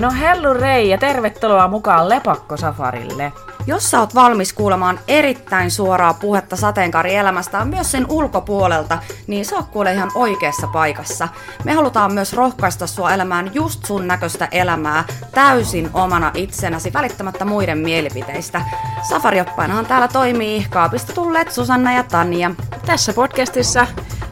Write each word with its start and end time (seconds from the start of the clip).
No 0.00 0.10
hellu 0.20 0.54
rei 0.54 0.88
ja 0.88 0.98
tervetuloa 0.98 1.68
mukaan 1.68 2.08
Lepakko-safarille. 2.08 3.32
Jos 3.66 3.90
sä 3.90 4.00
oot 4.00 4.14
valmis 4.14 4.52
kuulemaan 4.52 5.00
erittäin 5.08 5.70
suoraa 5.70 6.14
puhetta 6.14 6.56
sateenkaarielämästä 6.56 7.64
myös 7.64 7.92
sen 7.92 8.06
ulkopuolelta, 8.08 8.98
niin 9.26 9.44
sä 9.44 9.56
oot 9.56 9.66
kuule 9.66 9.92
ihan 9.92 10.10
oikeassa 10.14 10.66
paikassa. 10.66 11.28
Me 11.64 11.72
halutaan 11.72 12.14
myös 12.14 12.32
rohkaista 12.32 12.86
sua 12.86 13.14
elämään 13.14 13.50
just 13.54 13.84
sun 13.84 14.08
näköistä 14.08 14.48
elämää 14.52 15.04
täysin 15.34 15.90
omana 15.94 16.30
itsenäsi 16.34 16.92
välittämättä 16.92 17.44
muiden 17.44 17.78
mielipiteistä. 17.78 18.60
Safarioppainahan 19.08 19.86
täällä 19.86 20.08
toimii 20.08 20.66
kaapista 20.70 21.12
tulleet 21.12 21.52
Susanna 21.52 21.92
ja 21.92 22.02
Tanja. 22.02 22.50
Tässä 22.86 23.12
podcastissa 23.12 23.86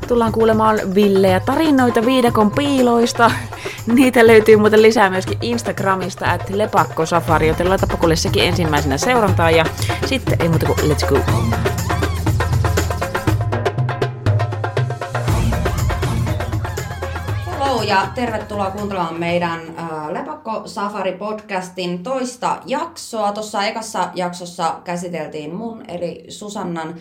tullaan 0.09 0.33
kuulemaan 0.33 0.81
villejä 0.95 1.41
tarinoita 1.41 2.07
viidakon 2.07 2.51
piiloista. 2.51 3.31
Niitä 3.95 4.27
löytyy 4.27 4.57
muuten 4.57 4.83
lisää 4.83 5.11
myöskin 5.11 5.39
Instagramista, 5.43 6.35
että 6.35 6.59
lepakkosafari, 6.59 7.49
joten 7.49 7.69
laitapa 7.69 7.97
kuule 7.97 8.17
sekin 8.17 8.45
ensimmäisenä 8.45 8.99
seurantaa 8.99 9.51
ja 9.51 9.65
sitten 10.07 10.37
ei 10.41 10.49
muuta 10.49 10.67
kuin 10.67 10.79
let's 10.79 11.07
go. 11.09 11.19
Hello 17.51 17.83
ja 17.83 18.07
tervetuloa 18.15 18.71
kuuntelemaan 18.71 19.21
meidän 19.21 19.61
äh, 19.79 20.11
Lepakko 20.11 20.63
Safari 20.67 21.13
podcastin 21.13 22.03
toista 22.03 22.57
jaksoa. 22.67 23.33
Tuossa 23.33 23.65
ekassa 23.65 24.09
jaksossa 24.15 24.75
käsiteltiin 24.85 25.55
mun 25.55 25.85
eli 25.89 26.25
Susannan 26.29 26.95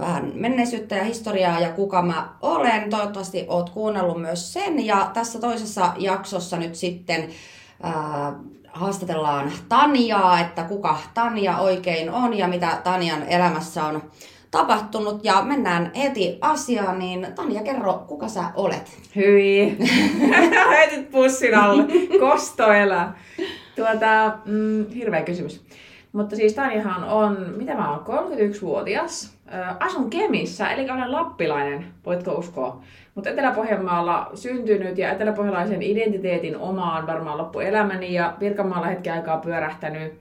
vähän 0.00 0.32
menneisyyttä 0.34 0.96
ja 0.96 1.04
historiaa 1.04 1.60
ja 1.60 1.70
kuka 1.70 2.02
mä 2.02 2.28
olen. 2.42 2.90
Toivottavasti 2.90 3.44
oot 3.48 3.70
kuunnellut 3.70 4.20
myös 4.20 4.52
sen. 4.52 4.86
Ja 4.86 5.10
tässä 5.14 5.40
toisessa 5.40 5.92
jaksossa 5.98 6.56
nyt 6.56 6.74
sitten 6.74 7.28
äh, 7.84 8.34
haastatellaan 8.72 9.52
Tanjaa, 9.68 10.40
että 10.40 10.62
kuka 10.62 10.98
Tanja 11.14 11.58
oikein 11.58 12.10
on 12.10 12.38
ja 12.38 12.48
mitä 12.48 12.80
Tanjan 12.84 13.22
elämässä 13.22 13.84
on 13.84 14.02
tapahtunut. 14.50 15.24
Ja 15.24 15.42
mennään 15.42 15.92
heti 15.96 16.38
asiaan, 16.40 16.98
niin 16.98 17.26
Tanja, 17.34 17.62
kerro, 17.62 18.04
kuka 18.08 18.28
sä 18.28 18.44
olet? 18.54 18.98
Hyi. 19.16 19.76
Heitit 20.76 21.10
pussin 21.10 21.54
alle. 21.54 21.84
Kostoelä. 22.20 23.12
Tuota, 23.76 24.38
mm, 24.44 24.90
hirveä 24.90 25.22
kysymys. 25.22 25.64
Mutta 26.18 26.36
siis 26.36 26.54
Tanjahan 26.54 27.04
on, 27.04 27.54
mitä 27.56 27.74
mä 27.74 27.90
oon, 27.90 28.04
31-vuotias. 28.06 29.36
Äh, 29.54 29.76
asun 29.80 30.10
Kemissä, 30.10 30.70
eli 30.70 30.90
olen 30.90 31.12
lappilainen, 31.12 31.84
voitko 32.06 32.32
uskoa. 32.32 32.80
Mutta 33.14 33.30
Etelä-Pohjanmaalla 33.30 34.30
syntynyt 34.34 34.98
ja 34.98 35.12
eteläpohjalaisen 35.12 35.82
identiteetin 35.82 36.56
omaan 36.56 37.06
varmaan 37.06 37.38
loppuelämäni 37.38 38.14
ja 38.14 38.34
Pirkanmaalla 38.38 38.86
hetken 38.86 39.12
aikaa 39.12 39.36
pyörähtänyt. 39.36 40.12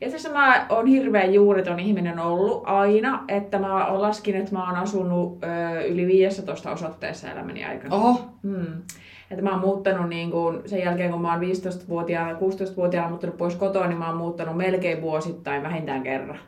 Ja 0.00 0.10
tässä 0.10 0.32
mä 0.32 0.66
oon 0.68 0.86
hirveän 0.86 1.34
juureton 1.34 1.80
ihminen 1.80 2.18
ollut 2.18 2.62
aina, 2.66 3.24
että 3.28 3.58
mä 3.58 3.86
oon 3.86 4.02
laskin, 4.02 4.36
että 4.36 4.52
mä 4.52 4.66
oon 4.66 4.76
asunut 4.76 5.38
ö, 5.44 5.80
yli 5.80 6.06
15 6.06 6.70
osoitteessa 6.70 7.30
elämäni 7.30 7.64
aikana. 7.64 7.96
Oho. 7.96 8.20
Hmm. 8.42 8.82
Että 9.30 9.42
mä 9.42 9.50
oon 9.50 9.60
muuttanut 9.60 10.08
niin 10.08 10.30
kun, 10.30 10.62
sen 10.66 10.80
jälkeen, 10.80 11.10
kun 11.10 11.22
mä 11.22 11.32
oon 11.32 11.42
15-vuotiaana, 11.42 12.38
16-vuotiaana 12.38 13.08
muuttanut 13.08 13.36
pois 13.36 13.54
kotoa, 13.54 13.86
niin 13.86 13.98
mä 13.98 14.08
oon 14.08 14.16
muuttanut 14.16 14.56
melkein 14.56 15.02
vuosittain 15.02 15.62
vähintään 15.62 16.02
kerran. 16.02 16.38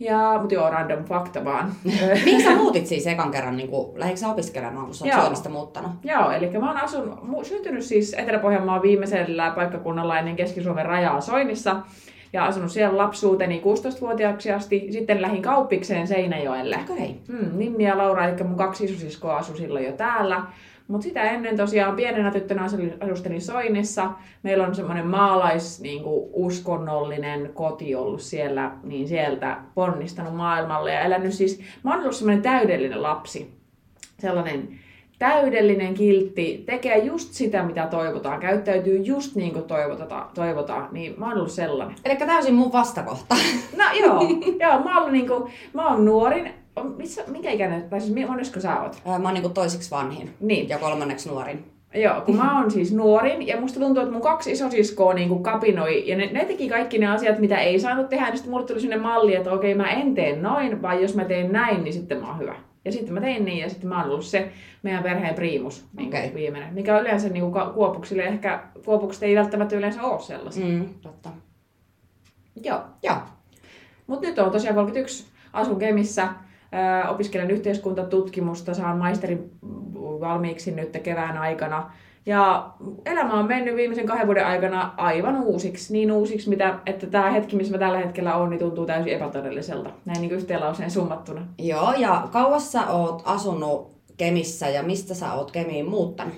Ja, 0.00 0.36
mutta 0.40 0.54
joo, 0.54 0.70
random 0.70 1.04
fakta 1.04 1.44
vaan. 1.44 1.72
Miksi 2.24 2.44
sä 2.44 2.56
muutit 2.56 2.86
siis 2.86 3.06
ekan 3.06 3.30
kerran, 3.30 3.56
niin 3.56 3.68
kuin, 3.68 4.00
lähditkö 4.00 4.20
sä 4.20 4.28
opiskelemaan, 4.28 4.86
kun 4.86 4.94
sä 4.94 5.04
oot 5.04 5.12
Joo. 5.12 5.20
Suomesta 5.20 5.48
muuttanut? 5.48 5.90
Joo, 6.04 6.30
eli 6.30 6.50
mä 6.58 6.68
oon 6.68 6.82
asun, 6.82 7.18
syntynyt 7.42 7.84
siis 7.84 8.14
Etelä-Pohjanmaan 8.14 8.82
viimeisellä 8.82 9.52
paikkakunnalla 9.54 10.18
ennen 10.18 10.36
Keski-Suomen 10.36 10.86
rajaa 10.86 11.20
Soinissa. 11.20 11.76
Ja 12.32 12.44
asunut 12.44 12.70
siellä 12.70 12.98
lapsuuteni 12.98 13.62
16-vuotiaaksi 13.64 14.52
asti. 14.52 14.88
Sitten 14.90 15.22
lähdin 15.22 15.42
kauppikseen 15.42 16.06
Seinäjoelle. 16.06 16.78
Okei. 16.90 17.20
Hmm, 17.28 17.58
Nimmi 17.58 17.84
ja 17.84 17.98
Laura, 17.98 18.28
eli 18.28 18.44
mun 18.44 18.56
kaksi 18.56 18.84
isosiskoa 18.84 19.36
asui 19.36 19.56
silloin 19.56 19.84
jo 19.84 19.92
täällä. 19.92 20.42
Mutta 20.90 21.04
sitä 21.04 21.22
ennen 21.22 21.56
tosiaan 21.56 21.96
pienenä 21.96 22.30
tyttönä 22.30 22.64
asu- 22.64 22.96
asustelin 23.00 23.40
Soinissa. 23.40 24.10
Meillä 24.42 24.66
on 24.66 24.74
semmoinen 24.74 25.06
maalais 25.06 25.80
niin 25.80 26.02
kuin 26.02 26.30
uskonnollinen 26.32 27.50
koti 27.54 27.94
ollut 27.94 28.20
siellä, 28.20 28.72
niin 28.82 29.08
sieltä 29.08 29.56
ponnistanut 29.74 30.36
maailmalle 30.36 30.92
ja 30.92 31.00
elänyt 31.00 31.34
siis, 31.34 31.60
mä 31.82 31.90
oon 31.90 32.00
ollut 32.00 32.16
semmoinen 32.16 32.42
täydellinen 32.42 33.02
lapsi. 33.02 33.54
Sellainen 34.18 34.68
täydellinen 35.18 35.94
kiltti, 35.94 36.62
tekee 36.66 36.98
just 36.98 37.32
sitä, 37.32 37.62
mitä 37.62 37.86
toivotaan, 37.86 38.40
käyttäytyy 38.40 38.96
just 38.96 39.36
niin 39.36 39.52
kuin 39.52 39.64
toivotaan, 39.64 40.30
toivotaan, 40.34 40.88
niin 40.92 41.14
mä 41.18 41.26
oon 41.26 41.36
ollut 41.36 41.52
sellainen. 41.52 41.96
Eli 42.04 42.16
täysin 42.16 42.54
mun 42.54 42.72
vastakohta. 42.72 43.34
No 43.78 43.84
joo, 44.00 44.20
joo 44.60 44.82
mä 44.84 44.94
oon 44.94 44.96
ollut 44.96 45.12
niinku, 45.12 45.50
mä 45.74 45.88
oon 45.88 46.04
nuorin, 46.04 46.59
on- 46.76 46.94
missä, 46.96 47.22
minkä 47.26 47.50
ikäinen, 47.50 47.82
tai 47.90 48.00
siis 48.00 48.28
monesko 48.28 48.60
sä 48.60 48.80
oot? 48.80 49.02
Ää, 49.06 49.18
Mä 49.18 49.28
oon 49.28 49.34
niin 49.42 49.52
toisiksi 49.54 49.90
vanhin 49.90 50.34
Niin. 50.40 50.68
ja 50.68 50.78
kolmanneksi 50.78 51.28
nuorin. 51.28 51.64
Joo, 51.94 52.20
kun 52.20 52.36
mä 52.36 52.60
oon 52.60 52.70
siis 52.70 52.92
nuorin 52.92 53.46
ja 53.46 53.60
musta 53.60 53.80
tuntuu, 53.80 54.02
että 54.02 54.12
mun 54.12 54.22
kaksi 54.22 54.52
isosiskoa 54.52 55.14
niinku 55.14 55.38
kapinoi 55.38 56.08
ja 56.08 56.16
ne, 56.16 56.26
ne 56.32 56.44
teki 56.44 56.68
kaikki 56.68 56.98
ne 56.98 57.06
asiat, 57.06 57.38
mitä 57.38 57.58
ei 57.58 57.80
saanut 57.80 58.08
tehdä, 58.08 58.24
niin 58.26 58.36
sitten 58.36 58.50
mulle 58.50 58.66
tuli 58.66 58.80
sellainen 58.80 59.02
malli, 59.06 59.34
että 59.34 59.52
okei 59.52 59.74
mä 59.74 59.90
en 59.90 60.14
tee 60.14 60.36
noin, 60.36 60.82
vaan 60.82 61.02
jos 61.02 61.14
mä 61.14 61.24
teen 61.24 61.52
näin, 61.52 61.84
niin 61.84 61.92
sitten 61.94 62.20
mä 62.20 62.26
oon 62.28 62.38
hyvä. 62.38 62.54
Ja 62.84 62.92
sitten 62.92 63.14
mä 63.14 63.20
tein 63.20 63.44
niin 63.44 63.58
ja 63.58 63.68
sitten 63.70 63.88
mä 63.88 64.00
oon 64.02 64.10
ollut 64.10 64.24
se 64.24 64.52
meidän 64.82 65.02
perheen 65.02 65.34
priimus 65.34 65.84
niin 65.96 66.08
Okei. 66.08 66.34
viimeinen, 66.34 66.74
mikä 66.74 66.94
on 66.96 67.00
yleensä 67.02 67.28
niin 67.28 67.50
kuin 67.50 67.72
kuopuksille 67.74 68.22
ehkä, 68.22 68.62
kuopukset 68.84 69.22
ei 69.22 69.36
välttämättä 69.36 69.76
yleensä 69.76 70.02
ole 70.02 70.20
sellaisia. 70.20 70.66
Mm, 70.66 70.88
totta. 71.02 71.28
Joo. 72.64 72.80
Joo. 73.02 73.16
Mutta 74.06 74.26
nyt 74.28 74.38
on 74.38 74.50
tosiaan 74.52 74.74
31, 74.76 75.24
asun 75.52 75.78
Kemissä, 75.78 76.28
opiskelen 77.08 77.50
yhteiskuntatutkimusta, 77.50 78.74
saan 78.74 78.98
maisterin 78.98 79.50
valmiiksi 79.94 80.70
nyt 80.70 80.98
kevään 81.02 81.38
aikana. 81.38 81.90
Ja 82.26 82.70
elämä 83.06 83.34
on 83.34 83.46
mennyt 83.46 83.76
viimeisen 83.76 84.06
kahden 84.06 84.26
vuoden 84.26 84.46
aikana 84.46 84.94
aivan 84.96 85.40
uusiksi, 85.40 85.92
niin 85.92 86.12
uusiksi, 86.12 86.48
mitä, 86.48 86.78
että 86.86 87.06
tämä 87.06 87.30
hetki, 87.30 87.56
missä 87.56 87.72
mä 87.72 87.78
tällä 87.78 87.98
hetkellä 87.98 88.34
on, 88.34 88.50
niin 88.50 88.58
tuntuu 88.58 88.86
täysin 88.86 89.12
epätodelliselta. 89.12 89.90
Näin 90.04 90.20
niin 90.20 90.32
yhteen 90.32 90.60
lauseen 90.60 90.90
summattuna. 90.90 91.46
Joo, 91.58 91.92
ja 91.92 92.28
kauas 92.32 92.72
sä 92.72 92.86
oot 92.86 93.22
asunut 93.24 93.90
Kemissä 94.16 94.68
ja 94.68 94.82
mistä 94.82 95.14
sä 95.14 95.32
oot 95.32 95.50
Kemiin 95.50 95.88
muuttanut? 95.88 96.34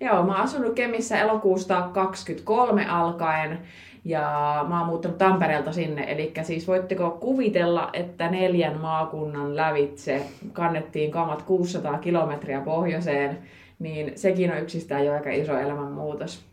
Joo, 0.00 0.22
mä 0.22 0.32
oon 0.32 0.44
asunut 0.44 0.74
Kemissä 0.74 1.18
elokuusta 1.18 1.88
23 1.92 2.86
alkaen 2.88 3.58
ja 4.04 4.20
mä 4.68 4.78
oon 4.78 4.86
muuttanut 4.86 5.18
Tampereelta 5.18 5.72
sinne. 5.72 6.04
Eli 6.08 6.32
siis 6.42 6.68
voitteko 6.68 7.10
kuvitella, 7.10 7.90
että 7.92 8.30
neljän 8.30 8.80
maakunnan 8.80 9.56
lävitse 9.56 10.26
kannettiin 10.52 11.10
kamat 11.10 11.42
600 11.42 11.98
kilometriä 11.98 12.60
pohjoiseen, 12.60 13.38
niin 13.78 14.12
sekin 14.16 14.52
on 14.52 14.58
yksistään 14.58 15.06
jo 15.06 15.12
aika 15.12 15.30
iso 15.30 15.58
elämänmuutos. 15.58 16.44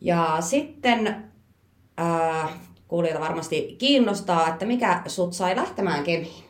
Ja 0.00 0.36
sitten 0.40 1.16
äh, 2.00 2.50
kuulijoita 2.88 3.20
varmasti 3.20 3.76
kiinnostaa, 3.78 4.48
että 4.48 4.66
mikä 4.66 5.02
sut 5.06 5.32
sai 5.32 5.56
lähtemään 5.56 6.04
Kemiin? 6.04 6.44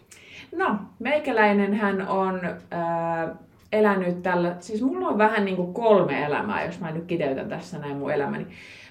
No, 0.56 0.76
meikäläinen 0.98 1.74
hän 1.74 2.08
on 2.08 2.40
ää, 2.70 3.34
elänyt 3.72 4.22
tällä, 4.22 4.56
siis 4.60 4.82
mulla 4.82 5.08
on 5.08 5.18
vähän 5.18 5.44
niin 5.44 5.56
kuin 5.56 5.74
kolme 5.74 6.24
elämää, 6.24 6.64
jos 6.64 6.80
mä 6.80 6.90
nyt 6.90 7.04
kiteytän 7.04 7.48
tässä 7.48 7.78
näin 7.78 7.96
mun 7.96 8.12
elämäni. 8.12 8.46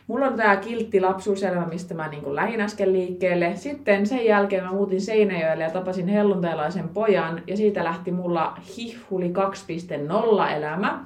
Mulla 0.07 0.25
on 0.25 0.37
tämä 0.37 0.55
kiltti 0.55 1.01
lapsuuselämä, 1.01 1.65
mistä 1.65 1.93
mä 1.93 2.07
niin 2.07 2.23
kuin 2.23 2.35
lähdin 2.35 2.61
äsken 2.61 2.93
liikkeelle. 2.93 3.51
Sitten 3.55 4.05
sen 4.05 4.25
jälkeen 4.25 4.63
mä 4.63 4.71
muutin 4.71 5.01
Seinäjoelle 5.01 5.63
ja 5.63 5.69
tapasin 5.69 6.07
helluntailaisen 6.07 6.89
pojan. 6.89 7.43
Ja 7.47 7.57
siitä 7.57 7.83
lähti 7.83 8.11
mulla 8.11 8.57
Hihuli 8.77 9.33
2.0 10.47 10.51
elämä, 10.57 11.05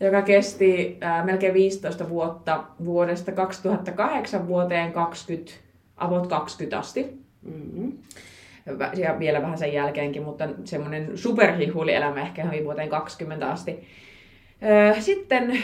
joka 0.00 0.22
kesti 0.22 0.98
ää, 1.00 1.24
melkein 1.24 1.54
15 1.54 2.08
vuotta 2.08 2.64
vuodesta 2.84 3.32
2008 3.32 4.48
vuoteen 4.48 4.92
20, 4.92 5.52
about 5.96 6.26
20 6.26 6.78
asti 6.78 7.28
Mm-hmm. 7.42 7.92
ja 8.96 9.18
vielä 9.18 9.42
vähän 9.42 9.58
sen 9.58 9.72
jälkeenkin, 9.72 10.22
mutta 10.22 10.48
semmoinen 10.64 11.18
superhihuli-elämä 11.18 12.20
ehkä 12.20 12.44
vuoteen 12.64 12.88
20 12.88 13.50
asti. 13.50 13.88
Öö, 14.62 15.00
Sitten 15.00 15.58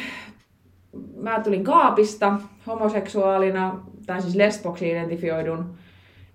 mä 1.16 1.40
tulin 1.40 1.64
kaapista 1.64 2.38
homoseksuaalina, 2.66 3.80
tai 4.06 4.22
siis 4.22 4.34
lesboksi 4.34 4.90
identifioidun. 4.90 5.74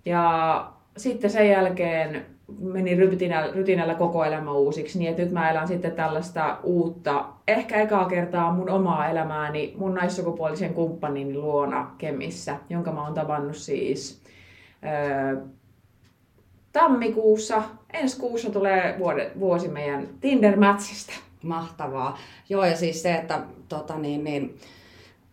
Ja 0.06 0.71
sitten 0.97 1.29
sen 1.29 1.50
jälkeen 1.50 2.25
meni 2.59 2.95
rytinällä, 2.95 3.53
rytinällä 3.53 3.95
koko 3.95 4.25
elämä 4.25 4.51
uusiksi, 4.51 5.00
niin 5.00 5.09
että 5.09 5.23
nyt 5.23 5.31
mä 5.31 5.51
elän 5.51 5.67
sitten 5.67 5.91
tällaista 5.91 6.57
uutta, 6.63 7.25
ehkä 7.47 7.81
ekaa 7.81 8.06
kertaa 8.06 8.53
mun 8.53 8.69
omaa 8.69 9.09
elämääni 9.09 9.73
mun 9.77 9.94
naissukupuolisen 9.94 10.73
kumppanini 10.73 11.33
luona 11.33 11.91
Kemissä, 11.97 12.55
jonka 12.69 12.91
mä 12.91 13.03
oon 13.03 13.13
tavannut 13.13 13.55
siis 13.55 14.23
öö, 14.85 15.41
tammikuussa. 16.71 17.63
Ensi 17.94 18.19
kuussa 18.19 18.50
tulee 18.50 19.00
vuosi 19.39 19.67
meidän 19.67 20.07
Tinder-mätsistä. 20.21 21.28
Mahtavaa. 21.44 22.18
Joo, 22.50 22.65
ja 22.65 22.77
siis 22.77 23.01
se, 23.01 23.13
että 23.13 23.41
tota, 23.69 23.97
niin, 23.97 24.24
niin, 24.24 24.59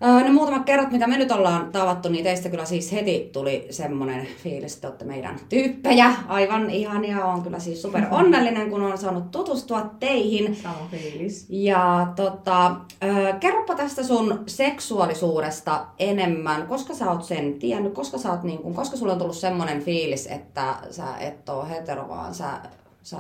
Öö, 0.05 0.21
ne 0.21 0.31
muutamat 0.31 0.65
kerrat, 0.65 0.91
mitä 0.91 1.07
me 1.07 1.19
nyt 1.19 1.31
ollaan 1.31 1.73
tavattu, 1.73 2.09
niin 2.09 2.25
teistä 2.25 2.49
kyllä 2.49 2.65
siis 2.65 2.93
heti 2.93 3.31
tuli 3.33 3.67
semmoinen 3.71 4.27
fiilis, 4.43 4.75
että 4.75 4.89
olette 4.89 5.05
meidän 5.05 5.41
tyyppejä. 5.49 6.13
Aivan 6.29 6.71
ihania, 6.71 7.25
on 7.25 7.43
kyllä 7.43 7.59
siis 7.59 7.83
super 7.83 8.05
onnellinen, 8.11 8.71
kun 8.71 8.83
on 8.83 8.99
saanut 8.99 9.31
tutustua 9.31 9.91
teihin. 10.01 10.57
Sama 10.57 10.89
fiilis. 10.91 11.47
Ja 11.49 12.13
tota, 12.17 12.77
öö, 13.05 13.33
kerropa 13.33 13.75
tästä 13.75 14.03
sun 14.03 14.43
seksuaalisuudesta 14.47 15.87
enemmän, 15.99 16.67
koska 16.67 16.95
sä 16.95 17.11
oot 17.11 17.25
sen 17.25 17.59
tiennyt, 17.59 17.95
koska, 17.95 18.19
sä 18.19 18.31
oot 18.31 18.43
niin 18.43 18.59
kun, 18.59 18.75
koska 18.75 18.97
sulla 18.97 19.13
on 19.13 19.19
tullut 19.19 19.37
semmoinen 19.37 19.83
fiilis, 19.83 20.27
että 20.27 20.75
sä 20.91 21.17
et 21.21 21.49
oo 21.49 21.67
hetero, 21.67 22.09
vaan 22.09 22.35
sä, 22.35 22.51
sä 23.03 23.19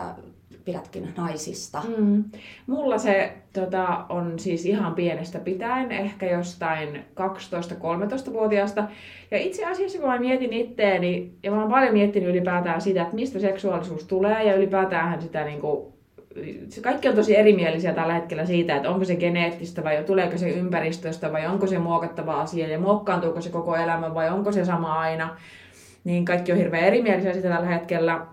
pidätkin 0.66 1.08
naisista. 1.16 1.82
Mm. 1.98 2.24
Mulla 2.66 2.98
se 2.98 3.32
tota, 3.52 4.04
on 4.08 4.38
siis 4.38 4.66
ihan 4.66 4.94
pienestä 4.94 5.38
pitäen, 5.38 5.92
ehkä 5.92 6.30
jostain 6.30 7.04
12-13-vuotiaasta. 7.20 8.84
Ja 9.30 9.38
itse 9.38 9.64
asiassa 9.64 9.98
kun 9.98 10.08
mä 10.08 10.18
mietin 10.18 10.52
itteeni, 10.52 11.32
ja 11.42 11.50
mä 11.50 11.60
oon 11.60 11.70
paljon 11.70 11.92
miettinyt 11.92 12.28
ylipäätään 12.28 12.80
sitä, 12.80 13.02
että 13.02 13.14
mistä 13.14 13.38
seksuaalisuus 13.38 14.04
tulee, 14.04 14.44
ja 14.44 14.54
ylipäätään 14.54 15.22
sitä 15.22 15.44
niin 15.44 15.60
kuin, 15.60 15.86
se 16.68 16.80
kaikki 16.80 17.08
on 17.08 17.14
tosi 17.14 17.36
erimielisiä 17.36 17.92
tällä 17.92 18.14
hetkellä 18.14 18.46
siitä, 18.46 18.76
että 18.76 18.90
onko 18.90 19.04
se 19.04 19.16
geneettistä 19.16 19.84
vai 19.84 20.04
tuleeko 20.04 20.38
se 20.38 20.48
ympäristöstä 20.48 21.32
vai 21.32 21.46
onko 21.46 21.66
se 21.66 21.78
muokattava 21.78 22.40
asia 22.40 22.68
ja 22.68 22.78
muokkaantuuko 22.78 23.40
se 23.40 23.50
koko 23.50 23.76
elämä 23.76 24.14
vai 24.14 24.30
onko 24.30 24.52
se 24.52 24.64
sama 24.64 25.00
aina. 25.00 25.36
Niin 26.04 26.24
kaikki 26.24 26.52
on 26.52 26.58
hirveän 26.58 26.84
erimielisiä 26.84 27.32
sitä 27.32 27.48
tällä 27.48 27.66
hetkellä 27.66 28.26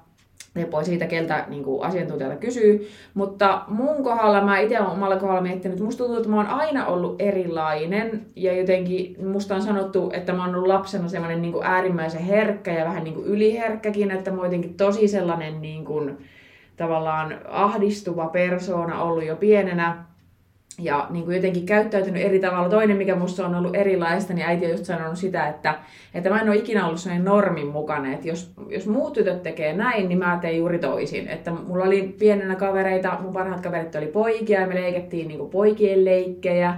riippuen 0.55 0.85
siitä, 0.85 1.05
keltä 1.05 1.45
niin 1.47 1.63
kuin 1.63 1.83
asiantuntijalta 1.83 2.35
kysyy. 2.35 2.89
Mutta 3.13 3.61
mun 3.67 4.03
kohdalla, 4.03 4.41
mä 4.41 4.59
itse 4.59 4.79
olen 4.79 4.91
omalla 4.91 5.15
kohdalla 5.15 5.41
miettinyt, 5.41 5.73
että 5.73 5.85
musta 5.85 6.03
tuntuu, 6.03 6.17
että 6.17 6.29
mä 6.29 6.35
oon 6.35 6.47
aina 6.47 6.85
ollut 6.85 7.15
erilainen. 7.19 8.25
Ja 8.35 8.53
jotenkin 8.53 9.15
musta 9.27 9.55
on 9.55 9.61
sanottu, 9.61 10.11
että 10.13 10.33
mä 10.33 10.45
oon 10.45 10.55
ollut 10.55 10.67
lapsena 10.67 11.07
semmoinen 11.07 11.41
niin 11.41 11.53
kuin 11.53 11.65
äärimmäisen 11.65 12.21
herkkä 12.21 12.73
ja 12.73 12.85
vähän 12.85 13.03
niin 13.03 13.15
kuin 13.15 13.27
yliherkkäkin, 13.27 14.11
että 14.11 14.31
mä 14.31 14.37
oon 14.37 14.45
jotenkin 14.45 14.73
tosi 14.73 15.07
sellainen 15.07 15.61
niin 15.61 15.85
kuin, 15.85 16.17
tavallaan 16.77 17.39
ahdistuva 17.49 18.27
persoona 18.27 19.01
ollut 19.03 19.25
jo 19.25 19.35
pienenä 19.35 20.03
ja 20.79 21.07
niin 21.09 21.25
kuin 21.25 21.35
jotenkin 21.35 21.65
käyttäytynyt 21.65 22.25
eri 22.25 22.39
tavalla. 22.39 22.69
Toinen, 22.69 22.97
mikä 22.97 23.15
musta 23.15 23.45
on 23.45 23.55
ollut 23.55 23.75
erilaista, 23.75 24.33
niin 24.33 24.47
äiti 24.47 24.65
on 24.65 24.71
just 24.71 24.85
sanonut 24.85 25.17
sitä, 25.17 25.47
että, 25.47 25.79
että 26.13 26.29
mä 26.29 26.41
en 26.41 26.49
ole 26.49 26.55
ikinä 26.55 26.85
ollut 26.85 26.99
sellainen 26.99 27.25
normin 27.25 27.67
mukana, 27.67 28.13
että 28.13 28.27
jos, 28.27 28.53
jos 28.69 28.87
muut 28.87 29.13
tytöt 29.13 29.43
tekee 29.43 29.73
näin, 29.73 30.09
niin 30.09 30.19
mä 30.19 30.39
teen 30.41 30.57
juuri 30.57 30.79
toisin. 30.79 31.27
Että 31.27 31.51
mulla 31.51 31.85
oli 31.85 32.15
pienenä 32.19 32.55
kavereita, 32.55 33.17
mun 33.21 33.33
parhaat 33.33 33.61
kaverit 33.61 33.95
oli 33.95 34.07
poikia 34.07 34.61
ja 34.61 34.67
me 34.67 34.75
leikettiin 34.75 35.27
niin 35.27 35.37
kuin 35.37 35.49
poikien 35.49 36.05
leikkejä. 36.05 36.75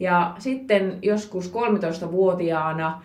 Ja 0.00 0.34
sitten 0.38 0.98
joskus 1.02 1.52
13-vuotiaana 1.52 3.02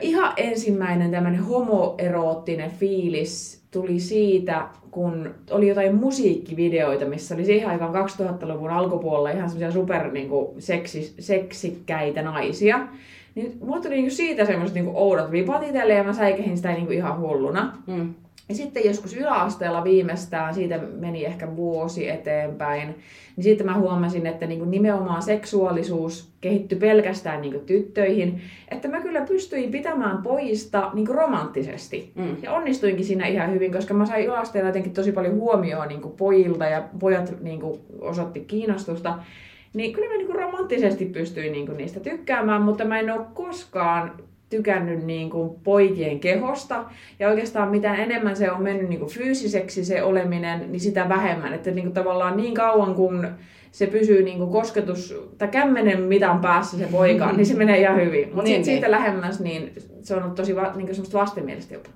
ihan 0.00 0.32
ensimmäinen 0.36 1.10
tämmöinen 1.10 1.44
homoeroottinen 1.44 2.70
fiilis 2.70 3.57
tuli 3.70 4.00
siitä, 4.00 4.68
kun 4.90 5.34
oli 5.50 5.68
jotain 5.68 5.94
musiikkivideoita, 5.94 7.04
missä 7.04 7.34
oli 7.34 7.44
siihen 7.44 7.68
aikaan 7.68 8.08
2000-luvun 8.08 8.70
alkupuolella 8.70 9.30
ihan 9.30 9.50
semmoisia 9.50 9.72
super 9.72 10.12
niin 10.12 10.28
kuin, 10.28 10.48
seksi, 10.58 11.14
seksikkäitä 11.18 12.22
naisia. 12.22 12.88
Niin 13.34 13.58
mulla 13.60 13.80
tuli 13.80 13.94
niin 13.94 14.10
siitä 14.10 14.44
semmoiset 14.44 14.74
niin 14.74 14.90
oudot 14.94 15.30
vipat 15.30 15.62
itselle 15.62 15.94
ja 15.94 16.04
mä 16.04 16.12
säikehin 16.12 16.56
sitä 16.56 16.72
niin 16.72 16.86
kuin, 16.86 16.96
ihan 16.96 17.20
hulluna. 17.20 17.78
Mm. 17.86 18.14
Ja 18.48 18.54
sitten 18.54 18.84
joskus 18.84 19.16
yläasteella 19.16 19.84
viimeistään, 19.84 20.54
siitä 20.54 20.78
meni 20.78 21.24
ehkä 21.24 21.56
vuosi 21.56 22.08
eteenpäin, 22.08 22.88
niin 23.36 23.44
sitten 23.44 23.66
mä 23.66 23.78
huomasin, 23.78 24.26
että 24.26 24.46
niinku 24.46 24.64
nimenomaan 24.64 25.22
seksuaalisuus 25.22 26.32
kehittyi 26.40 26.78
pelkästään 26.78 27.40
niinku 27.40 27.58
tyttöihin, 27.58 28.40
että 28.70 28.88
mä 28.88 29.00
kyllä 29.00 29.20
pystyin 29.20 29.70
pitämään 29.70 30.22
pojista 30.22 30.90
niinku 30.94 31.12
romanttisesti. 31.12 32.12
Mm. 32.14 32.36
Ja 32.42 32.52
onnistuinkin 32.52 33.04
siinä 33.04 33.26
ihan 33.26 33.52
hyvin, 33.52 33.72
koska 33.72 33.94
mä 33.94 34.06
sain 34.06 34.26
yläasteella 34.26 34.68
jotenkin 34.68 34.94
tosi 34.94 35.12
paljon 35.12 35.34
huomioon 35.34 35.88
niinku 35.88 36.08
pojilta 36.08 36.64
ja 36.64 36.82
pojat 36.98 37.34
niinku 37.40 37.80
osoitti 38.00 38.40
kiinnostusta. 38.40 39.18
Niin 39.74 39.92
kyllä 39.92 40.08
mä 40.08 40.16
niinku 40.16 40.32
romanttisesti 40.32 41.04
pystyin 41.04 41.52
niinku 41.52 41.72
niistä 41.72 42.00
tykkäämään, 42.00 42.62
mutta 42.62 42.84
mä 42.84 42.98
en 42.98 43.10
ole 43.10 43.26
koskaan 43.34 44.12
tykännyt 44.50 45.04
niin 45.04 45.30
kuin 45.30 45.60
poikien 45.64 46.20
kehosta. 46.20 46.84
Ja 47.18 47.28
oikeastaan 47.28 47.70
mitä 47.70 47.94
enemmän 47.94 48.36
se 48.36 48.50
on 48.50 48.62
mennyt 48.62 48.88
niin 48.88 48.98
kuin 48.98 49.10
fyysiseksi 49.10 49.84
se 49.84 50.02
oleminen, 50.02 50.72
niin 50.72 50.80
sitä 50.80 51.08
vähemmän. 51.08 51.54
Että 51.54 51.70
niin 51.70 51.84
kuin 51.84 51.94
tavallaan 51.94 52.36
niin 52.36 52.54
kauan 52.54 52.94
kun 52.94 53.28
se 53.72 53.86
pysyy 53.86 54.22
niin 54.22 54.38
kuin 54.38 54.50
kosketus, 54.50 55.14
tai 55.38 55.48
kämmenen 55.48 56.02
mitan 56.02 56.40
päässä 56.40 56.78
se 56.78 56.88
poika, 56.92 57.32
niin 57.36 57.46
se 57.46 57.54
menee 57.54 57.80
ihan 57.80 57.96
hyvin. 57.96 58.28
Mutta 58.28 58.42
niin, 58.42 58.64
siitä 58.64 58.86
niin. 58.86 58.90
lähemmäs, 58.90 59.40
niin 59.40 59.72
se 60.02 60.14
on 60.14 60.22
ollut 60.22 60.34
tosi 60.34 60.56
va, 60.56 60.62
niin 60.62 60.86
kuin 60.86 60.94
semmoista 60.94 61.18
vastenmielistä 61.18 61.74
jopa. 61.74 61.88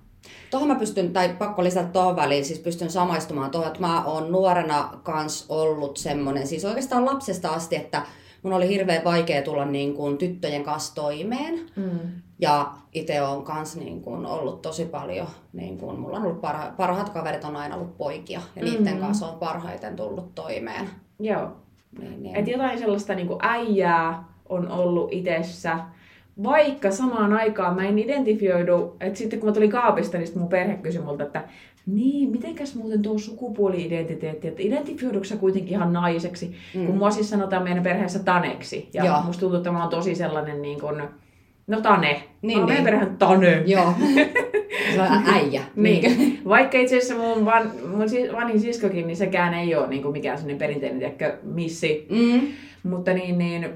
Tuohon 0.50 0.68
mä 0.68 0.74
pystyn, 0.74 1.12
tai 1.12 1.28
pakko 1.38 1.64
lisätä 1.64 1.88
tuohon 1.88 2.16
väliin, 2.16 2.44
siis 2.44 2.58
pystyn 2.58 2.90
samaistumaan 2.90 3.50
tuohon, 3.50 3.68
että 3.68 3.80
mä 3.80 4.04
oon 4.04 4.32
nuorena 4.32 4.88
kans 5.02 5.46
ollut 5.48 5.96
semmonen, 5.96 6.46
siis 6.46 6.64
oikeastaan 6.64 7.06
lapsesta 7.06 7.48
asti, 7.48 7.76
että 7.76 8.02
mun 8.42 8.52
oli 8.52 8.68
hirveän 8.68 9.04
vaikea 9.04 9.42
tulla 9.42 9.64
niin 9.64 9.94
kuin 9.94 10.18
tyttöjen 10.18 10.64
kanssa 10.64 10.94
toimeen. 10.94 11.60
Mm. 11.76 11.98
Ja 12.42 12.72
itse 12.92 13.22
on 13.22 13.42
kans 13.44 13.76
niin 13.76 14.02
kuin 14.02 14.26
ollut 14.26 14.62
tosi 14.62 14.84
paljon, 14.84 15.26
niin 15.52 15.78
kuin, 15.78 16.00
mulla 16.00 16.16
on 16.16 16.22
ollut 16.22 16.40
parha, 16.40 16.72
parhaat 16.76 17.08
kaverit 17.08 17.44
on 17.44 17.56
aina 17.56 17.76
ollut 17.76 17.98
poikia 17.98 18.40
ja 18.56 18.62
niiden 18.62 18.82
mm-hmm. 18.82 19.00
kanssa 19.00 19.26
on 19.26 19.38
parhaiten 19.38 19.96
tullut 19.96 20.34
toimeen. 20.34 20.88
Joo. 21.20 21.48
Niin, 21.98 22.22
niin. 22.22 22.36
Et 22.36 22.48
jotain 22.48 22.78
sellaista 22.78 23.14
niin 23.14 23.28
äijää 23.40 24.24
on 24.48 24.70
ollut 24.70 25.12
itsessä, 25.12 25.78
vaikka 26.42 26.90
samaan 26.90 27.32
aikaan 27.32 27.74
mä 27.74 27.84
en 27.84 27.98
identifioidu, 27.98 28.96
että 29.00 29.18
sitten 29.18 29.40
kun 29.40 29.48
mä 29.48 29.54
tulin 29.54 29.70
kaapista, 29.70 30.18
niin 30.18 30.38
mun 30.38 30.48
perhe 30.48 30.74
kysyi 30.74 31.02
multa, 31.02 31.22
että 31.22 31.44
niin, 31.86 32.30
mitenkäs 32.30 32.74
muuten 32.74 33.02
tuo 33.02 33.18
sukupuoli-identiteetti, 33.18 34.48
että 34.48 34.62
identifioidutko 34.62 35.24
sä 35.24 35.36
kuitenkin 35.36 35.74
ihan 35.74 35.92
naiseksi, 35.92 36.56
mm. 36.74 36.86
kun 36.86 36.96
mua 36.96 37.10
siis 37.10 37.30
sanotaan 37.30 37.62
meidän 37.62 37.82
perheessä 37.82 38.18
Taneksi. 38.18 38.88
Ja 38.94 39.04
Joo. 39.04 39.22
musta 39.22 39.40
tuntuu, 39.40 39.56
että 39.56 39.72
mä 39.72 39.80
oon 39.80 39.90
tosi 39.90 40.14
sellainen 40.14 40.62
niin 40.62 40.80
kuin, 40.80 41.02
no 41.66 41.80
Tane. 41.80 42.22
Niin, 42.42 42.60
mä 42.60 42.66
niin. 42.66 43.16
Tane. 43.18 43.62
Joo. 43.66 43.92
Se 44.94 45.02
on 45.02 45.34
äijä. 45.34 45.62
niin. 45.76 46.40
Vaikka 46.48 46.78
itse 46.78 46.98
asiassa 46.98 47.14
mun, 47.14 47.44
van, 47.44 47.70
mun 47.88 48.00
vanhin 48.32 48.60
siskokin, 48.60 49.06
niin 49.06 49.16
sekään 49.16 49.54
ei 49.54 49.74
ole 49.74 49.88
niin 49.88 50.02
kuin 50.02 50.12
mikään 50.12 50.38
sellainen 50.38 50.58
perinteinen 50.58 50.98
tiedätkö, 50.98 51.38
missi. 51.42 52.06
Mm. 52.10 52.40
Mutta 52.82 53.12
niin, 53.12 53.38
niin 53.38 53.70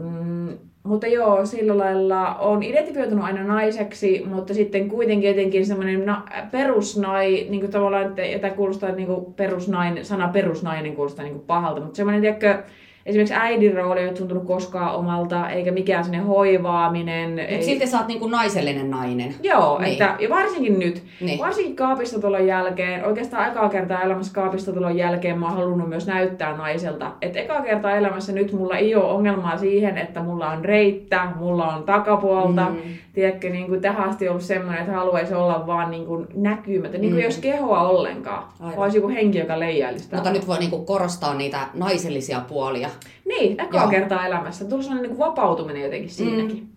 mm, 0.00 0.58
mutta 0.82 1.06
joo, 1.06 1.46
sillä 1.46 1.78
lailla 1.78 2.34
on 2.34 2.62
identifioitunut 2.62 3.24
aina 3.24 3.44
naiseksi, 3.44 4.22
mutta 4.26 4.54
sitten 4.54 4.88
kuitenkin 4.88 5.28
jotenkin 5.28 5.66
semmoinen 5.66 6.06
na- 6.06 6.26
perusnai, 6.50 7.46
niin 7.50 7.60
kuin 7.60 7.72
tavallaan, 7.72 8.06
että, 8.06 8.22
että 8.22 8.50
kuulostaa 8.50 8.92
niin 8.92 9.06
kuin 9.06 9.34
perusnainen, 9.34 10.04
sana 10.04 10.28
perusnainen 10.28 10.96
kuulostaa 10.96 11.24
niin 11.24 11.34
kuin 11.34 11.46
pahalta, 11.46 11.80
mutta 11.80 11.96
semmoinen, 11.96 12.20
tiedätkö, 12.20 12.62
esimerkiksi 13.06 13.34
äidin 13.34 13.74
rooli 13.74 14.00
ei 14.00 14.08
ole 14.08 14.16
tuntunut 14.16 14.46
koskaan 14.46 14.94
omalta, 14.94 15.50
eikä 15.50 15.72
mikään 15.72 16.04
sinne 16.04 16.18
hoivaaminen. 16.18 17.30
Mutta 17.30 17.42
ei... 17.42 17.62
silti 17.62 17.86
sä 17.86 17.98
oot 17.98 18.06
niinku 18.06 18.26
naisellinen 18.26 18.90
nainen. 18.90 19.34
Joo, 19.42 19.78
niin. 19.78 19.92
että, 19.92 20.16
ja 20.18 20.28
varsinkin 20.28 20.78
nyt, 20.78 21.02
niin. 21.20 21.38
varsinkin 21.38 21.76
kaapistotulon 21.76 22.46
jälkeen, 22.46 23.04
oikeastaan 23.04 23.50
ekaa 23.50 23.68
kertaa 23.68 24.02
elämässä 24.02 24.34
kaapistotulon 24.34 24.96
jälkeen 24.96 25.38
mä 25.38 25.46
oon 25.46 25.56
halunnut 25.56 25.88
myös 25.88 26.06
näyttää 26.06 26.56
naiselta. 26.56 27.12
Että 27.22 27.38
ekaa 27.38 27.62
kertaa 27.62 27.96
elämässä 27.96 28.32
nyt 28.32 28.52
mulla 28.52 28.76
ei 28.76 28.94
ole 28.94 29.04
ongelmaa 29.04 29.58
siihen, 29.58 29.98
että 29.98 30.22
mulla 30.22 30.50
on 30.50 30.64
reittä, 30.64 31.28
mulla 31.36 31.74
on 31.74 31.82
takapuolta. 31.82 32.68
Mm. 32.68 32.76
Tiedätkö, 33.12 33.50
niin 33.50 33.66
kuin 33.66 33.80
tähän 33.80 34.08
asti 34.08 34.28
ollut 34.28 34.42
semmoinen, 34.42 34.80
että 34.80 34.92
haluaisi 34.92 35.34
olla 35.34 35.66
vaan 35.66 35.90
niin 35.90 36.06
kuin 36.06 36.26
näkymätön, 36.34 37.00
niin 37.00 37.12
kuin 37.12 37.22
mm. 37.22 37.24
jos 37.24 37.38
kehoa 37.38 37.88
ollenkaan, 37.88 38.44
Aivan. 38.60 38.76
vaan 38.76 38.94
joku 38.94 39.08
henki, 39.08 39.38
joka 39.38 39.60
leijailisi. 39.60 40.08
Mutta 40.14 40.30
nyt 40.30 40.46
voi 40.46 40.58
niin 40.58 40.70
kuin 40.70 40.86
korostaa 40.86 41.34
niitä 41.34 41.58
naisellisia 41.74 42.40
puolia 42.48 42.88
niin, 43.24 43.60
ekaa 43.60 43.88
kertaa 43.88 44.26
elämässä. 44.26 44.64
Tullut 44.64 44.84
sellainen 44.84 45.10
niin 45.10 45.18
vapautuminen 45.18 45.82
jotenkin 45.82 46.10
siinäkin. 46.10 46.56
Mm. 46.56 46.68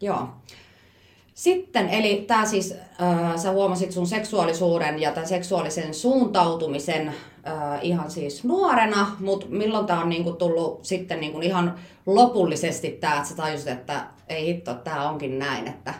Joo. 0.00 0.28
Sitten, 1.34 1.88
eli 1.88 2.24
tämä 2.26 2.46
siis, 2.46 2.74
äh, 3.02 3.36
sä 3.36 3.50
huomasit 3.50 3.92
sun 3.92 4.06
seksuaalisuuden 4.06 5.00
ja 5.00 5.12
tämän 5.12 5.28
seksuaalisen 5.28 5.94
suuntautumisen 5.94 7.08
äh, 7.08 7.14
ihan 7.82 8.10
siis 8.10 8.44
nuorena, 8.44 9.16
mutta 9.20 9.46
milloin 9.48 9.86
tämä 9.86 10.00
on 10.00 10.08
niinku 10.08 10.32
tullut 10.32 10.84
sitten 10.84 11.20
niinku 11.20 11.40
ihan 11.40 11.74
lopullisesti 12.06 12.90
tämä, 12.90 13.16
että 13.16 13.28
sä 13.28 13.36
tajusit, 13.36 13.68
että 13.68 14.06
ei 14.28 14.46
hitto, 14.46 14.74
tämä 14.74 15.08
onkin 15.10 15.38
näin, 15.38 15.68
että 15.68 15.94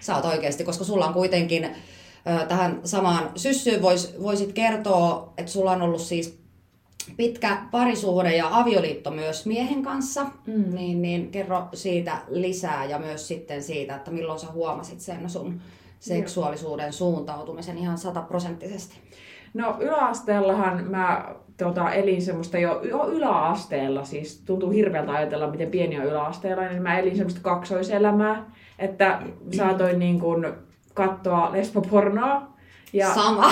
sä 0.00 0.16
oot 0.16 0.24
oikeasti, 0.24 0.64
koska 0.64 0.84
sulla 0.84 1.06
on 1.06 1.14
kuitenkin 1.14 1.64
äh, 1.64 2.46
tähän 2.48 2.80
samaan 2.84 3.30
syssyyn 3.36 3.82
vois, 3.82 4.14
voisit 4.22 4.52
kertoa, 4.52 5.32
että 5.38 5.52
sulla 5.52 5.72
on 5.72 5.82
ollut 5.82 6.00
siis 6.00 6.45
pitkä 7.16 7.58
parisuhde 7.70 8.36
ja 8.36 8.48
avioliitto 8.50 9.10
myös 9.10 9.46
miehen 9.46 9.82
kanssa, 9.82 10.26
mm. 10.46 10.74
niin, 10.74 11.02
niin 11.02 11.30
kerro 11.30 11.68
siitä 11.74 12.18
lisää 12.28 12.84
ja 12.84 12.98
myös 12.98 13.28
sitten 13.28 13.62
siitä, 13.62 13.96
että 13.96 14.10
milloin 14.10 14.38
sä 14.38 14.46
huomasit 14.52 15.00
sen 15.00 15.30
sun 15.30 15.60
seksuaalisuuden 16.00 16.92
suuntautumisen 16.92 17.78
ihan 17.78 17.98
sataprosenttisesti. 17.98 18.96
No 19.54 19.76
yläasteellahan 19.80 20.84
mä 20.90 21.34
tota, 21.56 21.92
elin 21.92 22.22
semmoista 22.22 22.58
jo, 22.58 22.80
jo 22.82 23.08
yläasteella, 23.08 24.04
siis 24.04 24.42
tuntuu 24.46 24.70
hirveältä 24.70 25.12
ajatella, 25.12 25.50
miten 25.50 25.70
pieni 25.70 26.00
on 26.00 26.06
yläasteella, 26.06 26.62
niin 26.62 26.82
mä 26.82 26.98
elin 26.98 27.16
semmoista 27.16 27.40
kaksoiselämää, 27.42 28.50
että 28.78 29.22
saatoin 29.56 29.98
niin 29.98 30.20
kuin 30.20 30.46
katsoa 30.94 31.52
lesbopornoa 31.52 32.55
ja... 32.92 33.14
Sama. 33.14 33.50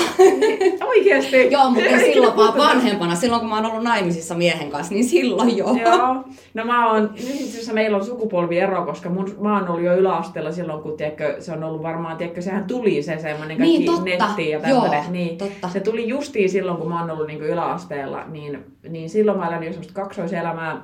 Oikeesti? 0.89 1.37
joo, 1.53 1.71
mutta 1.71 1.99
silloin 1.99 2.37
vaan 2.37 2.59
vanhempana. 2.59 3.15
Silloin 3.15 3.41
kun 3.41 3.49
mä 3.49 3.55
oon 3.55 3.67
ollut 3.67 3.83
naimisissa 3.83 4.35
miehen 4.35 4.71
kanssa, 4.71 4.95
niin 4.95 5.05
silloin 5.05 5.57
joo. 5.57 5.77
joo. 5.77 6.25
No 6.55 6.65
mä 6.65 6.93
oon, 6.93 7.03
nyt 7.03 7.35
itse 7.35 7.51
asiassa 7.51 7.73
meillä 7.73 7.97
on 7.97 8.05
sukupolviero, 8.05 8.85
koska 8.85 9.11
mun, 9.11 9.37
mä 9.41 9.59
oon 9.59 9.69
ollut 9.69 9.85
jo 9.85 9.97
yläasteella 9.97 10.53
silloin, 10.53 10.83
kun 10.83 10.97
tiedätkö, 10.97 11.37
se 11.39 11.53
on 11.53 11.65
ollut 11.65 11.83
varmaan, 11.83 12.17
tiedätkö, 12.17 12.43
sehän 12.43 12.65
tuli 12.65 13.03
se 13.03 13.19
semmoinen 13.19 13.59
kaikki 13.59 13.79
niin, 13.79 13.87
totta. 13.87 14.27
netti 14.27 14.51
ja 14.51 14.61
tämmöinen. 14.61 15.13
Niin, 15.13 15.39
totta. 15.39 15.69
Se 15.69 15.81
tuli 15.81 16.09
justiin 16.09 16.51
silloin, 16.51 16.77
kun 16.77 16.89
mä 16.89 17.01
oon 17.01 17.11
ollut 17.11 17.27
niin 17.27 17.39
kuin 17.39 17.51
yläasteella, 17.51 18.25
niin, 18.25 18.65
niin 18.89 19.11
silloin 19.11 19.39
mä 19.39 19.49
elän 19.49 19.63
jo 19.63 19.71
semmoista 19.71 20.01
kaksoiselämää 20.01 20.83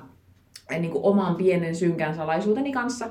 niin 0.71 0.91
kuin 0.91 1.05
oman 1.05 1.35
pienen 1.35 1.75
synkän 1.75 2.15
salaisuuteni 2.15 2.73
kanssa. 2.73 3.09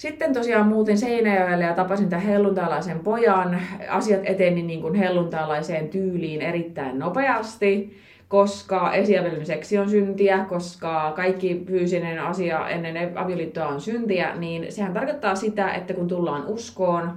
Sitten 0.00 0.32
tosiaan 0.32 0.68
muutin 0.68 0.98
Seinäjoelle 0.98 1.64
ja 1.64 1.74
tapasin 1.74 2.08
tämän 2.08 2.24
helluntaalaisen 2.24 2.98
pojan. 2.98 3.60
Asiat 3.88 4.20
eteni 4.24 4.62
niin 4.62 4.80
kuin 4.80 4.94
helluntaalaiseen 4.94 5.88
tyyliin 5.88 6.42
erittäin 6.42 6.98
nopeasti, 6.98 7.96
koska 8.28 8.92
esiavioliseksi 8.92 9.78
on 9.78 9.90
syntiä, 9.90 10.44
koska 10.48 11.12
kaikki 11.16 11.64
fyysinen 11.66 12.22
asia 12.22 12.68
ennen 12.68 13.18
avioliittoa 13.18 13.66
on 13.68 13.80
syntiä, 13.80 14.36
niin 14.36 14.72
sehän 14.72 14.92
tarkoittaa 14.92 15.34
sitä, 15.34 15.74
että 15.74 15.94
kun 15.94 16.08
tullaan 16.08 16.46
uskoon, 16.46 17.12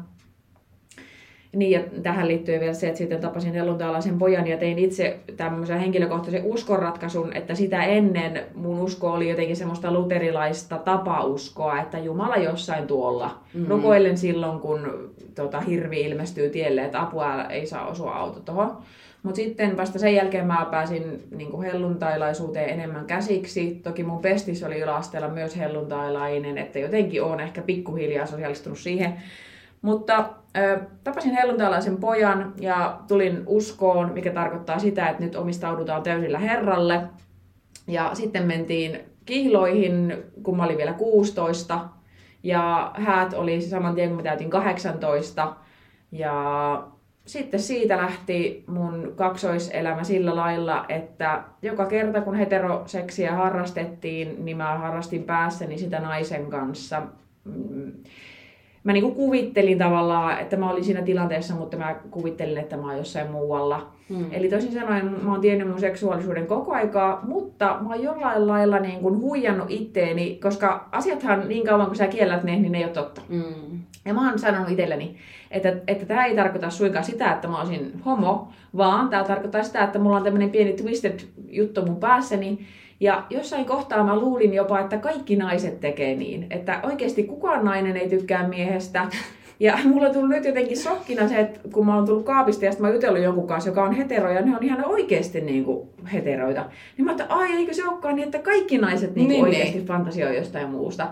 niin, 1.54 1.72
ja 1.72 1.80
tähän 2.04 2.28
liittyy 2.28 2.60
vielä 2.60 2.74
se, 2.74 2.88
että 2.88 2.98
sitten 2.98 3.22
tapasin 3.22 3.54
helluntaalaisen 3.54 4.18
pojan 4.18 4.48
ja 4.48 4.58
tein 4.58 4.80
itse 4.80 5.20
tämmöisen 5.38 5.80
henkilökohtaisen 5.80 6.46
uskonratkaisun, 6.46 7.34
että 7.34 7.56
sitä 7.56 7.84
ennen 7.84 8.44
mun 8.56 8.80
usko 8.80 9.12
oli 9.12 9.30
jotenkin 9.30 9.56
semmoista 9.56 9.92
luterilaista 9.92 10.78
tapauskoa, 10.78 11.82
että 11.82 12.00
Jumala 12.00 12.38
jossain 12.38 12.88
tuolla. 12.88 13.28
Mm-hmm. 13.54 13.70
Rukoilen 13.70 14.18
silloin, 14.18 14.60
kun 14.60 15.10
tota, 15.36 15.60
hirvi 15.60 16.02
ilmestyy 16.02 16.50
tielle, 16.50 16.84
että 16.84 17.02
apua 17.02 17.44
ei 17.44 17.66
saa 17.66 17.88
osua 17.88 18.16
auto 18.16 18.40
tuohon. 18.40 18.78
Mutta 19.24 19.36
sitten 19.36 19.78
vasta 19.78 20.00
sen 20.00 20.16
jälkeen 20.16 20.48
mä 20.48 20.68
pääsin 20.72 21.24
niin 21.36 21.62
helluntailaisuuteen 21.62 22.70
enemmän 22.70 23.06
käsiksi. 23.06 23.80
Toki 23.84 24.04
mun 24.04 24.22
pestis 24.22 24.64
oli 24.64 24.80
yläasteella 24.80 25.30
myös 25.30 25.58
helluntailainen, 25.58 26.58
että 26.58 26.80
jotenkin 26.80 27.24
on 27.24 27.40
ehkä 27.40 27.62
pikkuhiljaa 27.62 28.26
sosiaalistunut 28.26 28.80
siihen. 28.80 29.14
Mutta 29.82 30.26
tapasin 31.04 31.34
helluntalaisen 31.34 31.98
pojan 31.98 32.54
ja 32.60 33.00
tulin 33.08 33.44
uskoon, 33.46 34.14
mikä 34.14 34.32
tarkoittaa 34.32 34.80
sitä, 34.80 35.08
että 35.08 35.24
nyt 35.24 35.36
omistaudutaan 35.36 36.04
täysillä 36.04 36.40
Herralle. 36.40 37.02
Ja 37.88 38.10
sitten 38.14 38.44
mentiin 38.44 39.00
kihloihin, 39.26 40.24
kun 40.44 40.58
mä 40.58 40.64
olin 40.64 40.78
vielä 40.78 40.94
16. 40.94 41.80
Ja 42.44 42.92
häät 42.96 43.34
oli 43.34 43.62
saman 43.62 43.96
tien, 43.96 44.10
kun 44.10 44.18
mä 44.18 44.24
täytin 44.24 44.50
18. 44.50 45.56
Ja 46.12 46.88
sitten 47.26 47.60
siitä 47.60 47.98
lähti 47.98 48.64
mun 48.68 49.14
kaksoiselämä 49.16 50.04
sillä 50.04 50.36
lailla, 50.36 50.86
että 50.90 51.44
joka 51.62 51.86
kerta 51.86 52.22
kun 52.22 52.36
heteroseksiä 52.36 53.36
harrastettiin, 53.36 54.46
niin 54.46 54.58
mä 54.58 54.78
harrastin 54.78 55.24
päässäni 55.24 55.78
sitä 55.78 56.00
naisen 56.00 56.50
kanssa. 56.50 57.02
Mä 58.84 58.94
niinku 58.94 59.12
kuvittelin 59.12 59.78
tavallaan, 59.78 60.40
että 60.40 60.58
mä 60.58 60.72
olin 60.72 60.84
siinä 60.84 61.02
tilanteessa, 61.02 61.56
mutta 61.56 61.78
mä 61.78 61.96
kuvittelin, 62.12 62.58
että 62.58 62.78
mä 62.78 62.88
oon 62.88 62.98
jossain 62.98 63.32
muualla. 63.32 63.88
Mm. 64.10 64.26
Eli 64.32 64.50
toisin 64.50 64.74
sanoen 64.74 65.06
mä 65.24 65.32
oon 65.32 65.42
tiennyt 65.42 65.68
mun 65.68 65.80
seksuaalisuuden 65.80 66.48
koko 66.48 66.74
aikaa, 66.74 67.22
mutta 67.28 67.78
mä 67.82 67.90
oon 67.90 68.04
jollain 68.04 68.48
lailla 68.48 68.80
niin 68.80 69.00
kuin 69.00 69.20
huijannut 69.20 69.72
itteeni, 69.72 70.40
koska 70.42 70.90
asiathan 70.92 71.48
niin 71.48 71.66
kauan 71.66 71.88
kun 71.88 71.96
sä 71.96 72.08
kiellät 72.08 72.44
ne, 72.44 72.56
niin 72.56 72.72
ne 72.72 72.78
ei 72.78 72.84
ole 72.84 72.94
totta. 72.94 73.22
Mm. 73.30 73.80
Ja 74.06 74.14
mä 74.14 74.30
oon 74.30 74.40
sanonut 74.40 74.70
itselleni, 74.70 75.16
että, 75.52 75.74
että 75.88 76.06
tämä 76.06 76.26
ei 76.26 76.36
tarkoita 76.36 76.70
suinkaan 76.70 77.06
sitä, 77.06 77.32
että 77.32 77.48
mä 77.48 77.60
olisin 77.60 78.02
homo, 78.06 78.48
vaan 78.78 79.10
tämä 79.10 79.24
tarkoittaa 79.24 79.64
sitä, 79.64 79.84
että 79.84 80.00
mulla 80.00 80.18
on 80.18 80.24
tämmöinen 80.24 80.50
pieni 80.50 80.74
twisted 80.74 81.20
juttu 81.50 81.86
mun 81.86 81.96
päässäni, 81.96 82.66
ja 83.00 83.24
jossain 83.30 83.66
kohtaa 83.66 84.04
mä 84.04 84.20
luulin 84.20 84.54
jopa, 84.54 84.80
että 84.80 84.98
kaikki 84.98 85.36
naiset 85.36 85.80
tekee 85.80 86.16
niin. 86.16 86.48
Että 86.50 86.80
oikeasti 86.84 87.24
kukaan 87.24 87.66
nainen 87.66 87.98
ei 87.98 88.10
tykkää 88.10 88.48
miehestä. 88.48 89.08
Ja 89.60 89.78
mulla 89.84 90.08
on 90.08 90.14
tullut 90.14 90.30
nyt 90.30 90.46
jotenkin 90.46 90.78
shokkina 90.78 91.28
se, 91.28 91.40
että 91.40 91.60
kun 91.74 91.86
mä 91.86 91.96
oon 91.96 92.06
tullut 92.06 92.26
kaapista 92.26 92.66
ja 92.66 92.72
sitten 92.72 92.84
mä 92.84 92.88
oon 92.88 92.96
jutellut 92.96 93.24
jonkun 93.24 93.48
kanssa, 93.48 93.70
joka 93.70 93.84
on 93.84 93.94
hetero, 93.94 94.32
ja 94.32 94.42
ne 94.42 94.58
on 94.58 94.64
ihan 94.64 94.86
oikeasti 94.86 95.42
niin 95.42 95.66
kuin 95.66 95.90
heteroita. 96.14 96.66
Niin 96.98 97.06
mä 97.06 97.12
että 97.12 97.26
ai 97.30 97.52
eikö 97.52 97.74
se 97.74 97.88
olekaan 97.88 98.16
niin, 98.16 98.26
että 98.26 98.40
kaikki 98.40 98.78
naiset 98.78 99.16
niin 99.16 99.28
kuin 99.28 99.34
niin, 99.34 99.44
oikeasti 99.44 99.78
niin. 99.78 99.88
fantasioi 99.88 100.38
jostain 100.38 100.70
muusta. 100.70 101.08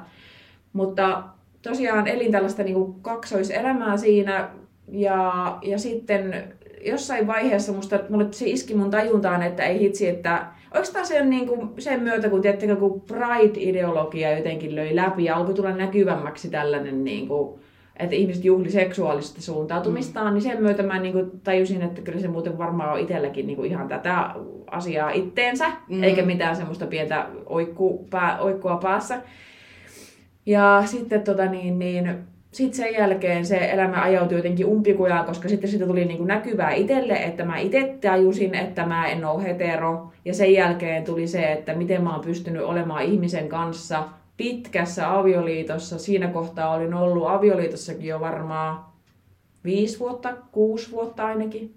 Mutta 0.73 1.23
tosiaan 1.61 2.07
elin 2.07 2.31
tällaista 2.31 2.63
niin 2.63 2.73
kuin 2.73 2.93
kaksoiselämää 3.01 3.97
siinä, 3.97 4.49
ja, 4.91 5.57
ja 5.61 5.79
sitten 5.79 6.43
jossain 6.85 7.27
vaiheessa 7.27 7.71
musta, 7.73 7.99
mulle 8.09 8.27
se 8.31 8.45
iski 8.45 8.75
mun 8.75 8.89
tajuntaan, 8.89 9.43
että 9.43 9.63
ei 9.63 9.79
hitsi, 9.79 10.07
että 10.07 10.45
Oikeastaan 10.73 11.05
se 11.05 11.21
on 11.21 11.29
niin 11.29 11.47
kuin 11.47 11.69
sen 11.79 12.03
myötä, 12.03 12.29
kun, 12.29 12.41
tiedättekö, 12.41 12.75
kun 12.75 13.01
Pride-ideologia 13.01 14.37
jotenkin 14.37 14.75
löi 14.75 14.95
läpi 14.95 15.23
ja 15.23 15.35
alkoi 15.35 15.53
tulla 15.53 15.71
näkyvämmäksi 15.71 16.49
tällainen, 16.49 17.03
niin 17.03 17.27
kuin, 17.27 17.59
että 17.97 18.15
ihmiset 18.15 18.45
juhli 18.45 18.71
seksuaalista 18.71 19.41
suuntautumistaan, 19.41 20.27
mm. 20.27 20.33
niin 20.33 20.41
sen 20.41 20.61
myötä 20.61 20.83
mä 20.83 20.99
niin 20.99 21.13
kuin 21.13 21.31
tajusin, 21.43 21.81
että 21.81 22.01
kyllä 22.01 22.19
se 22.19 22.27
muuten 22.27 22.57
varmaan 22.57 22.93
on 22.93 22.99
itselläkin 22.99 23.47
niin 23.47 23.57
kuin 23.57 23.71
ihan 23.71 23.87
tätä 23.87 24.29
asiaa 24.71 25.11
itteensä, 25.11 25.71
mm. 25.89 26.03
eikä 26.03 26.21
mitään 26.21 26.55
semmoista 26.55 26.87
pientä 26.87 27.27
oikku, 27.45 28.07
pää, 28.09 28.39
oikkua 28.39 28.77
päässä. 28.77 29.21
Ja 30.45 30.83
sitten 30.85 31.21
tota 31.21 31.45
niin, 31.45 31.79
niin 31.79 32.17
sitten 32.51 32.77
sen 32.77 32.93
jälkeen 32.93 33.45
se 33.45 33.57
elämä 33.57 34.01
ajautui 34.01 34.37
jotenkin 34.37 34.65
umpikujaan, 34.65 35.25
koska 35.25 35.49
sitten 35.49 35.69
siitä 35.69 35.85
tuli 35.85 36.05
niin 36.05 36.17
kuin 36.17 36.27
näkyvää 36.27 36.73
itselle, 36.73 37.13
että 37.13 37.45
mä 37.45 37.57
itse 37.57 37.97
tajusin, 38.01 38.55
että 38.55 38.85
mä 38.85 39.07
en 39.07 39.25
ole 39.25 39.43
hetero. 39.43 40.11
Ja 40.25 40.33
sen 40.33 40.53
jälkeen 40.53 41.03
tuli 41.03 41.27
se, 41.27 41.51
että 41.51 41.73
miten 41.73 42.03
mä 42.03 42.11
oon 42.15 42.25
pystynyt 42.25 42.63
olemaan 42.63 43.03
ihmisen 43.03 43.49
kanssa 43.49 44.03
pitkässä 44.37 45.17
avioliitossa. 45.17 45.99
Siinä 45.99 46.27
kohtaa 46.27 46.73
olin 46.75 46.93
ollut 46.93 47.27
avioliitossakin 47.29 48.05
jo 48.05 48.19
varmaan 48.19 48.85
viisi 49.63 49.99
vuotta, 49.99 50.33
kuusi 50.51 50.91
vuotta 50.91 51.25
ainakin. 51.25 51.73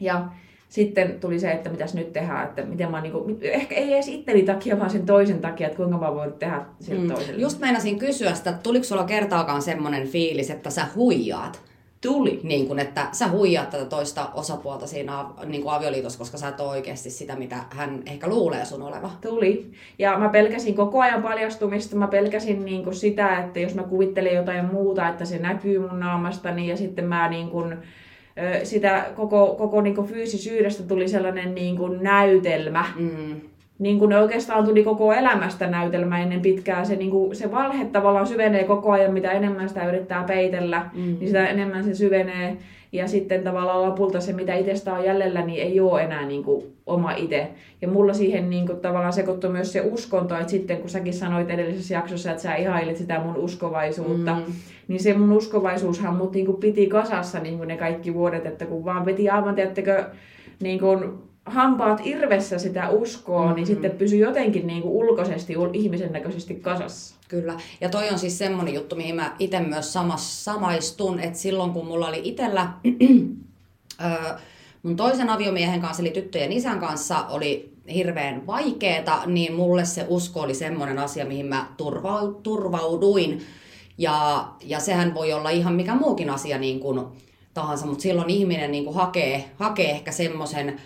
Ja 0.00 0.28
sitten 0.74 1.20
tuli 1.20 1.38
se, 1.38 1.50
että 1.50 1.70
mitäs 1.70 1.94
nyt 1.94 2.12
tehdään, 2.12 2.44
että 2.44 2.62
miten 2.62 2.90
mä 2.90 3.00
niinku, 3.00 3.38
ehkä 3.42 3.74
ei 3.74 3.92
edes 3.92 4.08
itteni 4.08 4.42
takia, 4.42 4.78
vaan 4.78 4.90
sen 4.90 5.06
toisen 5.06 5.40
takia, 5.40 5.66
että 5.66 5.76
kuinka 5.76 5.98
mä 5.98 6.14
voin 6.14 6.32
tehdä 6.32 6.62
sille 6.80 7.00
mm. 7.00 7.08
toiselle. 7.14 7.42
Just 7.42 7.60
meinasin 7.60 7.98
kysyä 7.98 8.34
sitä, 8.34 8.50
että 8.50 8.62
tuliko 8.62 8.84
sulla 8.84 9.04
kertaakaan 9.04 9.62
semmoinen 9.62 10.08
fiilis, 10.08 10.50
että 10.50 10.70
sä 10.70 10.86
huijaat? 10.94 11.62
Tuli. 12.00 12.40
Niin 12.42 12.68
kun, 12.68 12.78
että 12.78 13.08
sä 13.12 13.28
huijaat 13.28 13.70
tätä 13.70 13.84
toista 13.84 14.30
osapuolta 14.34 14.86
siinä 14.86 15.24
niin 15.46 15.62
kuin 15.62 15.74
avioliitossa, 15.74 16.18
koska 16.18 16.38
sä 16.38 16.48
et 16.48 16.60
ole 16.60 16.70
oikeasti 16.70 17.10
sitä, 17.10 17.36
mitä 17.36 17.56
hän 17.70 18.02
ehkä 18.06 18.28
luulee 18.28 18.64
sun 18.64 18.82
oleva. 18.82 19.10
Tuli. 19.20 19.70
Ja 19.98 20.18
mä 20.18 20.28
pelkäsin 20.28 20.74
koko 20.74 21.00
ajan 21.00 21.22
paljastumista. 21.22 21.96
Mä 21.96 22.06
pelkäsin 22.06 22.64
niin 22.64 22.84
kuin 22.84 22.94
sitä, 22.94 23.38
että 23.38 23.60
jos 23.60 23.74
mä 23.74 23.82
kuvittelen 23.82 24.34
jotain 24.34 24.64
muuta, 24.64 25.08
että 25.08 25.24
se 25.24 25.38
näkyy 25.38 25.78
mun 25.78 26.00
naamastani 26.00 26.68
ja 26.68 26.76
sitten 26.76 27.04
mä 27.04 27.28
niin 27.28 27.50
kuin, 27.50 27.76
sitä 28.62 29.10
koko, 29.16 29.54
koko 29.54 29.80
niin 29.80 29.94
kuin 29.94 30.06
fyysisyydestä 30.06 30.82
tuli 30.82 31.08
sellainen 31.08 31.54
niin 31.54 31.76
kuin 31.76 32.02
näytelmä. 32.02 32.84
Mm. 32.96 33.40
Niin 33.78 33.98
kuin 33.98 34.12
oikeastaan 34.12 34.64
tuli 34.64 34.84
koko 34.84 35.12
elämästä 35.12 35.66
näytelmä 35.66 36.22
ennen 36.22 36.40
pitkää. 36.40 36.84
Se, 36.84 36.96
niin 36.96 37.10
kuin, 37.10 37.36
se 37.36 37.52
valhe 37.52 37.84
tavallaan 37.84 38.26
syvenee 38.26 38.64
koko 38.64 38.92
ajan, 38.92 39.12
mitä 39.12 39.32
enemmän 39.32 39.68
sitä 39.68 39.88
yrittää 39.88 40.24
peitellä, 40.24 40.86
mm. 40.92 41.02
niin 41.02 41.26
sitä 41.26 41.46
enemmän 41.46 41.84
se 41.84 41.94
syvenee. 41.94 42.56
Ja 42.92 43.08
sitten 43.08 43.42
tavallaan 43.42 43.82
lopulta 43.82 44.20
se, 44.20 44.32
mitä 44.32 44.54
itsestä 44.54 44.94
on 44.94 45.04
jäljellä, 45.04 45.42
niin 45.42 45.62
ei 45.62 45.80
ole 45.80 46.02
enää 46.02 46.26
niin 46.26 46.44
kuin 46.44 46.64
oma 46.86 47.12
itse. 47.12 47.48
Ja 47.82 47.88
mulla 47.88 48.14
siihen 48.14 48.50
niin 48.50 48.66
kuin, 48.66 48.80
tavallaan 48.80 49.12
sekoittui 49.12 49.50
myös 49.50 49.72
se 49.72 49.80
uskonto, 49.80 50.34
että 50.34 50.50
sitten 50.50 50.76
kun 50.76 50.90
säkin 50.90 51.14
sanoit 51.14 51.50
edellisessä 51.50 51.94
jaksossa, 51.94 52.30
että 52.30 52.42
sä 52.42 52.54
ihailit 52.54 52.96
sitä 52.96 53.20
mun 53.20 53.36
uskovaisuutta, 53.36 54.34
mm. 54.34 54.52
niin 54.88 55.00
se 55.00 55.14
mun 55.14 55.32
uskovaisuushan 55.32 56.16
mut 56.16 56.32
niin 56.32 56.46
kuin 56.46 56.56
piti 56.56 56.86
kasassa 56.86 57.38
niin 57.38 57.56
kuin 57.56 57.68
ne 57.68 57.76
kaikki 57.76 58.14
vuodet, 58.14 58.46
että 58.46 58.66
kun 58.66 58.84
vaan 58.84 59.06
veti 59.06 59.30
aivan, 59.30 59.54
teettekö, 59.54 60.04
niin 60.60 60.78
kuin 60.78 61.12
hampaat 61.46 62.00
irvessä 62.04 62.58
sitä 62.58 62.88
uskoa, 62.88 63.40
niin 63.40 63.46
mm-hmm. 63.46 63.56
niin 63.56 63.66
sitten 63.66 63.90
pysyy 63.90 64.18
jotenkin 64.18 64.66
niin 64.66 64.82
kuin 64.82 64.92
ulkoisesti, 64.92 65.54
ihmisen 65.72 66.12
näköisesti 66.12 66.54
kasassa. 66.54 67.14
Kyllä. 67.28 67.54
Ja 67.80 67.88
toi 67.88 68.08
on 68.10 68.18
siis 68.18 68.38
semmonen 68.38 68.74
juttu, 68.74 68.96
mihin 68.96 69.16
mä 69.16 69.36
itse 69.38 69.60
myös 69.60 69.92
samas, 69.92 70.44
samaistun, 70.44 71.20
että 71.20 71.38
silloin 71.38 71.70
kun 71.70 71.86
mulla 71.86 72.08
oli 72.08 72.20
itsellä 72.24 72.68
mun 74.82 74.96
toisen 74.96 75.30
aviomiehen 75.30 75.80
kanssa, 75.80 76.02
eli 76.02 76.10
tyttöjen 76.10 76.52
isän 76.52 76.80
kanssa, 76.80 77.26
oli 77.28 77.74
hirveän 77.94 78.46
vaikeeta, 78.46 79.22
niin 79.26 79.54
mulle 79.54 79.84
se 79.84 80.06
usko 80.08 80.40
oli 80.40 80.54
semmoinen 80.54 80.98
asia, 80.98 81.24
mihin 81.24 81.46
mä 81.46 81.66
turvauduin. 82.42 83.40
Ja, 83.98 84.48
ja 84.62 84.80
sehän 84.80 85.14
voi 85.14 85.32
olla 85.32 85.50
ihan 85.50 85.74
mikä 85.74 85.94
muukin 85.94 86.30
asia, 86.30 86.58
niin 86.58 86.80
kuin 86.80 87.00
tahansa, 87.54 87.86
mutta 87.86 88.02
silloin 88.02 88.30
ihminen 88.30 88.70
niin 88.70 88.84
kuin 88.84 88.96
hakee, 88.96 89.44
hakee 89.58 89.90
ehkä 89.90 90.12
semmoisen 90.12 90.80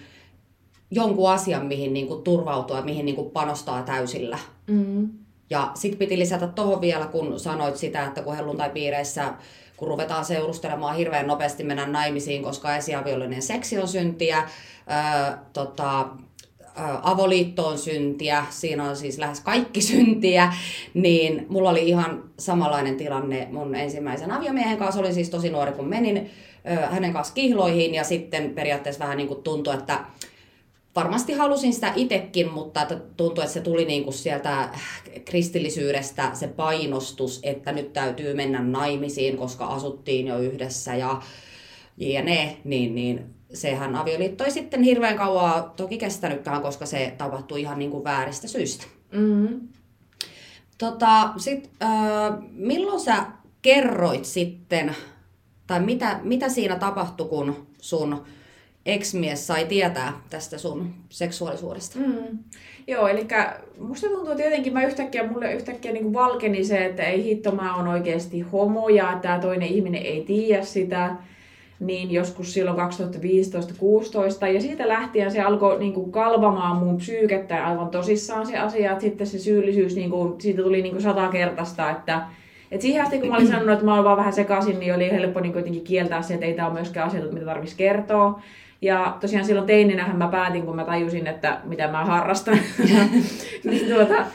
jonkun 0.91 1.31
asian, 1.31 1.67
mihin 1.67 1.93
niin 1.93 2.07
kuin 2.07 2.23
turvautua, 2.23 2.83
mihin 2.83 3.07
niin 3.07 3.17
kuin 3.17 3.31
panostaa 3.31 3.83
täysillä. 3.83 4.39
Mm. 4.67 5.09
Ja 5.51 5.71
sitten 5.75 5.99
piti 5.99 6.19
lisätä 6.19 6.47
tuohon 6.47 6.81
vielä, 6.81 7.07
kun 7.07 7.41
sanoit 7.41 7.77
sitä, 7.77 8.05
että 8.05 8.23
kun 8.23 8.37
helluntai-piireissä, 8.37 9.35
kun 9.77 9.89
ruvetaan 9.89 10.25
seurustelemaan 10.25 10.97
hirveän 10.97 11.27
nopeasti 11.27 11.65
mennä 11.65 11.87
naimisiin, 11.87 12.43
koska 12.43 12.77
esiaviollinen 12.77 13.43
seksi 13.43 13.79
on 13.79 13.89
syntiä, 13.89 14.49
ää, 14.87 15.45
tota, 15.53 16.09
ää, 16.75 17.01
avoliitto 17.03 17.67
on 17.67 17.79
syntiä, 17.79 18.47
siinä 18.51 18.85
on 18.85 18.97
siis 18.97 19.19
lähes 19.19 19.41
kaikki 19.41 19.81
syntiä, 19.81 20.53
niin 20.95 21.47
mulla 21.49 21.71
oli 21.71 21.89
ihan 21.89 22.25
samanlainen 22.39 22.97
tilanne 22.97 23.49
mun 23.51 23.75
ensimmäisen 23.75 24.31
aviomiehen 24.31 24.79
kanssa, 24.79 25.01
oli 25.01 25.15
siis 25.15 25.31
tosi 25.31 25.51
nuori 25.51 25.73
kun 25.73 25.89
menin 25.89 26.31
hänen 26.91 27.13
kanssa 27.13 27.35
kihloihin 27.35 27.95
ja 27.95 28.05
sitten 28.05 28.51
periaatteessa 28.51 29.05
vähän 29.05 29.17
niin 29.17 29.29
kuin 29.29 29.43
tuntui, 29.43 29.75
että 29.75 30.01
varmasti 30.99 31.33
halusin 31.33 31.75
sitä 31.75 31.93
itsekin, 31.97 32.53
mutta 32.53 32.83
että 32.83 32.97
tuntui, 33.17 33.45
että 33.45 33.55
se 33.55 33.61
tuli 33.61 33.85
niin 33.85 34.05
kuin 34.05 34.15
sieltä 34.15 34.69
kristillisyydestä 35.25 36.31
se 36.35 36.49
painostus, 36.49 37.41
että 37.43 37.73
nyt 37.73 37.93
täytyy 37.93 38.35
mennä 38.35 38.63
naimisiin, 38.63 39.37
koska 39.37 39.67
asuttiin 39.67 40.27
jo 40.27 40.39
yhdessä 40.39 40.95
ja 40.95 41.23
jne, 41.97 42.57
niin, 42.65 42.95
niin 42.95 43.35
sehän 43.55 43.97
avioliitto 43.97 44.45
ei 44.45 44.51
sitten 44.51 44.83
hirveän 44.83 45.17
kauan 45.17 45.71
toki 45.77 45.99
kestänytkään, 45.99 46.63
koska 46.63 46.87
se 46.87 47.15
tapahtui 47.19 47.61
ihan 47.61 47.79
niin 47.79 47.91
kuin 47.91 48.05
vääristä 48.05 48.49
syistä. 48.49 48.85
Mm. 49.13 49.61
Tota, 50.79 51.31
sit, 51.37 51.71
äh, 51.83 51.91
milloin 52.51 53.01
sä 53.01 53.27
kerroit 53.63 54.25
sitten, 54.25 54.97
tai 55.67 55.81
mitä, 55.81 56.21
mitä 56.23 56.49
siinä 56.49 56.77
tapahtui, 56.77 57.29
kun 57.29 57.67
sun 57.81 58.25
ex-mies 58.89 59.47
sai 59.47 59.65
tietää 59.65 60.13
tästä 60.31 60.59
sun 60.59 60.91
seksuaalisuudesta? 61.09 61.99
Mm. 61.99 62.39
Joo, 62.87 63.09
eli 63.09 63.27
musta 63.79 64.09
tuntuu, 64.09 64.31
että 64.31 64.45
jotenkin 64.45 64.73
mä 64.73 64.85
yhtäkkiä, 64.85 65.27
mulle 65.27 65.53
yhtäkkiä 65.53 65.93
niin 65.93 66.13
valkeni 66.13 66.65
se, 66.65 66.85
että 66.85 67.03
ei 67.03 67.25
hitto, 67.25 67.53
mä 67.53 67.77
oon 67.77 67.89
oikeasti 67.89 68.41
homo 68.41 68.89
ja 68.89 69.19
tämä 69.23 69.39
toinen 69.39 69.69
ihminen 69.69 70.03
ei 70.03 70.25
tiedä 70.27 70.63
sitä. 70.63 71.17
Niin 71.81 72.11
joskus 72.11 72.55
silloin 72.55 72.77
2015-16 72.77 72.81
ja 74.55 74.61
siitä 74.61 74.89
lähtien 74.89 75.31
se 75.31 75.41
alkoi 75.41 75.79
niin 75.79 75.93
kuin 75.93 76.13
kalvamaan 76.13 76.77
mun 76.77 76.97
psyykettä 76.97 77.67
aivan 77.67 77.89
tosissaan 77.89 78.47
se 78.47 78.59
asia, 78.59 78.93
että 78.93 79.03
sitten 79.03 79.27
se 79.27 79.39
syyllisyys, 79.39 79.97
niin 79.97 80.11
kuin, 80.11 80.41
siitä 80.41 80.63
tuli 80.63 80.83
niin 80.83 80.93
kuin 80.93 81.03
satakertaista, 81.03 81.91
että 81.91 82.23
et 82.71 82.81
siihen 82.81 83.03
asti, 83.03 83.19
kun 83.19 83.29
mä 83.29 83.37
olin 83.37 83.49
sanonut, 83.49 83.73
että 83.73 83.85
mä 83.85 83.95
olen 83.95 84.05
vaan 84.05 84.17
vähän 84.17 84.33
sekaisin, 84.33 84.81
niin 84.81 84.95
oli 84.95 85.11
helppo 85.11 85.41
niin 85.41 85.85
kieltää 85.85 86.23
se, 86.23 86.35
että 86.35 86.47
ei 86.47 86.55
tämä 86.55 86.69
ole 86.69 86.75
myöskään 86.75 87.07
asioita, 87.07 87.33
mitä 87.33 87.47
tarvitsisi 87.47 87.79
kertoa. 87.79 88.41
Ja 88.83 89.17
tosiaan 89.21 89.45
silloin 89.45 89.67
teininähän 89.67 90.17
mä 90.17 90.29
päätin, 90.29 90.63
kun 90.63 90.77
mä 90.77 90.85
tajusin, 90.85 91.27
että 91.27 91.61
mitä 91.65 91.89
mä 91.89 92.05
harrastan, 92.05 92.59
niin 93.65 93.95
tuota, 93.95 94.27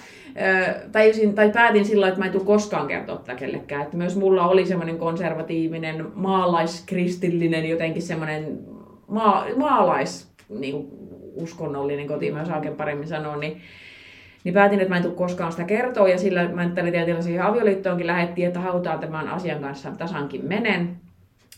tajusin, 0.91 1.33
tai 1.33 1.51
päätin 1.51 1.85
silloin, 1.85 2.09
että 2.09 2.19
mä 2.19 2.25
en 2.25 2.31
tule 2.31 2.43
koskaan 2.43 2.87
kertoa 2.87 3.17
tätä 3.17 3.35
kellekään. 3.35 3.81
Että 3.81 3.97
myös 3.97 4.15
mulla 4.15 4.47
oli 4.47 4.65
semmoinen 4.65 4.97
konservatiivinen, 4.97 6.05
maalaiskristillinen, 6.15 7.69
jotenkin 7.69 8.01
semmoinen 8.01 8.59
maa, 9.07 9.45
maalais, 9.55 10.31
niin 10.49 10.73
kuin 10.73 10.87
uskonnollinen 11.35 12.07
koti, 12.07 12.31
mä 12.31 12.45
oikein 12.55 12.75
paremmin 12.75 13.07
sanoa, 13.07 13.35
niin, 13.35 13.61
niin 14.43 14.53
päätin, 14.53 14.79
että 14.79 14.89
mä 14.89 14.97
en 14.97 15.03
tule 15.03 15.13
koskaan 15.13 15.51
sitä 15.51 15.63
kertoa. 15.63 16.09
Ja 16.09 16.17
sillä 16.17 16.47
mentaliteetillä 16.47 17.21
siihen 17.21 17.43
avioliittoonkin 17.43 18.07
lähettiin, 18.07 18.47
että 18.47 18.59
hautaan 18.59 18.99
tämän 18.99 19.27
asian 19.27 19.61
kanssa 19.61 19.91
tasankin 19.91 20.45
menen. 20.45 21.02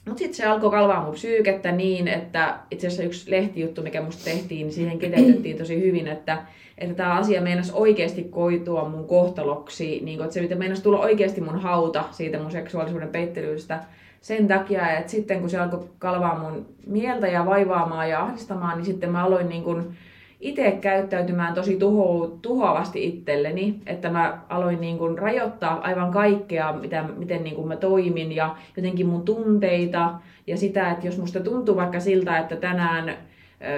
Mutta 0.06 0.20
sitten 0.20 0.36
se 0.36 0.46
alkoi 0.46 0.72
kalvaa 0.72 1.04
mun 1.04 1.14
psyykettä 1.14 1.72
niin, 1.72 2.08
että 2.08 2.56
itse 2.72 2.88
asiassa 2.88 3.04
yksi 3.04 3.32
lehtijuttu, 3.32 3.82
mikä 3.82 4.02
musta 4.02 4.24
tehtiin, 4.24 4.62
niin 4.62 4.74
siihen 4.74 5.00
kiteytettiin 5.00 5.58
tosi 5.58 5.82
hyvin, 5.82 6.08
että 6.08 6.38
että 6.78 6.96
tämä 6.96 7.14
asia 7.14 7.42
meinasi 7.42 7.72
oikeasti 7.76 8.24
koitua 8.24 8.90
mun 8.90 9.08
kohtaloksi, 9.08 10.00
niin 10.04 10.18
kun, 10.18 10.26
että 10.26 10.48
se 10.50 10.56
meinasi 10.56 10.84
tulla 10.84 11.00
oikeasti 11.00 11.42
mun 11.42 11.60
hauta 11.60 12.04
siitä 12.12 12.40
mun 12.40 12.52
seksuaalisuuden 12.52 13.10
peittelystä 13.10 13.80
sen 14.22 14.48
takia, 14.48 14.98
että 14.98 15.12
sitten 15.12 15.40
kun 15.40 15.50
se 15.50 15.60
alkoi 15.60 15.90
kalvaa 16.00 16.40
mun 16.40 16.66
mieltä 16.88 17.28
ja 17.28 17.46
vaivaamaan 17.46 18.10
ja 18.10 18.24
ahdistamaan, 18.24 18.78
niin 18.78 18.86
sitten 18.86 19.12
mä 19.12 19.24
aloin 19.24 19.50
niin 19.50 19.64
kun 19.64 19.94
itse 20.40 20.72
käyttäytymään 20.72 21.54
tosi 21.54 21.76
tuho, 21.76 22.38
tuhoavasti 22.42 23.06
itselleni, 23.06 23.76
että 23.86 24.10
mä 24.10 24.40
aloin 24.50 24.82
niin 24.82 24.98
kuin 24.98 25.18
rajoittaa 25.18 25.82
aivan 25.82 26.12
kaikkea, 26.12 26.74
mitä, 26.74 27.06
miten 27.18 27.44
niin 27.44 27.56
kuin 27.56 27.68
mä 27.68 27.76
toimin 27.76 28.32
ja 28.32 28.56
jotenkin 28.78 29.08
mun 29.08 29.26
tunteita 29.26 30.14
ja 30.48 30.58
sitä, 30.58 30.92
että 30.92 31.08
jos 31.08 31.18
musta 31.18 31.40
tuntuu 31.40 31.76
vaikka 31.76 32.00
siltä, 32.00 32.38
että 32.38 32.56
tänään 32.56 33.18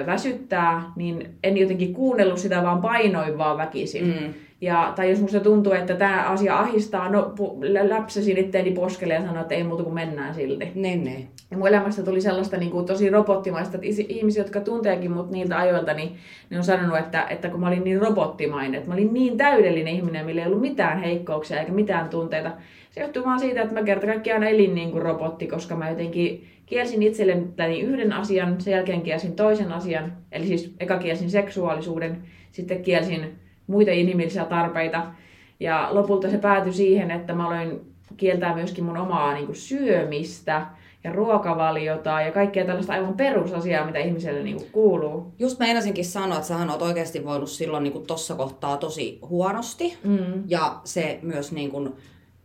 väsyttää, 0.06 0.92
niin 0.96 1.30
en 1.42 1.56
jotenkin 1.56 1.94
kuunnellut 1.94 2.38
sitä, 2.38 2.62
vaan 2.62 2.80
painoin 2.80 3.38
vaan 3.38 3.58
väkisin. 3.58 4.06
Mm. 4.06 4.34
Ja, 4.60 4.92
tai 4.96 5.10
jos 5.10 5.20
musta 5.20 5.40
tuntuu, 5.40 5.72
että 5.72 5.94
tämä 5.94 6.22
asia 6.28 6.58
ahistaa, 6.58 7.08
no 7.08 7.34
läpsäsin 7.88 8.36
itteeni 8.38 8.70
poskelle 8.70 9.14
ja 9.14 9.20
sanoin, 9.20 9.40
että 9.40 9.54
ei 9.54 9.64
muuta 9.64 9.82
kuin 9.82 9.94
mennään 9.94 10.34
silti. 10.34 10.72
Niin, 10.74 11.04
niin. 11.04 11.28
Ja 11.50 11.56
mun 11.56 11.68
elämästä 11.68 12.02
tuli 12.02 12.20
sellaista 12.20 12.56
niin 12.56 12.70
kuin, 12.70 12.86
tosi 12.86 13.10
robottimaista, 13.10 13.76
että 13.76 14.02
ihmisiä, 14.08 14.42
jotka 14.42 14.60
tunteekin 14.60 15.10
mut 15.10 15.30
niiltä 15.30 15.58
ajoilta, 15.58 15.94
niin 15.94 16.16
ne 16.50 16.58
on 16.58 16.64
sanonut, 16.64 16.98
että, 16.98 17.26
että 17.30 17.48
kun 17.48 17.60
mä 17.60 17.68
olin 17.68 17.84
niin 17.84 18.00
robottimainen, 18.00 18.74
että 18.74 18.88
mä 18.88 18.94
olin 18.94 19.14
niin 19.14 19.36
täydellinen 19.36 19.94
ihminen, 19.94 20.26
millä 20.26 20.40
ei 20.42 20.46
ollut 20.46 20.60
mitään 20.60 20.98
heikkouksia 20.98 21.60
eikä 21.60 21.72
mitään 21.72 22.08
tunteita. 22.08 22.50
Se 22.90 23.00
johtuu 23.00 23.24
vaan 23.24 23.40
siitä, 23.40 23.62
että 23.62 23.74
mä 23.74 23.82
kerta 23.82 24.06
kaikkiaan 24.06 24.42
elin 24.42 24.74
niin 24.74 24.90
kuin 24.90 25.02
robotti, 25.02 25.46
koska 25.46 25.76
mä 25.76 25.90
jotenkin 25.90 26.48
kielsin 26.66 27.02
itselleni 27.02 27.80
yhden 27.80 28.12
asian, 28.12 28.60
sen 28.60 28.72
jälkeen 28.72 29.02
kielsin 29.02 29.36
toisen 29.36 29.72
asian, 29.72 30.12
eli 30.32 30.46
siis 30.46 30.74
eka 30.80 30.98
kielsin 30.98 31.30
seksuaalisuuden, 31.30 32.22
sitten 32.52 32.82
kielsin 32.82 33.37
muita 33.68 33.90
inhimillisiä 33.90 34.44
tarpeita. 34.44 35.06
Ja 35.60 35.88
lopulta 35.90 36.30
se 36.30 36.38
päätyi 36.38 36.72
siihen, 36.72 37.10
että 37.10 37.34
mä 37.34 37.46
aloin 37.46 37.80
kieltää 38.16 38.54
myöskin 38.54 38.84
mun 38.84 38.96
omaa 38.96 39.34
niin 39.34 39.46
kuin 39.46 39.56
syömistä 39.56 40.66
ja 41.04 41.12
ruokavaliota 41.12 42.20
ja 42.20 42.32
kaikkea 42.32 42.64
tällaista 42.64 42.92
aivan 42.92 43.14
perusasiaa, 43.14 43.86
mitä 43.86 43.98
ihmiselle 43.98 44.42
niin 44.42 44.56
kuin 44.56 44.70
kuuluu. 44.72 45.32
Just 45.38 45.58
meinasinkin 45.58 46.04
sanoa, 46.04 46.36
että 46.36 46.48
sähän 46.48 46.70
oot 46.70 46.82
oikeasti 46.82 47.24
voinut 47.24 47.50
silloin 47.50 47.82
niin 47.82 47.92
kuin 47.92 48.06
tossa 48.06 48.34
kohtaa 48.34 48.76
tosi 48.76 49.18
huonosti. 49.28 49.98
Mm. 50.04 50.42
Ja 50.46 50.80
se 50.84 51.18
myös 51.22 51.52
niin 51.52 51.70
kuin, 51.70 51.92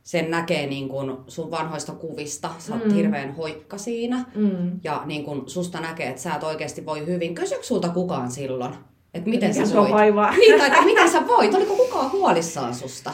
sen 0.03 0.31
näkee 0.31 0.67
niin 0.67 0.89
kuin 0.89 1.17
sun 1.27 1.51
vanhoista 1.51 1.91
kuvista. 1.91 2.49
Sä 2.57 2.73
oot 2.73 2.85
mm. 2.85 2.93
hirveän 2.93 3.35
hoikka 3.35 3.77
siinä. 3.77 4.25
Mm. 4.35 4.71
Ja 4.83 5.01
niin 5.05 5.23
kuin 5.23 5.41
susta 5.49 5.79
näkee, 5.79 6.09
että 6.09 6.21
sä 6.21 6.35
et 6.35 6.43
oikeasti 6.43 6.85
voi 6.85 7.05
hyvin. 7.05 7.35
Kysyykö 7.35 7.63
sulta 7.63 7.89
kukaan 7.89 8.31
silloin? 8.31 8.73
Että 9.13 9.29
miten 9.29 9.49
Mikä 9.49 9.65
sä 9.65 9.75
voit? 9.77 9.91
Vaivaa? 9.91 10.31
Niin, 10.37 10.59
tai 10.59 10.85
miten 10.85 11.09
sä 11.09 11.27
voit? 11.27 11.53
Oliko 11.53 11.75
kukaan 11.75 12.11
huolissaan 12.11 12.73
susta? 12.73 13.11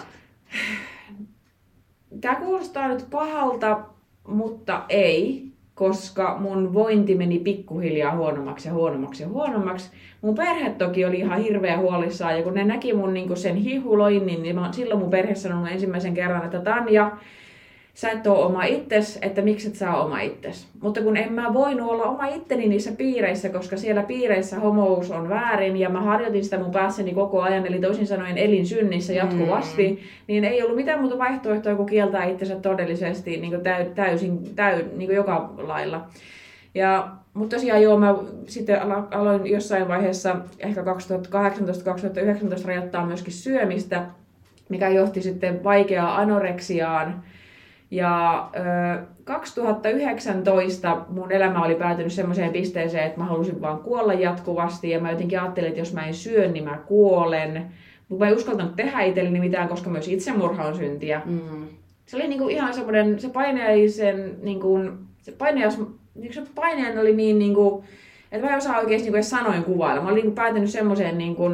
Tämä 2.21 2.35
kuulostaa 2.35 2.87
nyt 2.87 3.05
pahalta, 3.09 3.79
mutta 4.27 4.85
ei, 4.89 5.49
koska 5.75 6.37
mun 6.39 6.73
vointi 6.73 7.15
meni 7.15 7.39
pikkuhiljaa 7.39 8.15
huonommaksi 8.15 8.67
ja 8.67 8.73
huonommaksi 8.73 9.23
ja 9.23 9.29
huonommaksi. 9.29 9.89
Mun 10.21 10.35
perhe 10.35 10.69
toki 10.69 11.05
oli 11.05 11.19
ihan 11.19 11.41
hirveä 11.41 11.77
huolissaan 11.77 12.37
ja 12.37 12.43
kun 12.43 12.53
ne 12.53 12.63
näki 12.63 12.93
mun 12.93 13.13
niin 13.13 13.37
sen 13.37 13.55
hihuloinnin, 13.55 14.43
niin 14.43 14.55
mä, 14.55 14.71
silloin 14.71 14.99
mun 14.99 15.09
perhe 15.09 15.35
sanoi 15.35 15.71
ensimmäisen 15.71 16.13
kerran, 16.13 16.45
että 16.45 16.59
Tanja, 16.59 17.11
sä 17.99 18.11
et 18.11 18.27
ole 18.27 18.45
oma 18.45 18.63
itses, 18.63 19.19
että 19.21 19.41
miksi 19.41 19.67
et 19.67 19.75
sä 19.75 19.93
ole 19.93 20.05
oma 20.05 20.19
itses. 20.19 20.67
Mutta 20.81 21.01
kun 21.01 21.17
en 21.17 21.33
mä 21.33 21.53
voinut 21.53 21.91
olla 21.91 22.03
oma 22.03 22.25
itteni 22.25 22.67
niissä 22.67 22.91
piireissä, 22.91 23.49
koska 23.49 23.77
siellä 23.77 24.03
piireissä 24.03 24.59
homous 24.59 25.11
on 25.11 25.29
väärin 25.29 25.77
ja 25.77 25.89
mä 25.89 26.01
harjoitin 26.01 26.43
sitä 26.43 26.57
mun 26.57 26.71
päässäni 26.71 27.13
koko 27.13 27.41
ajan, 27.41 27.65
eli 27.65 27.79
toisin 27.79 28.07
sanoen 28.07 28.37
elin 28.37 28.65
synnissä 28.65 29.13
jatkuvasti, 29.13 29.89
mm. 29.89 29.97
niin 30.27 30.45
ei 30.45 30.63
ollut 30.63 30.75
mitään 30.75 30.99
muuta 30.99 31.17
vaihtoehtoa 31.17 31.75
kuin 31.75 31.89
kieltää 31.89 32.25
itsensä 32.25 32.55
todellisesti 32.55 33.37
niin 33.37 33.51
kuin 33.51 33.63
täy, 33.63 33.85
täysin, 33.85 34.55
täy, 34.55 34.83
niin 34.95 35.07
kuin 35.07 35.15
joka 35.15 35.53
lailla. 35.57 36.07
Ja, 36.75 37.09
mutta 37.33 37.55
tosiaan 37.55 37.81
joo, 37.81 37.97
mä 37.97 38.15
sitten 38.45 38.79
aloin 39.11 39.47
jossain 39.47 39.87
vaiheessa, 39.87 40.35
ehkä 40.59 40.81
2018-2019 40.81 40.85
rajoittaa 42.65 43.05
myöskin 43.05 43.33
syömistä, 43.33 44.05
mikä 44.69 44.89
johti 44.89 45.21
sitten 45.21 45.63
vaikeaa 45.63 46.17
anoreksiaan, 46.17 47.23
ja 47.91 48.49
ö, 48.55 49.05
2019 49.23 51.05
mun 51.09 51.31
elämä 51.31 51.63
oli 51.63 51.75
päätynyt 51.75 52.13
semmoiseen 52.13 52.51
pisteeseen, 52.51 53.07
että 53.07 53.19
mä 53.19 53.25
halusin 53.25 53.61
vaan 53.61 53.79
kuolla 53.79 54.13
jatkuvasti 54.13 54.89
ja 54.89 54.99
mä 54.99 55.11
jotenkin 55.11 55.41
ajattelin, 55.41 55.67
että 55.67 55.81
jos 55.81 55.93
mä 55.93 56.05
en 56.05 56.13
syö, 56.13 56.47
niin 56.47 56.63
mä 56.63 56.77
kuolen. 56.77 57.65
Mutta 58.09 58.25
mä 58.25 58.31
en 58.31 58.37
uskaltanut 58.37 58.75
tehdä 58.75 59.01
itselleni 59.01 59.39
mitään, 59.39 59.69
koska 59.69 59.89
myös 59.89 60.07
itsemurha 60.07 60.65
on 60.65 60.75
syntiä. 60.75 61.21
Mm. 61.25 61.67
Se 62.05 62.17
oli 62.17 62.27
niinku 62.27 62.47
ihan 62.47 62.73
semmoinen, 62.73 63.19
se 63.19 63.29
paineisen, 63.29 64.35
niinku, 64.41 64.79
se 65.21 65.31
paineas, 65.31 65.77
niinku 66.15 66.33
se 66.33 66.43
paineen 66.55 66.99
oli 66.99 67.15
niin, 67.15 67.39
niinku, 67.39 67.83
että 68.31 68.47
mä 68.47 68.51
en 68.51 68.57
osaa 68.57 68.79
oikeasti 68.79 69.03
niinku 69.03 69.15
edes 69.15 69.29
sanoin 69.29 69.63
kuvailla. 69.63 70.01
Mä 70.01 70.09
olin 70.09 70.15
niinku 70.15 70.35
päätynyt 70.35 70.69
semmoiseen, 70.69 71.17
niinku, 71.17 71.49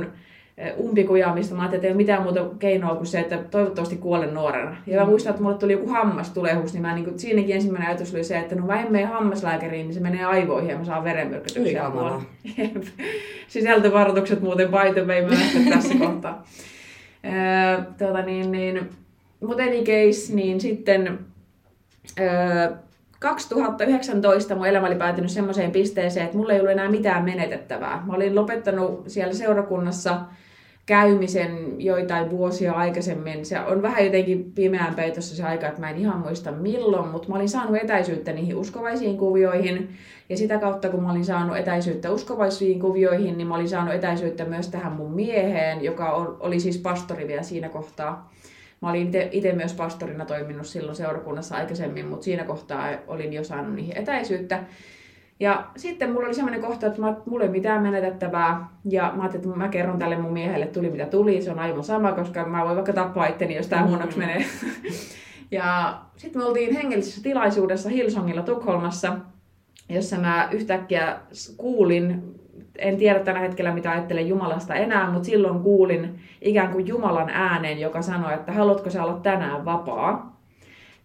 umpikujaa, 0.77 1.33
mistä 1.33 1.55
mä 1.55 1.61
ajattelin, 1.61 1.77
että 1.77 1.87
ei 1.87 1.91
ole 1.91 1.97
mitään 1.97 2.23
muuta 2.23 2.45
keinoa 2.59 2.95
kuin 2.95 3.07
se, 3.07 3.19
että 3.19 3.37
toivottavasti 3.37 3.97
kuolen 3.97 4.33
nuorena. 4.33 4.75
Ja 4.87 4.97
mä 4.97 5.03
mm. 5.03 5.09
muistan, 5.09 5.29
että 5.29 5.43
mulle 5.43 5.57
tuli 5.57 5.71
joku 5.71 5.89
hammastulehus, 5.89 6.73
niin, 6.73 6.81
mä, 6.81 6.95
niin 6.95 7.05
kuin, 7.05 7.19
siinäkin 7.19 7.55
ensimmäinen 7.55 7.89
ajatus 7.89 8.13
oli 8.13 8.23
se, 8.23 8.39
että 8.39 8.55
no 8.55 8.65
mä 8.65 8.81
en 8.81 8.91
mene 8.91 9.05
hammaslääkäriin, 9.05 9.87
niin 9.87 9.93
se 9.93 9.99
menee 9.99 10.25
aivoihin 10.25 10.69
ja 10.69 10.77
mä 10.77 10.85
saan 10.85 11.03
verenmyrkytyksiä. 11.03 11.91
Sisältövaroitukset 13.47 14.41
muuten 14.41 14.67
by 14.67 14.93
the 14.93 15.05
way 15.07 15.23
tässä 15.69 15.93
kohtaa. 16.05 16.43
tuota, 17.97 18.21
niin, 18.21 18.51
niin, 18.51 18.89
mutta 19.41 19.63
any 19.63 19.83
case, 19.83 20.35
niin 20.35 20.61
sitten 20.61 21.19
2019 23.19 24.55
mun 24.55 24.67
elämä 24.67 24.87
oli 24.87 24.95
päätynyt 24.95 25.31
semmoiseen 25.31 25.71
pisteeseen, 25.71 26.25
että 26.25 26.37
mulla 26.37 26.53
ei 26.53 26.59
ollut 26.59 26.71
enää 26.71 26.89
mitään 26.89 27.25
menetettävää. 27.25 28.03
Mä 28.07 28.13
olin 28.13 28.35
lopettanut 28.35 29.03
siellä 29.07 29.33
seurakunnassa 29.33 30.21
käymisen 30.85 31.81
joitain 31.81 32.29
vuosia 32.29 32.73
aikaisemmin. 32.73 33.45
Se 33.45 33.59
on 33.59 33.81
vähän 33.81 34.05
jotenkin 34.05 34.51
pimeän 34.55 34.95
peitossa 34.95 35.35
se 35.35 35.43
aika, 35.43 35.67
että 35.67 35.79
mä 35.79 35.89
en 35.89 35.97
ihan 35.97 36.19
muista 36.19 36.51
milloin, 36.51 37.09
mutta 37.09 37.29
mä 37.29 37.35
olin 37.35 37.49
saanut 37.49 37.75
etäisyyttä 37.75 38.33
niihin 38.33 38.55
uskovaisiin 38.55 39.17
kuvioihin. 39.17 39.89
Ja 40.29 40.37
sitä 40.37 40.57
kautta, 40.57 40.89
kun 40.89 41.03
mä 41.03 41.11
olin 41.11 41.25
saanut 41.25 41.57
etäisyyttä 41.57 42.11
uskovaisiin 42.11 42.79
kuvioihin, 42.79 43.37
niin 43.37 43.47
mä 43.47 43.55
olin 43.55 43.69
saanut 43.69 43.93
etäisyyttä 43.93 44.45
myös 44.45 44.67
tähän 44.67 44.91
mun 44.91 45.11
mieheen, 45.11 45.83
joka 45.83 46.35
oli 46.39 46.59
siis 46.59 46.77
pastori 46.77 47.27
vielä 47.27 47.43
siinä 47.43 47.69
kohtaa. 47.69 48.31
Mä 48.81 48.89
olin 48.89 49.11
itse 49.31 49.53
myös 49.53 49.73
pastorina 49.73 50.25
toiminut 50.25 50.67
silloin 50.67 50.95
seurakunnassa 50.95 51.55
aikaisemmin, 51.55 52.05
mutta 52.05 52.23
siinä 52.23 52.43
kohtaa 52.43 52.89
olin 53.07 53.33
jo 53.33 53.43
saanut 53.43 53.75
niihin 53.75 53.97
etäisyyttä. 53.97 54.63
Ja 55.39 55.65
sitten 55.77 56.11
mulla 56.11 56.25
oli 56.25 56.33
semmoinen 56.33 56.61
kohta, 56.61 56.87
että 56.87 57.01
mä, 57.01 57.15
mulla 57.25 57.43
ei 57.43 57.49
mitään 57.49 57.81
menetettävää. 57.81 58.67
Ja 58.89 59.13
mä 59.15 59.21
ajattelin, 59.21 59.45
että 59.45 59.57
mä 59.57 59.67
kerron 59.67 59.99
tälle 59.99 60.17
mun 60.17 60.33
miehelle, 60.33 60.65
tuli 60.65 60.89
mitä 60.89 61.05
tuli. 61.05 61.41
Se 61.41 61.51
on 61.51 61.59
aivan 61.59 61.83
sama, 61.83 62.11
koska 62.11 62.45
mä 62.45 62.63
voin 62.63 62.75
vaikka 62.75 62.93
tappaa 62.93 63.27
itteni, 63.27 63.55
jos 63.55 63.67
tää 63.67 63.81
mm. 63.81 63.87
huonoksi 63.87 64.17
menee. 64.17 64.45
ja 65.51 65.97
sitten 66.17 66.41
me 66.41 66.45
oltiin 66.45 66.73
hengellisessä 66.73 67.23
tilaisuudessa 67.23 67.89
Hillsongilla 67.89 68.41
Tukholmassa, 68.41 69.17
jossa 69.89 70.17
mä 70.17 70.49
yhtäkkiä 70.51 71.17
kuulin 71.57 72.35
en 72.77 72.97
tiedä 72.97 73.19
tällä 73.19 73.39
hetkellä 73.39 73.73
mitä 73.73 73.91
ajattelen 73.91 74.27
Jumalasta 74.27 74.75
enää, 74.75 75.11
mutta 75.11 75.25
silloin 75.25 75.59
kuulin 75.59 76.19
ikään 76.41 76.71
kuin 76.71 76.87
Jumalan 76.87 77.29
äänen, 77.29 77.79
joka 77.79 78.01
sanoi, 78.01 78.33
että 78.33 78.51
haluatko 78.51 78.89
sä 78.89 79.03
olla 79.03 79.19
tänään 79.23 79.65
vapaa. 79.65 80.34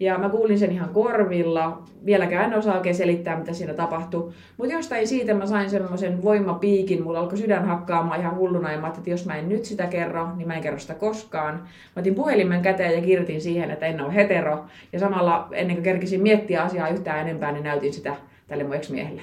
Ja 0.01 0.19
mä 0.19 0.29
kuulin 0.29 0.59
sen 0.59 0.73
ihan 0.73 0.89
korvilla. 0.89 1.83
Vieläkään 2.05 2.53
en 2.53 2.59
osaa 2.59 2.77
oikein 2.77 2.95
selittää, 2.95 3.39
mitä 3.39 3.53
siinä 3.53 3.75
tapahtui. 3.75 4.33
Mutta 4.57 4.75
jostain 4.75 5.09
siitä 5.09 5.35
mä 5.35 5.47
sain 5.47 5.71
semmoisen 5.71 6.23
voimapiikin. 6.23 7.03
Mulla 7.03 7.19
alkoi 7.19 7.39
sydän 7.39 7.67
hakkaamaan 7.67 8.21
ihan 8.21 8.37
hulluna. 8.37 8.73
Ja 8.73 8.79
mä 8.79 8.89
että 8.89 9.11
jos 9.11 9.27
mä 9.27 9.37
en 9.37 9.49
nyt 9.49 9.65
sitä 9.65 9.87
kerro, 9.87 10.37
niin 10.37 10.49
mä 10.49 10.55
en 10.55 10.63
kerro 10.63 10.79
sitä 10.79 10.95
koskaan. 10.95 11.55
Mä 11.97 12.01
otin 12.01 12.15
puhelimen 12.15 12.63
käteen 12.63 12.95
ja 12.95 13.01
kirjoitin 13.01 13.41
siihen, 13.41 13.71
että 13.71 13.87
en 13.87 14.01
ole 14.01 14.15
hetero. 14.15 14.65
Ja 14.93 14.99
samalla 14.99 15.49
ennen 15.53 15.77
kuin 15.77 15.85
kerkisin 15.85 16.23
miettiä 16.23 16.63
asiaa 16.63 16.89
yhtään 16.89 17.21
enempää, 17.21 17.53
niin 17.53 17.65
näytin 17.65 17.93
sitä 17.93 18.17
tälle 18.49 18.65
mun 18.65 18.77
ex-miehelle. 18.77 19.23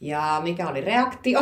Ja 0.00 0.40
mikä 0.44 0.68
oli 0.68 0.80
reaktio? 0.80 1.40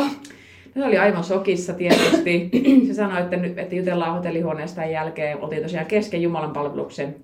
Se 0.73 0.85
oli 0.85 0.97
aivan 0.97 1.23
sokissa 1.23 1.73
tietysti. 1.73 2.49
Se 2.87 2.93
sanoi, 2.93 3.21
että, 3.21 3.37
nyt, 3.37 3.57
että 3.57 3.75
jutellaan 3.75 4.13
hotellihuoneesta 4.13 4.85
jälkeen. 4.85 5.43
Oltiin 5.43 5.63
tosiaan 5.63 5.85
kesken 5.85 6.21
Jumalan 6.21 6.53
palveluksen. 6.53 7.15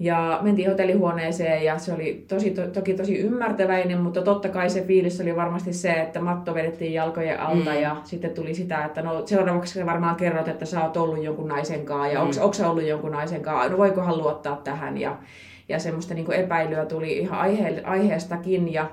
Ja 0.00 0.38
mentiin 0.42 0.68
hotellihuoneeseen 0.68 1.64
ja 1.64 1.78
se 1.78 1.92
oli 1.92 2.24
tosi, 2.28 2.50
to, 2.50 2.66
toki 2.66 2.94
tosi 2.94 3.18
ymmärtäväinen, 3.18 4.00
mutta 4.00 4.22
totta 4.22 4.48
kai 4.48 4.70
se 4.70 4.82
fiilis 4.82 5.20
oli 5.20 5.36
varmasti 5.36 5.72
se, 5.72 5.92
että 5.92 6.20
matto 6.20 6.54
vedettiin 6.54 6.92
jalkojen 6.92 7.40
alta 7.40 7.70
mm. 7.70 7.80
ja 7.80 7.96
sitten 8.04 8.30
tuli 8.30 8.54
sitä, 8.54 8.84
että 8.84 9.02
no 9.02 9.26
seuraavaksi 9.26 9.86
varmaan 9.86 10.16
kerrot, 10.16 10.48
että 10.48 10.64
sä 10.64 10.84
oot 10.84 10.96
ollut 10.96 11.24
jonkun 11.24 11.48
naisen 11.48 11.84
kanssa 11.84 12.12
ja 12.12 12.24
mm. 12.24 12.30
onko 12.40 12.52
sä 12.52 12.70
ollut 12.70 12.86
jonkun 12.86 13.12
naisen 13.12 13.42
kanssa, 13.42 13.68
no 13.68 13.78
voikohan 13.78 14.18
luottaa 14.18 14.60
tähän 14.64 14.98
ja, 14.98 15.16
ja 15.68 15.78
semmoista 15.78 16.14
niin 16.14 16.32
epäilyä 16.32 16.86
tuli 16.86 17.18
ihan 17.18 17.38
aihe, 17.40 17.82
aiheestakin 17.84 18.72
ja 18.72 18.90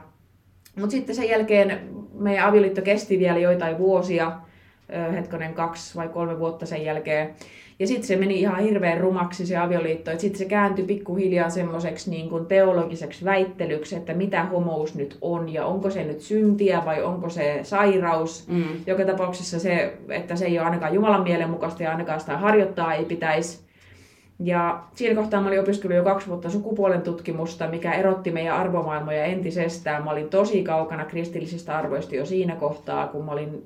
mutta 0.75 0.91
sitten 0.91 1.15
sen 1.15 1.29
jälkeen 1.29 1.79
meidän 2.13 2.47
avioliitto 2.47 2.81
kesti 2.81 3.19
vielä 3.19 3.39
joitain 3.39 3.77
vuosia, 3.77 4.31
hetkonen 5.13 5.53
kaksi 5.53 5.95
vai 5.95 6.07
kolme 6.07 6.39
vuotta 6.39 6.65
sen 6.65 6.85
jälkeen. 6.85 7.35
Ja 7.79 7.87
sitten 7.87 8.07
se 8.07 8.15
meni 8.15 8.39
ihan 8.39 8.59
hirveän 8.59 8.99
rumaksi 8.99 9.45
se 9.45 9.57
avioliitto, 9.57 10.11
että 10.11 10.21
sitten 10.21 10.39
se 10.39 10.45
kääntyi 10.45 10.85
pikkuhiljaa 10.85 11.49
semmoiseksi 11.49 12.09
niin 12.09 12.29
kuin 12.29 12.45
teologiseksi 12.45 13.25
väittelyksi, 13.25 13.95
että 13.95 14.13
mitä 14.13 14.43
homous 14.43 14.95
nyt 14.95 15.17
on 15.21 15.53
ja 15.53 15.65
onko 15.65 15.89
se 15.89 16.03
nyt 16.03 16.21
syntiä 16.21 16.81
vai 16.85 17.03
onko 17.03 17.29
se 17.29 17.59
sairaus. 17.63 18.47
Mm. 18.47 18.63
Joka 18.87 19.05
tapauksessa 19.05 19.59
se, 19.59 19.93
että 20.09 20.35
se 20.35 20.45
ei 20.45 20.59
ole 20.59 20.65
ainakaan 20.65 20.93
Jumalan 20.93 21.23
mielen 21.23 21.49
mukaista 21.49 21.83
ja 21.83 21.91
ainakaan 21.91 22.19
sitä 22.19 22.37
harjoittaa 22.37 22.93
ei 22.93 23.05
pitäisi. 23.05 23.65
Ja 24.39 24.83
siinä 24.93 25.15
kohtaa 25.15 25.41
mä 25.41 25.47
olin 25.47 25.59
opiskellut 25.59 25.97
jo 25.97 26.03
kaksi 26.03 26.27
vuotta 26.27 26.49
sukupuolen 26.49 27.01
tutkimusta, 27.01 27.67
mikä 27.67 27.93
erotti 27.93 28.31
meidän 28.31 28.55
arvomaailmoja 28.55 29.25
entisestään. 29.25 30.03
Mä 30.03 30.11
olin 30.11 30.29
tosi 30.29 30.63
kaukana 30.63 31.05
kristillisistä 31.05 31.77
arvoista 31.77 32.15
jo 32.15 32.25
siinä 32.25 32.55
kohtaa, 32.55 33.07
kun 33.07 33.25
mä 33.25 33.31
olin 33.31 33.63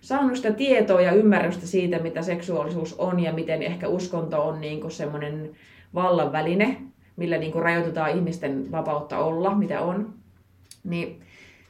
saanut 0.00 0.36
sitä 0.36 0.52
tietoa 0.52 1.00
ja 1.00 1.12
ymmärrystä 1.12 1.66
siitä, 1.66 1.98
mitä 1.98 2.22
seksuaalisuus 2.22 2.94
on 2.98 3.20
ja 3.20 3.32
miten 3.32 3.62
ehkä 3.62 3.88
uskonto 3.88 4.42
on 4.42 4.60
niin 4.60 4.90
semmoinen 4.90 5.50
vallan 5.94 6.32
väline, 6.32 6.76
millä 7.16 7.38
niin 7.38 7.54
rajoitetaan 7.54 8.10
ihmisten 8.10 8.72
vapautta 8.72 9.18
olla, 9.18 9.54
mitä 9.54 9.80
on. 9.80 10.14
Niin 10.84 11.20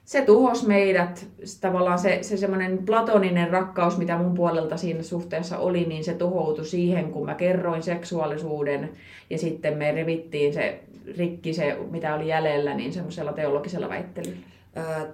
se 0.04 0.22
tuhos 0.22 0.66
meidät, 0.66 1.26
tavallaan 1.60 1.98
se, 1.98 2.18
se 2.22 2.36
semmoinen 2.36 2.78
platoninen 2.86 3.50
rakkaus, 3.50 3.98
mitä 3.98 4.18
mun 4.18 4.34
puolelta 4.34 4.76
siinä 4.76 5.02
suhteessa 5.02 5.58
oli, 5.58 5.84
niin 5.84 6.04
se 6.04 6.14
tuhoutui 6.14 6.64
siihen, 6.64 7.12
kun 7.12 7.26
mä 7.26 7.34
kerroin 7.34 7.82
seksuaalisuuden 7.82 8.90
ja 9.30 9.38
sitten 9.38 9.78
me 9.78 9.92
revittiin 9.92 10.54
se 10.54 10.80
rikki, 11.18 11.54
se 11.54 11.78
mitä 11.90 12.14
oli 12.14 12.28
jäljellä, 12.28 12.74
niin 12.74 12.92
semmoisella 12.92 13.32
teologisella 13.32 13.88
väittelyllä. 13.88 14.46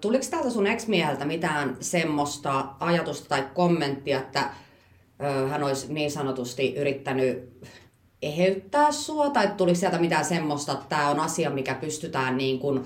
Tuliko 0.00 0.24
täältä 0.30 0.50
sun 0.50 0.66
ex 0.66 0.86
mitään 1.24 1.76
semmoista 1.80 2.64
ajatusta 2.80 3.28
tai 3.28 3.44
kommenttia, 3.54 4.18
että 4.18 4.50
hän 5.48 5.64
olisi 5.64 5.92
niin 5.92 6.10
sanotusti 6.10 6.74
yrittänyt 6.74 7.60
eheyttää 8.22 8.92
sua, 8.92 9.30
tai 9.30 9.48
tuliko 9.56 9.78
sieltä 9.78 9.98
mitään 9.98 10.24
semmoista, 10.24 10.72
että 10.72 10.84
tämä 10.88 11.10
on 11.10 11.20
asia, 11.20 11.50
mikä 11.50 11.74
pystytään 11.74 12.36
niin 12.36 12.58
kuin 12.58 12.84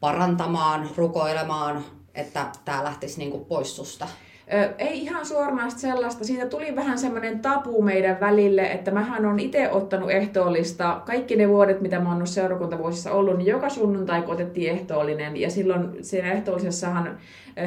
parantamaan, 0.00 0.90
rukoilemaan, 0.96 1.84
että 2.14 2.46
tämä 2.64 2.84
lähtisi 2.84 3.18
niin 3.18 3.30
kuin 3.30 3.44
pois 3.44 3.76
susta? 3.76 4.08
Ei 4.78 5.02
ihan 5.02 5.26
suoranaisesti 5.26 5.80
sellaista. 5.80 6.24
Siitä 6.24 6.46
tuli 6.46 6.76
vähän 6.76 6.98
semmoinen 6.98 7.40
tapu 7.40 7.82
meidän 7.82 8.20
välille, 8.20 8.62
että 8.62 8.90
mähän 8.90 9.26
on 9.26 9.40
itse 9.40 9.70
ottanut 9.70 10.10
ehtoollista. 10.10 11.02
Kaikki 11.06 11.36
ne 11.36 11.48
vuodet, 11.48 11.80
mitä 11.80 12.00
mä 12.00 12.14
oon 12.14 12.26
seurakuntavuosissa 12.26 13.12
ollut, 13.12 13.38
niin 13.38 13.46
joka 13.46 13.68
sunnuntai 13.68 14.22
otettiin 14.26 14.70
ehtoollinen. 14.70 15.36
Ja 15.36 15.50
silloin 15.50 16.04
siinä 16.04 16.32
ehtoollisessahan 16.32 17.18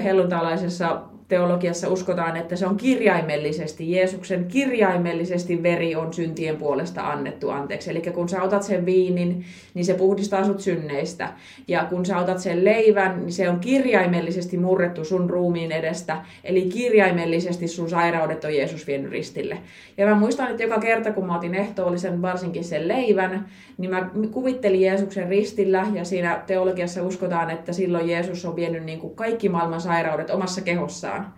helluntalaisessa 0.04 1.02
teologiassa 1.32 1.90
uskotaan, 1.90 2.38
että 2.38 2.56
se 2.56 2.68
on 2.68 2.78
kirjaimellisesti, 2.78 3.92
Jeesuksen 3.92 4.46
kirjaimellisesti 4.46 5.64
veri 5.64 5.96
on 5.96 6.14
syntien 6.14 6.58
puolesta 6.58 7.02
annettu 7.02 7.50
anteeksi. 7.50 7.92
Eli 7.92 8.02
kun 8.02 8.30
sä 8.30 8.44
otat 8.44 8.64
sen 8.64 8.86
viinin, 8.86 9.46
niin 9.74 9.86
se 9.86 9.94
puhdistaa 9.94 10.46
sut 10.46 10.60
synneistä. 10.60 11.30
Ja 11.68 11.86
kun 11.90 12.06
sä 12.06 12.18
otat 12.18 12.40
sen 12.40 12.66
leivän, 12.66 13.20
niin 13.20 13.32
se 13.32 13.50
on 13.50 13.60
kirjaimellisesti 13.60 14.58
murrettu 14.58 15.06
sun 15.06 15.30
ruumiin 15.30 15.72
edestä. 15.72 16.18
Eli 16.44 16.62
kirjaimellisesti 16.62 17.68
sun 17.68 17.90
sairaudet 17.90 18.44
on 18.44 18.56
Jeesus 18.56 18.88
vienyt 18.88 19.12
ristille. 19.12 19.58
Ja 19.98 20.06
mä 20.06 20.16
muistan, 20.16 20.52
että 20.52 20.64
joka 20.64 20.80
kerta 20.80 21.12
kun 21.12 21.26
mä 21.26 21.38
otin 21.38 21.56
ehtoollisen, 21.56 22.22
varsinkin 22.22 22.64
sen 22.64 22.88
leivän, 22.88 23.46
niin 23.78 23.92
mä 23.92 24.10
kuvittelin 24.32 24.82
Jeesuksen 24.82 25.30
ristillä 25.30 25.88
ja 25.94 26.06
siinä 26.06 26.42
teologiassa 26.48 27.04
uskotaan, 27.04 27.50
että 27.50 27.74
silloin 27.74 28.10
Jeesus 28.10 28.46
on 28.46 28.56
vienyt 28.56 28.84
niin 28.84 29.00
kuin 29.00 29.16
kaikki 29.16 29.50
maailman 29.50 29.81
sairaudet 29.82 30.30
omassa 30.30 30.62
kehossaan. 30.62 31.34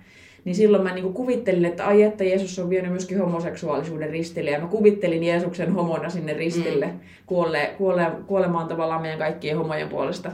Niin 0.46 0.56
silloin 0.56 0.84
mä 0.84 0.94
niin 0.94 1.04
kuin 1.04 1.14
kuvittelin, 1.14 1.66
että 1.66 1.88
ai 1.88 2.04
että 2.04 2.24
Jeesus 2.24 2.60
on 2.60 2.70
vienyt 2.70 2.92
myöskin 2.92 3.20
homoseksuaalisuuden 3.20 4.10
ristille 4.10 4.52
ja 4.52 4.60
mä 4.60 4.68
kuvittelin 4.68 5.24
Jeesuksen 5.24 5.74
homona 5.74 6.10
sinne 6.10 6.34
ristille 6.34 6.86
mm. 6.86 7.00
kuolle, 7.26 7.72
kuole, 7.78 8.12
kuolemaan 8.28 8.68
tavallaan 8.68 9.02
meidän 9.02 9.20
kaikkien 9.20 9.58
homojen 9.58 9.90
puolesta. 9.90 10.32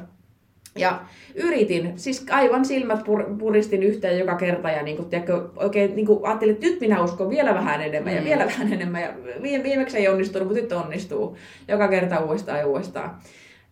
Ja 0.76 1.02
yritin, 1.36 1.94
siis 1.96 2.26
aivan 2.30 2.66
silmät 2.66 3.04
pur, 3.04 3.24
puristin 3.38 3.84
yhteen 3.84 4.20
joka 4.20 4.36
kerta 4.36 4.70
ja 4.70 4.84
niin 4.84 4.98
kuin, 4.98 5.10
tiedätkö, 5.10 5.50
oikein 5.56 5.96
niin 5.96 6.06
kuin 6.06 6.20
ajattelin, 6.26 6.54
että 6.54 6.68
nyt 6.68 6.80
minä 6.80 7.04
uskon 7.04 7.30
vielä 7.30 7.54
vähän 7.54 7.82
enemmän 7.82 8.14
ja 8.14 8.22
mm. 8.22 8.26
vielä 8.26 8.46
vähän 8.46 8.74
enemmän. 8.74 9.02
Ja 9.02 9.14
viimeksi 9.64 9.98
ei 9.98 10.08
onnistunut, 10.08 10.48
mutta 10.48 10.62
nyt 10.62 10.72
onnistuu 10.72 11.38
joka 11.68 11.88
kerta 11.88 12.20
uudestaan 12.20 12.60
ja 12.60 12.68
uudestaan. 12.68 13.20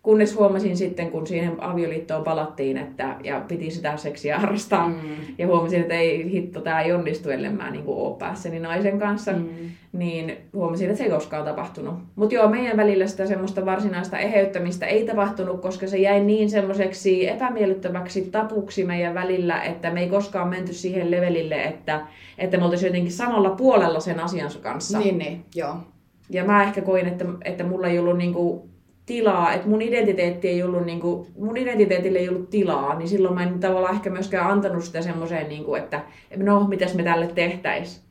Kunnes 0.08 0.36
huomasin 0.36 0.78
sitten, 0.78 1.12
kun 1.12 1.28
siihen 1.28 1.63
avioliittoon 1.63 2.24
palattiin 2.24 2.78
että, 2.78 3.15
ja 3.24 3.41
piti 3.48 3.72
sitä 3.72 3.98
seksiä 3.98 4.39
harrastaa. 4.39 4.88
Mm. 4.88 4.96
Ja 5.38 5.48
huomasin, 5.48 5.82
että 5.82 5.93
ei 5.93 6.32
hitto, 6.32 6.62
tämä 6.62 6.82
ei 6.82 6.93
onnistu, 6.93 7.30
ellei 7.30 7.52
mä 7.52 7.72
niin 7.72 7.84
ole 7.88 8.17
päässäni 8.17 8.60
naisen 8.60 9.00
kanssa. 9.00 9.32
Mm. 9.32 9.46
Niin 9.93 10.38
huomasin, 10.54 10.86
että 10.86 10.98
se 10.98 11.04
ei 11.04 11.10
koskaan 11.10 11.46
tapahtunut. 11.46 11.93
Mutta 12.15 12.36
joo, 12.36 12.50
meidän 12.50 12.78
välillä 12.78 13.08
sitä 13.08 13.26
semmoista 13.26 13.65
varsinaista 13.65 14.17
eheyttämistä 14.17 14.86
ei 14.86 15.06
tapahtunut, 15.06 15.62
koska 15.62 15.88
se 15.88 15.98
jäi 15.98 16.20
niin 16.20 16.50
semmoiseksi 16.50 17.28
epämiellyttäväksi 17.28 18.22
tapuksi 18.32 18.84
meidän 18.84 19.13
välillä, 19.13 19.62
että 19.62 19.91
me 19.91 20.02
ei 20.02 20.10
koskaan 20.10 20.48
menty 20.48 20.74
siihen 20.74 21.12
levelille, 21.12 21.63
että, 21.63 22.02
että 22.38 22.58
me 22.58 22.63
oltaisiin 22.63 22.89
jotenkin 22.89 23.12
samalla 23.12 23.50
puolella 23.50 24.00
sen 24.00 24.20
asian 24.20 24.52
kanssa. 24.62 25.00
Niin, 25.00 25.17
niin, 25.17 25.46
joo. 25.56 25.76
Ja 26.30 26.43
mä 26.43 26.63
ehkä 26.63 26.82
koin, 26.82 27.08
että, 27.08 27.26
että 27.46 27.63
mulla 27.63 27.88
ei 27.88 28.00
ollut 28.00 28.17
niinku 28.17 28.70
tilaa, 29.08 29.54
että 29.54 29.67
mun 29.67 29.82
identiteetti 29.82 30.48
ei 30.48 30.63
ollut, 30.63 30.86
niin 30.86 31.00
kuin, 31.00 31.28
mun 31.39 31.58
identiteetille 31.58 32.20
ei 32.20 32.30
ollut 32.30 32.50
tilaa, 32.50 32.96
niin 32.96 33.10
silloin 33.10 33.36
mä 33.36 33.43
en 33.43 33.60
tavallaan 33.60 33.96
ehkä 33.96 34.10
myöskään 34.10 34.52
antanut 34.52 34.84
sitä 34.84 35.02
semmoiseen, 35.02 35.50
niin 35.50 35.63
kuin, 35.63 35.84
että 35.84 36.02
no, 36.36 36.67
mitäs 36.67 36.96
me 36.96 37.04
tälle 37.04 37.28
tehtäis. 37.28 38.08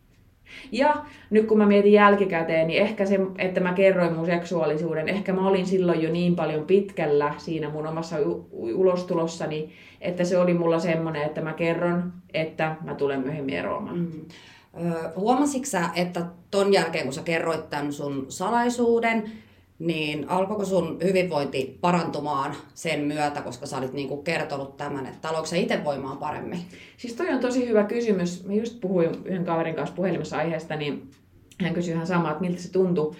Ja 0.72 0.96
nyt 1.30 1.46
kun 1.46 1.59
mä 1.59 1.66
mietin 1.66 1.92
jälkikäteen, 1.92 2.66
niin 2.66 2.82
ehkä 2.82 3.06
se, 3.06 3.20
että 3.38 3.61
mä 3.61 3.72
kerroin 3.72 4.12
mun 4.12 4.26
seksuaalisuuden, 4.26 5.09
ehkä 5.09 5.32
mä 5.32 5.48
olin 5.48 5.66
silloin 5.66 6.02
jo 6.02 6.12
niin 6.12 6.37
paljon 6.37 6.64
pitkällä 6.64 7.35
siinä 7.38 7.68
mun 7.68 7.87
omassa 7.87 8.16
ulostulossani, 8.52 9.70
että 10.00 10.24
se 10.24 10.38
oli 10.38 10.54
mulla 10.54 10.78
semmoinen, 10.78 11.22
että 11.22 11.40
mä 11.40 11.52
kerron, 11.52 12.12
että 12.35 12.76
mä 12.85 12.94
tulen 12.94 13.20
myöhemmin 13.20 13.54
eroamaan. 13.54 13.98
Mm. 13.98 14.11
huomasitko 15.16 15.66
sä, 15.66 15.90
että 15.94 16.22
ton 16.50 16.72
jälkeen 16.72 17.04
kun 17.04 17.12
sä 17.12 17.22
kerroit 17.22 17.70
tämän 17.70 17.92
sun 17.92 18.26
salaisuuden, 18.28 19.32
niin 19.78 20.28
alkoiko 20.28 20.64
sun 20.64 20.98
hyvinvointi 21.02 21.78
parantumaan 21.80 22.54
sen 22.74 23.00
myötä, 23.00 23.42
koska 23.42 23.66
sä 23.66 23.78
olit 23.78 23.92
niinku 23.92 24.22
kertonut 24.22 24.76
tämän, 24.76 25.06
että 25.06 25.28
aloiko 25.28 25.46
se 25.46 25.58
itse 25.58 25.84
voimaan 25.84 26.18
paremmin? 26.18 26.60
Siis 26.96 27.14
toi 27.14 27.28
on 27.28 27.40
tosi 27.40 27.68
hyvä 27.68 27.84
kysymys. 27.84 28.44
Mä 28.44 28.52
just 28.52 28.80
puhuin 28.80 29.10
yhden 29.24 29.44
kaverin 29.44 29.74
kanssa 29.74 29.96
puhelimessa 29.96 30.36
aiheesta, 30.36 30.76
niin 30.76 31.10
hän 31.60 31.74
kysyi 31.74 31.94
ihan 31.94 32.06
samaa, 32.06 32.30
että 32.30 32.40
miltä 32.40 32.62
se 32.62 32.72
tuntui 32.72 33.14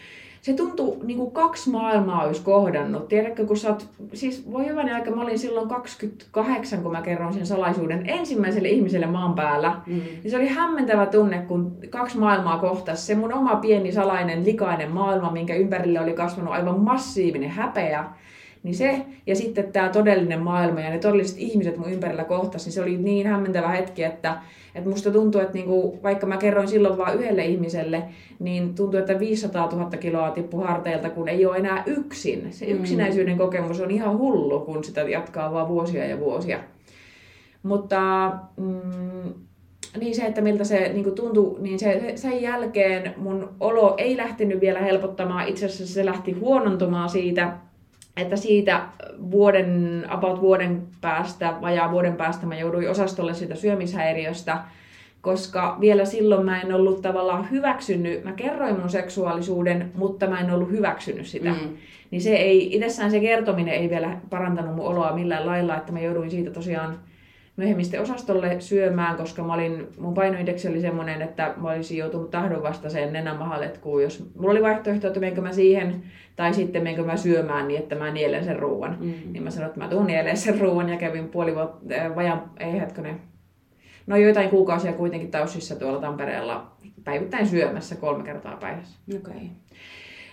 se 0.47 0.53
tuntui 0.53 0.97
niin 1.05 1.19
kuin 1.19 1.31
kaksi 1.31 1.71
maailmaa 1.71 2.25
olisi 2.25 2.43
kohdannut. 2.43 3.09
Tiedätkö, 3.09 3.47
kun 3.47 3.57
sä 3.57 3.69
oot, 3.69 3.89
siis 4.15 4.53
voi 4.53 4.67
hyvänä 4.67 4.95
aika, 4.95 5.11
mä 5.11 5.23
olin 5.23 5.39
silloin 5.39 5.69
28, 5.69 6.83
kun 6.83 6.93
mä 6.93 7.03
kerron 7.03 7.35
sen 7.35 7.47
salaisuuden 7.47 8.09
ensimmäiselle 8.09 8.69
ihmiselle 8.69 9.07
maan 9.07 9.35
päällä. 9.35 9.81
Mm. 9.87 10.01
Ja 10.25 10.31
se 10.31 10.37
oli 10.37 10.49
hämmentävä 10.49 11.07
tunne, 11.07 11.39
kun 11.39 11.77
kaksi 11.91 12.19
maailmaa 12.19 12.59
kohtasi. 12.59 13.07
Se 13.07 13.15
mun 13.15 13.33
oma 13.33 13.57
pieni 13.57 13.93
salainen 13.93 14.45
likainen 14.45 14.91
maailma, 14.91 15.31
minkä 15.31 15.55
ympärille 15.55 16.01
oli 16.01 16.13
kasvanut 16.13 16.55
aivan 16.55 16.81
massiivinen 16.81 17.51
häpeä 17.51 18.05
niin 18.63 18.75
se 18.75 19.07
ja 19.27 19.37
sitten 19.37 19.73
tämä 19.73 19.89
todellinen 19.89 20.41
maailma 20.41 20.81
ja 20.81 20.91
ne 20.91 20.99
todelliset 20.99 21.39
ihmiset 21.39 21.77
mun 21.77 21.91
ympärillä 21.91 22.25
kohtas, 22.25 22.65
niin 22.65 22.73
se 22.73 22.83
oli 22.83 22.97
niin 22.97 23.27
hämmentävä 23.27 23.69
hetki, 23.69 24.05
että, 24.05 24.37
että 24.75 24.91
musta 24.91 25.11
tuntuu, 25.11 25.41
että 25.41 25.55
niinku, 25.55 25.99
vaikka 26.03 26.27
mä 26.27 26.37
kerroin 26.37 26.69
silloin 26.69 26.99
vain 26.99 27.19
yhdelle 27.19 27.45
ihmiselle, 27.45 28.03
niin 28.39 28.75
tuntuu, 28.75 29.01
että 29.01 29.19
500 29.19 29.69
000 29.73 29.91
kiloa 29.91 30.31
tippui 30.31 30.65
harteilta, 30.65 31.11
kun 31.11 31.29
ei 31.29 31.47
ole 31.47 31.57
enää 31.57 31.83
yksin. 31.87 32.53
Se 32.53 32.67
mm. 32.67 32.73
yksinäisyyden 32.73 33.39
kokemus 33.39 33.81
on 33.81 33.91
ihan 33.91 34.19
hullu, 34.19 34.61
kun 34.61 34.85
sitä 34.85 35.01
jatkaa 35.01 35.53
vaan 35.53 35.69
vuosia 35.69 36.07
ja 36.07 36.21
vuosia. 36.21 36.61
Mutta 37.63 38.33
mm, 38.57 39.35
niin 40.01 40.15
se, 40.15 40.27
että 40.27 40.41
miltä 40.41 40.65
se 40.65 40.91
niin 40.93 41.15
tuntui, 41.15 41.57
niin 41.61 41.79
se, 41.79 42.13
sen 42.15 42.43
jälkeen 42.43 43.15
mun 43.17 43.49
olo 43.61 43.95
ei 43.99 44.17
lähtenyt 44.17 44.61
vielä 44.61 44.81
helpottamaan. 44.81 45.49
Itse 45.49 45.67
asiassa 45.67 45.95
se 45.95 46.05
lähti 46.05 46.33
huonontumaan 46.33 47.09
siitä, 47.09 47.53
että 48.17 48.37
siitä 48.37 48.83
vuoden, 49.31 50.05
about 50.09 50.41
vuoden 50.41 50.83
päästä, 51.01 51.55
vajaa 51.61 51.93
vuoden 51.93 52.17
päästä 52.17 52.47
mä 52.47 52.59
jouduin 52.59 52.91
osastolle 52.91 53.35
siitä 53.35 53.55
syömishäiriöstä, 53.55 54.59
koska 55.21 55.77
vielä 55.81 56.05
silloin 56.05 56.45
mä 56.45 56.61
en 56.61 56.75
ollut 56.75 57.03
tavallaan 57.03 57.51
hyväksynyt, 57.51 58.25
mä 58.25 58.33
kerroin 58.33 58.81
mun 58.81 58.91
seksuaalisuuden, 58.91 59.93
mutta 59.95 60.27
mä 60.27 60.41
en 60.41 60.51
ollut 60.51 60.71
hyväksynyt 60.71 61.27
sitä. 61.27 61.51
Mm. 61.51 61.77
Niin 62.11 62.23
se 62.23 62.35
ei, 62.35 62.75
itsessään 62.77 63.11
se 63.11 63.21
kertominen 63.21 63.75
ei 63.75 63.91
vielä 63.91 64.17
parantanut 64.31 64.77
mun 64.77 64.87
oloa 64.87 65.15
millään 65.15 65.47
lailla, 65.47 65.77
että 65.77 65.93
mä 65.93 66.01
jouduin 66.01 66.31
siitä 66.31 66.51
tosiaan 66.51 66.99
myöhemmin 67.57 68.01
osastolle 68.01 68.61
syömään, 68.61 69.17
koska 69.17 69.43
mä 69.43 69.55
olin, 69.55 69.89
mun 69.99 70.15
painoindeksi 70.15 70.69
oli 70.69 70.81
semmoinen, 70.81 71.23
että 71.23 71.55
mä 71.57 71.71
olisin 71.71 71.99
joutunut 71.99 72.31
tahdonvastaiseen 72.31 73.13
nenämahaletkuun, 73.13 74.03
jos 74.03 74.31
mulla 74.35 74.51
oli 74.51 74.63
vaihtoehto, 74.63 75.07
että 75.07 75.21
menkö 75.21 75.41
mä 75.41 75.53
siihen, 75.53 76.03
tai 76.37 76.55
sitten 76.55 76.83
menkö 76.83 77.05
mä 77.05 77.17
syömään 77.17 77.69
niin, 77.69 77.81
että 77.81 77.95
mä 77.95 78.11
nielen 78.11 78.45
sen 78.45 78.59
ruuan. 78.59 78.97
Mm. 79.01 79.33
Niin 79.33 79.43
mä 79.43 79.51
sanoin, 79.51 79.69
että 79.69 79.81
mä 79.81 79.89
tuun 79.89 80.07
nieleen 80.07 80.37
sen 80.37 80.61
ruuan 80.61 80.89
ja 80.89 80.97
kävin 80.97 81.29
puoli 81.29 81.55
vuotta, 81.55 81.95
äh, 81.95 82.17
vajan, 82.17 82.51
ei 82.61 82.73
hetkinen, 82.73 83.21
no 84.07 84.17
joitain 84.17 84.51
kuukausia 84.51 84.93
kuitenkin 84.93 85.31
taussissa 85.31 85.77
tuolla 85.77 86.01
Tampereella 86.01 86.77
päivittäin 87.05 87.47
syömässä 87.47 87.95
kolme 87.95 88.25
kertaa 88.25 88.57
päivässä. 88.57 88.99
Okay. 89.17 89.41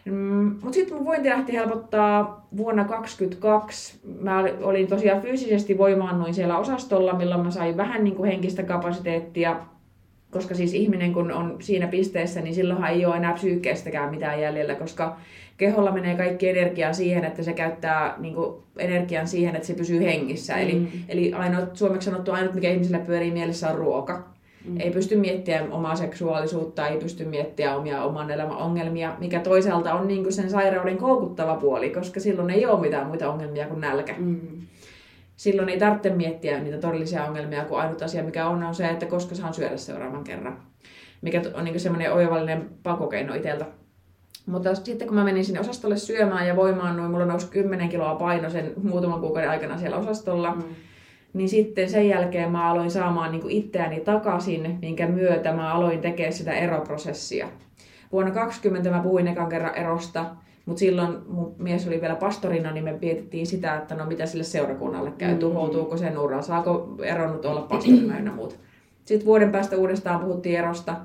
Mm, 0.06 0.56
Mutta 0.62 0.74
sitten 0.74 0.98
mun 0.98 1.06
vointi 1.06 1.30
lähti 1.30 1.54
helpottaa 1.54 2.48
vuonna 2.58 2.84
2022. 2.84 4.00
Mä 4.22 4.44
olin 4.62 4.88
tosiaan 4.88 5.22
fyysisesti 5.22 5.78
voimaannuin 5.78 6.34
siellä 6.34 6.58
osastolla, 6.58 7.14
milloin 7.14 7.42
mä 7.42 7.52
sain 7.52 7.78
vähän 7.78 8.04
niin 8.04 8.16
kuin 8.16 8.30
henkistä 8.30 8.64
kapasiteettia. 8.64 9.60
Koska 10.32 10.56
siis 10.56 10.74
ihminen 10.74 11.14
kun 11.14 11.32
on 11.32 11.58
siinä 11.60 11.88
pisteessä, 11.88 12.42
niin 12.42 12.56
silloinhan 12.56 12.92
ei 12.92 13.06
ole 13.06 13.18
enää 13.18 13.34
psyykkeestäkään 13.34 14.12
mitään 14.12 14.42
jäljellä, 14.42 14.76
koska 14.76 15.18
keholla 15.58 15.92
menee 15.92 16.18
kaikki 16.18 16.50
energia 16.50 16.94
siihen, 16.94 17.26
että 17.26 17.44
se 17.44 17.54
käyttää 17.54 18.16
niin 18.18 18.36
kuin, 18.36 18.64
energian 18.78 19.28
siihen, 19.28 19.56
että 19.56 19.68
se 19.68 19.74
pysyy 19.74 20.00
hengissä. 20.00 20.54
Mm. 20.54 20.60
Eli, 20.60 20.88
eli 21.10 21.34
ainoat, 21.34 21.78
suomeksi 21.78 22.06
sanottu 22.06 22.32
ainut, 22.32 22.54
mikä 22.54 22.70
ihmisellä 22.70 23.00
pyörii 23.00 23.32
mielessä 23.32 23.70
on 23.70 23.76
ruoka. 23.76 24.33
Mm. 24.66 24.80
Ei 24.80 24.92
pysty 24.92 25.16
miettimään 25.16 25.72
omaa 25.72 25.96
seksuaalisuutta, 25.96 26.88
ei 26.88 26.98
pysty 26.98 27.26
miettimään 27.26 27.78
omia 27.78 28.04
oman 28.04 28.32
elämän 28.32 28.58
ongelmia, 28.58 29.16
mikä 29.20 29.40
toisaalta 29.40 29.94
on 29.94 30.08
niin 30.08 30.24
kuin 30.24 30.34
sen 30.34 30.50
sairauden 30.50 30.98
koukuttava 30.98 31.56
puoli, 31.56 31.90
koska 31.90 32.20
silloin 32.20 32.50
ei 32.50 32.66
ole 32.66 32.82
mitään 32.82 33.08
muita 33.08 33.30
ongelmia 33.30 33.68
kuin 33.68 33.82
nälkä. 33.82 34.16
Mm. 34.18 34.40
Silloin 35.36 35.70
ei 35.70 35.80
tarvitse 35.80 36.10
miettiä 36.10 36.60
niitä 36.60 36.78
todellisia 36.78 37.26
ongelmia, 37.26 37.66
kun 37.66 37.80
ainut 37.80 38.02
asia 38.02 38.24
mikä 38.24 38.48
on, 38.48 38.64
on 38.64 38.76
se, 38.76 38.90
että 38.90 39.06
koska 39.06 39.36
saan 39.36 39.54
syödä 39.54 39.78
seuraavan 39.78 40.24
kerran. 40.24 40.58
Mikä 41.22 41.42
on 41.54 41.66
niin 41.66 41.80
semmoinen 41.80 42.14
oivallinen 42.14 42.70
pakokeino 42.84 43.36
itseltä. 43.36 43.66
Mutta 44.46 44.76
sitten 44.76 45.08
kun 45.08 45.18
mä 45.18 45.24
menin 45.24 45.46
sinne 45.46 45.60
osastolle 45.60 45.98
syömään 45.98 46.48
ja 46.48 46.56
voimaan, 46.56 46.98
noin 46.98 47.12
mulla 47.12 47.26
nousi 47.26 47.48
10 47.48 47.90
kiloa 47.90 48.16
paino 48.16 48.50
sen 48.50 48.74
muutaman 48.84 49.20
kuukauden 49.20 49.50
aikana 49.50 49.78
siellä 49.78 49.98
osastolla. 49.98 50.56
Mm 50.56 50.64
niin 51.34 51.50
sitten 51.50 51.90
sen 51.90 52.08
jälkeen 52.08 52.52
mä 52.52 52.70
aloin 52.72 52.92
saamaan 52.92 53.32
niin 53.32 53.42
kuin 53.42 53.54
itseäni 53.54 54.00
takaisin, 54.00 54.78
minkä 54.82 55.08
myötä 55.08 55.54
mä 55.54 55.74
aloin 55.74 56.02
tekemään 56.02 56.34
sitä 56.34 56.54
eroprosessia. 56.54 57.48
Vuonna 58.12 58.32
2020 58.32 58.90
mä 58.90 59.04
puhuin 59.04 59.28
ekan 59.28 59.50
kerran 59.50 59.76
erosta, 59.76 60.26
mutta 60.66 60.80
silloin 60.80 61.18
mun 61.28 61.56
mies 61.58 61.88
oli 61.88 62.02
vielä 62.02 62.16
pastorina, 62.16 62.72
niin 62.72 62.84
me 62.84 62.98
mietittiin 63.02 63.48
sitä, 63.48 63.76
että 63.76 63.96
no 63.96 64.06
mitä 64.06 64.26
sille 64.26 64.44
seurakunnalle 64.44 65.12
käy, 65.18 65.34
mm. 65.34 65.40
tuhoutuuko 65.40 65.98
sen 65.98 66.18
ura, 66.18 66.42
saako 66.42 66.96
eronnut 67.04 67.46
olla 67.46 67.62
pastorina 67.62 68.20
ja 68.20 68.32
muuta. 68.32 68.56
Sitten 69.06 69.26
vuoden 69.26 69.52
päästä 69.52 69.78
uudestaan 69.78 70.20
puhuttiin 70.20 70.60
erosta. 70.60 70.96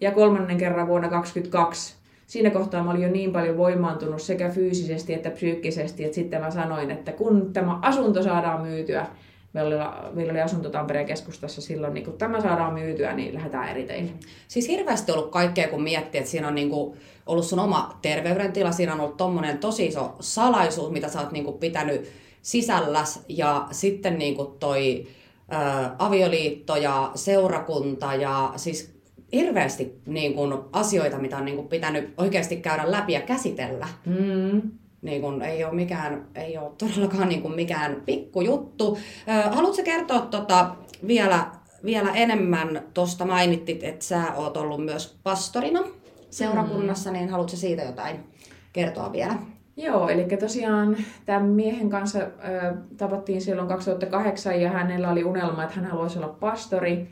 Ja 0.00 0.10
kolmannen 0.10 0.56
kerran 0.56 0.88
vuonna 0.88 1.08
2022 1.08 1.98
siinä 2.28 2.50
kohtaa 2.50 2.84
mä 2.84 2.90
olin 2.90 3.02
jo 3.02 3.08
niin 3.08 3.32
paljon 3.32 3.56
voimaantunut 3.56 4.22
sekä 4.22 4.48
fyysisesti 4.48 5.14
että 5.14 5.30
psyykkisesti, 5.30 6.04
että 6.04 6.14
sitten 6.14 6.40
mä 6.40 6.50
sanoin, 6.50 6.90
että 6.90 7.12
kun 7.12 7.52
tämä 7.52 7.78
asunto 7.82 8.22
saadaan 8.22 8.62
myytyä, 8.62 9.06
Meillä 9.58 9.90
oli, 9.90 10.14
meillä 10.14 10.30
oli 10.30 10.40
asunto 10.40 10.70
Tampereen 10.70 11.06
keskustassa 11.06 11.60
silloin, 11.60 11.94
niin 11.94 12.04
kun 12.04 12.18
tämä 12.18 12.40
saadaan 12.40 12.74
myytyä, 12.74 13.12
niin 13.12 13.34
lähdetään 13.34 13.68
eri 13.68 13.84
teille. 13.84 14.10
Siis 14.48 14.68
hirveästi 14.68 15.12
ollut 15.12 15.30
kaikkea, 15.30 15.68
kun 15.68 15.82
miettii, 15.82 16.18
että 16.18 16.30
siinä 16.30 16.48
on 16.48 16.54
niin 16.54 16.70
kuin 16.70 16.98
ollut 17.26 17.44
sun 17.44 17.58
oma 17.58 17.98
terveydentila, 18.02 18.72
siinä 18.72 18.94
on 18.94 19.00
ollut 19.00 19.16
tommonen 19.16 19.58
tosi 19.58 19.86
iso 19.86 20.16
salaisuus, 20.20 20.90
mitä 20.90 21.08
sä 21.08 21.20
oot 21.20 21.32
niin 21.32 21.44
kuin 21.44 21.58
pitänyt 21.58 22.10
sisälläs, 22.42 23.24
ja 23.28 23.68
sitten 23.70 24.18
niin 24.18 24.36
kuin 24.36 24.48
toi 24.58 25.06
ä, 25.52 25.90
avioliitto 25.98 26.76
ja 26.76 27.10
seurakunta, 27.14 28.14
ja 28.14 28.52
siis 28.56 28.98
hirveästi 29.32 30.00
niin 30.06 30.34
kuin, 30.34 30.54
asioita, 30.72 31.18
mitä 31.18 31.36
on 31.36 31.44
niin 31.44 31.56
kuin, 31.56 31.68
pitänyt 31.68 32.14
oikeasti 32.16 32.56
käydä 32.56 32.90
läpi 32.90 33.12
ja 33.12 33.20
käsitellä. 33.20 33.88
Mm 34.06 34.62
niin 35.02 35.22
kun, 35.22 35.42
ei 35.42 35.64
ole 35.64 35.74
mikään, 35.74 36.26
ei 36.34 36.58
ole 36.58 36.72
todellakaan 36.78 37.28
niin 37.28 37.42
kun 37.42 37.54
mikään 37.54 38.02
pikkujuttu. 38.06 38.98
Haluatko 39.50 39.82
kertoa 39.82 40.20
tota, 40.20 40.70
vielä, 41.06 41.46
vielä 41.84 42.10
enemmän, 42.12 42.82
tuosta 42.94 43.24
mainittit, 43.24 43.84
että 43.84 44.04
sä 44.04 44.34
oot 44.36 44.56
ollut 44.56 44.84
myös 44.84 45.18
pastorina 45.22 45.80
seurakunnassa, 46.30 47.10
mm. 47.10 47.16
niin 47.16 47.28
haluatko 47.30 47.56
siitä 47.56 47.82
jotain 47.82 48.16
kertoa 48.72 49.12
vielä? 49.12 49.34
Joo, 49.76 50.08
eli 50.08 50.36
tosiaan 50.40 50.96
tämän 51.24 51.42
miehen 51.42 51.90
kanssa 51.90 52.18
äh, 52.18 52.28
tavattiin 52.96 53.40
silloin 53.40 53.68
2008 53.68 54.60
ja 54.60 54.70
hänellä 54.70 55.10
oli 55.10 55.24
unelma, 55.24 55.62
että 55.62 55.76
hän 55.76 55.90
haluaisi 55.90 56.18
olla 56.18 56.28
pastori. 56.28 57.08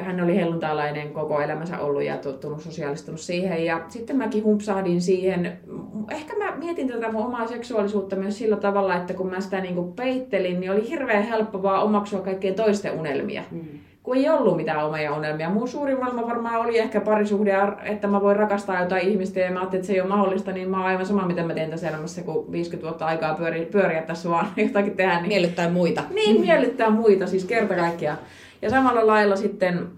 Hän 0.00 0.20
oli 0.20 0.36
helluntalainen 0.36 1.10
koko 1.10 1.40
elämänsä 1.40 1.78
ollut 1.78 2.02
ja 2.02 2.16
tottunut 2.16 2.60
sosiaalistunut 2.60 3.20
siihen. 3.20 3.64
Ja 3.64 3.84
sitten 3.88 4.16
mäkin 4.16 4.44
humpsahdin 4.44 5.00
siihen. 5.00 5.58
Ehkä 6.10 6.36
mä 6.36 6.56
mietin 6.56 6.88
tätä 6.88 7.12
mun 7.12 7.26
omaa 7.26 7.46
seksuaalisuutta 7.46 8.16
myös 8.16 8.38
sillä 8.38 8.56
tavalla, 8.56 8.96
että 8.96 9.14
kun 9.14 9.30
mä 9.30 9.40
sitä 9.40 9.60
niin 9.60 9.92
peittelin, 9.92 10.60
niin 10.60 10.72
oli 10.72 10.88
hirveän 10.88 11.22
helppo 11.22 11.62
vaan 11.62 11.82
omaksua 11.82 12.20
kaikkien 12.20 12.54
toisten 12.54 12.92
unelmia. 12.92 13.42
Mm 13.50 13.60
kun 14.04 14.16
ei 14.16 14.30
ollut 14.30 14.56
mitään 14.56 14.86
omia 14.86 15.14
unelmia. 15.14 15.50
Mun 15.50 15.68
suurin 15.68 15.98
unelma 15.98 16.26
varmaan 16.26 16.60
oli 16.60 16.78
ehkä 16.78 17.00
parisuhde, 17.00 17.56
että 17.82 18.06
mä 18.06 18.22
voin 18.22 18.36
rakastaa 18.36 18.82
jotain 18.82 19.08
ihmistä 19.08 19.40
ja 19.40 19.50
mä 19.50 19.58
ajattelin, 19.58 19.80
että 19.80 19.86
se 19.86 19.92
ei 19.92 20.00
ole 20.00 20.08
mahdollista, 20.08 20.52
niin 20.52 20.70
mä 20.70 20.76
oon 20.76 20.86
aivan 20.86 21.06
sama, 21.06 21.26
mitä 21.26 21.42
mä 21.42 21.54
teen 21.54 21.70
tässä 21.70 21.88
elämässä, 21.88 22.22
kun 22.22 22.52
50 22.52 22.88
vuotta 22.88 23.06
aikaa 23.06 23.34
pyöri, 23.34 23.66
pyöriä 23.66 24.02
tässä 24.02 24.30
vaan 24.30 24.46
jotakin 24.56 24.96
tehdä. 24.96 25.14
Niin... 25.14 25.28
Miellyttää 25.28 25.70
muita. 25.70 26.02
Niin, 26.14 26.40
miellyttää 26.40 26.90
muita, 26.90 27.26
siis 27.26 27.44
kerta 27.44 27.74
kaikkiaan. 27.74 28.18
Ja 28.64 28.70
samalla 28.70 29.06
lailla 29.06 29.36
sitten 29.36 29.88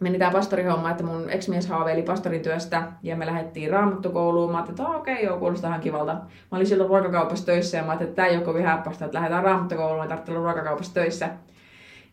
meni 0.00 0.18
tämä 0.18 0.30
pastorihomma, 0.30 0.90
että 0.90 1.04
mun 1.04 1.30
ex-mies 1.30 1.68
haaveili 1.68 2.02
pastorin 2.02 2.42
työstä 2.42 2.82
ja 3.02 3.16
me 3.16 3.26
lähdettiin 3.26 3.70
raamattokouluun. 3.70 4.50
Mä 4.50 4.56
ajattelin, 4.56 4.80
että 4.80 4.98
okei, 4.98 5.14
okay, 5.14 5.24
joo, 5.24 5.38
kuulostaa 5.38 5.70
ihan 5.70 5.80
kivalta. 5.80 6.12
Mä 6.14 6.20
olin 6.52 6.66
silloin 6.66 6.90
ruokakaupassa 6.90 7.46
töissä 7.46 7.76
ja 7.76 7.82
mä 7.82 7.88
ajattelin, 7.88 8.10
että 8.10 8.22
tämä 8.22 8.28
ei 8.28 8.36
ole 8.36 8.44
kovin 8.44 8.64
häppäistä, 8.64 9.04
että 9.04 9.18
lähdetään 9.18 9.44
raamattokouluun 9.44 10.02
ja 10.02 10.08
tarvitsee 10.08 10.36
olla 10.36 10.44
ruokakaupassa 10.44 10.94
töissä. 10.94 11.28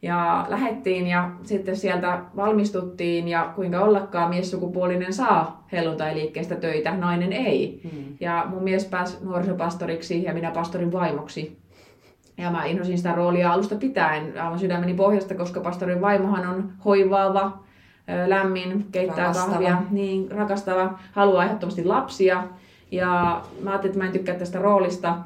Ja 0.02 0.46
lähettiin 0.50 1.08
ja 1.08 1.32
sitten 1.44 1.78
sieltä 1.78 2.22
valmistuttiin 2.36 3.28
ja 3.28 3.54
kuinka 3.56 3.80
ollakaan 3.80 4.30
miessukupuolinen 4.30 5.14
saa 5.14 5.68
helluntai-liikkeestä 5.72 6.56
töitä, 6.56 6.98
nainen 6.98 7.34
ei. 7.34 7.82
Hmm. 7.84 8.18
Ja 8.20 8.46
mun 8.50 8.64
mies 8.64 8.86
pääsi 8.86 9.18
nuorisopastoriksi 9.22 10.24
ja 10.24 10.34
minä 10.34 10.52
pastorin 10.52 10.92
vaimoksi. 10.92 11.67
Ja 12.38 12.52
mä 12.52 12.66
inhosin 12.66 12.98
sitä 12.98 13.16
roolia 13.16 13.52
alusta 13.52 13.76
pitäen 13.76 14.42
aivan 14.42 14.60
sydämeni 14.60 14.94
pohjasta, 14.94 15.36
koska 15.36 15.60
pastorin 15.60 16.02
vaimohan 16.02 16.48
on 16.48 16.72
hoivaava, 16.86 17.60
lämmin, 18.28 18.86
keittää 18.92 19.18
rakastava. 19.18 19.52
kahvia, 19.52 19.82
niin 19.92 20.32
rakastava, 20.32 21.00
haluaa 21.12 21.46
ehdottomasti 21.46 21.86
lapsia. 21.86 22.44
Ja 22.92 23.42
mä 23.62 23.70
ajattelin, 23.70 23.92
että 23.92 24.04
mä 24.04 24.06
en 24.06 24.14
tykkää 24.14 24.36
tästä 24.36 24.60
roolista 24.60 25.18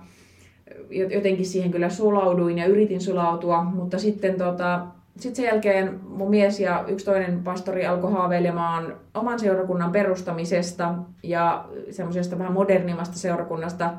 jotenkin 0.90 1.46
siihen 1.46 1.72
kyllä 1.72 1.90
sulauduin 1.90 2.58
ja 2.58 2.66
yritin 2.66 3.02
sulautua, 3.02 3.64
mutta 3.64 4.00
sitten 4.00 4.36
tota, 4.38 4.82
sitten 5.16 5.36
sen 5.36 5.46
jälkeen 5.46 6.00
mun 6.10 6.30
mies 6.30 6.60
ja 6.60 6.86
yksi 6.88 7.06
toinen 7.06 7.44
pastori 7.44 7.86
alkoi 7.86 8.12
haaveilemaan 8.12 8.96
oman 9.14 9.40
seurakunnan 9.40 9.92
perustamisesta 9.92 10.94
ja 11.24 11.66
semmoisesta 11.90 12.40
vähän 12.40 12.54
modernimmasta 12.54 13.20
seurakunnasta. 13.20 13.90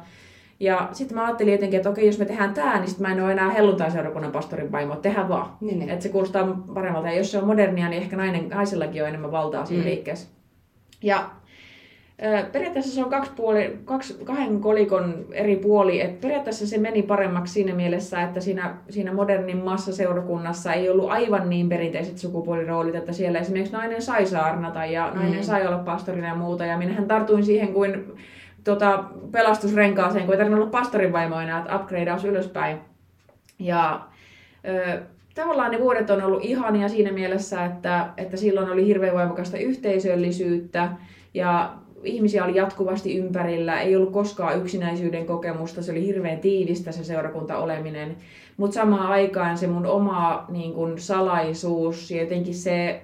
Ja 0.62 0.88
sitten 0.92 1.18
mä 1.18 1.24
ajattelin 1.24 1.52
jotenkin, 1.52 1.76
että 1.76 1.90
okei, 1.90 2.06
jos 2.06 2.18
me 2.18 2.24
tehdään 2.24 2.54
tämä, 2.54 2.78
niin 2.78 2.88
sitten 2.88 3.06
mä 3.06 3.14
en 3.14 3.24
ole 3.24 3.32
enää 3.32 3.50
helluntai-seurakunnan 3.50 4.32
pastorin 4.32 4.72
vaimo, 4.72 4.96
tehdään 4.96 5.28
vaan. 5.28 5.46
Niin, 5.60 5.78
niin. 5.78 5.90
Että 5.90 6.02
se 6.02 6.08
kuulostaa 6.08 6.62
paremmalta. 6.74 7.08
Ja 7.08 7.16
jos 7.16 7.30
se 7.30 7.38
on 7.38 7.46
modernia, 7.46 7.88
niin 7.88 8.02
ehkä 8.02 8.16
nainen, 8.16 8.48
naisellakin 8.48 9.02
on 9.02 9.08
enemmän 9.08 9.32
valtaa 9.32 9.66
siinä 9.66 9.82
mm. 9.82 9.88
liikkeessä. 9.88 10.28
Ja 11.02 11.30
Periaatteessa 12.52 12.94
se 12.94 13.04
on 13.04 13.10
kaksi 13.10 13.30
puoli, 13.36 13.78
kaksi, 13.84 14.18
kahden 14.24 14.60
kolikon 14.60 15.24
eri 15.32 15.56
puoli. 15.56 16.00
Et 16.00 16.20
periaatteessa 16.20 16.66
se 16.66 16.78
meni 16.78 17.02
paremmaksi 17.02 17.52
siinä 17.52 17.74
mielessä, 17.74 18.22
että 18.22 18.40
siinä, 18.40 18.74
siinä 18.90 19.12
modernin 19.12 19.64
massaseurakunnassa 19.64 20.72
ei 20.72 20.90
ollut 20.90 21.10
aivan 21.10 21.50
niin 21.50 21.68
perinteiset 21.68 22.18
sukupuoliroolit, 22.18 22.94
että 22.94 23.12
siellä 23.12 23.38
esimerkiksi 23.38 23.72
nainen 23.72 24.02
sai 24.02 24.26
saarnata 24.26 24.86
ja 24.86 25.10
nainen 25.14 25.38
mm. 25.38 25.42
sai 25.42 25.66
olla 25.66 25.78
pastorina 25.78 26.28
ja 26.28 26.34
muuta. 26.34 26.64
Ja 26.64 26.78
minähän 26.78 27.08
tartuin 27.08 27.44
siihen 27.44 27.72
kuin 27.72 28.04
tota, 28.64 29.04
pelastusrenkaaseen, 29.32 30.24
kun 30.24 30.34
ei 30.34 30.38
tarvinnut 30.38 30.60
olla 30.60 30.70
pastorin 30.70 31.12
vaimo 31.12 31.40
enää, 31.40 31.58
että 31.58 31.76
upgradeaus 31.76 32.24
ylöspäin. 32.24 32.78
Ja 33.58 34.00
ö, 34.68 35.02
tavallaan 35.34 35.70
ne 35.70 35.80
vuodet 35.80 36.10
on 36.10 36.22
ollut 36.22 36.44
ihania 36.44 36.88
siinä 36.88 37.12
mielessä, 37.12 37.64
että, 37.64 38.08
että 38.16 38.36
silloin 38.36 38.70
oli 38.70 38.86
hirveän 38.86 39.14
voimakasta 39.14 39.56
yhteisöllisyyttä 39.56 40.88
ja 41.34 41.74
ihmisiä 42.04 42.44
oli 42.44 42.56
jatkuvasti 42.56 43.16
ympärillä, 43.16 43.80
ei 43.80 43.96
ollut 43.96 44.12
koskaan 44.12 44.58
yksinäisyyden 44.58 45.26
kokemusta, 45.26 45.82
se 45.82 45.92
oli 45.92 46.06
hirveän 46.06 46.38
tiivistä 46.38 46.92
se 46.92 47.04
seurakunta 47.04 47.58
oleminen. 47.58 48.16
Mutta 48.56 48.74
samaan 48.74 49.06
aikaan 49.06 49.58
se 49.58 49.66
mun 49.66 49.86
oma 49.86 50.44
niin 50.48 50.72
kun, 50.74 50.98
salaisuus 50.98 52.10
ja 52.10 52.20
jotenkin 52.20 52.54
se 52.54 53.02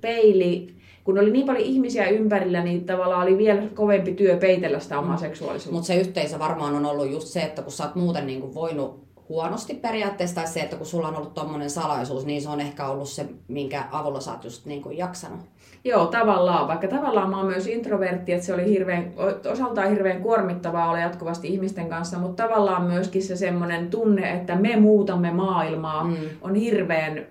peili, 0.00 0.74
kun 1.04 1.18
oli 1.18 1.30
niin 1.30 1.46
paljon 1.46 1.64
ihmisiä 1.64 2.08
ympärillä, 2.08 2.64
niin 2.64 2.84
tavallaan 2.84 3.22
oli 3.22 3.38
vielä 3.38 3.62
kovempi 3.74 4.14
työ 4.14 4.36
peitellä 4.36 4.80
sitä 4.80 4.98
omaa 4.98 5.16
mm. 5.16 5.20
seksuaalisuutta. 5.20 5.74
Mutta 5.74 5.86
se 5.86 5.96
yhteisö 5.96 6.38
varmaan 6.38 6.74
on 6.74 6.86
ollut 6.86 7.10
just 7.10 7.28
se, 7.28 7.40
että 7.40 7.62
kun 7.62 7.72
sä 7.72 7.84
oot 7.84 7.94
muuten 7.94 8.26
niin 8.26 8.40
kuin 8.40 8.54
voinut 8.54 9.10
huonosti 9.28 9.74
periaatteessa, 9.74 10.34
tai 10.34 10.46
se, 10.46 10.60
että 10.60 10.76
kun 10.76 10.86
sulla 10.86 11.08
on 11.08 11.16
ollut 11.16 11.34
tommonen 11.34 11.70
salaisuus, 11.70 12.26
niin 12.26 12.42
se 12.42 12.48
on 12.48 12.60
ehkä 12.60 12.88
ollut 12.88 13.08
se, 13.08 13.26
minkä 13.48 13.84
avulla 13.92 14.20
sä 14.20 14.30
oot 14.32 14.44
just 14.44 14.66
niin 14.66 14.82
kuin 14.82 14.98
jaksanut. 14.98 15.40
Joo, 15.84 16.06
tavallaan. 16.06 16.68
Vaikka 16.68 16.88
tavallaan 16.88 17.30
mä 17.30 17.36
oon 17.36 17.46
myös 17.46 17.66
introvertti, 17.66 18.32
että 18.32 18.46
se 18.46 18.54
oli 18.54 18.64
hirveän, 18.64 19.12
osaltaan 19.52 19.90
hirveän 19.90 20.22
kuormittavaa 20.22 20.88
olla 20.88 20.98
jatkuvasti 20.98 21.48
ihmisten 21.48 21.88
kanssa, 21.88 22.18
mutta 22.18 22.42
tavallaan 22.42 22.82
myöskin 22.82 23.22
se 23.22 23.36
semmoinen 23.36 23.90
tunne, 23.90 24.30
että 24.30 24.56
me 24.56 24.76
muutamme 24.76 25.32
maailmaa, 25.32 26.04
mm. 26.04 26.16
on 26.42 26.54
hirveän 26.54 27.18
ö, 27.18 27.22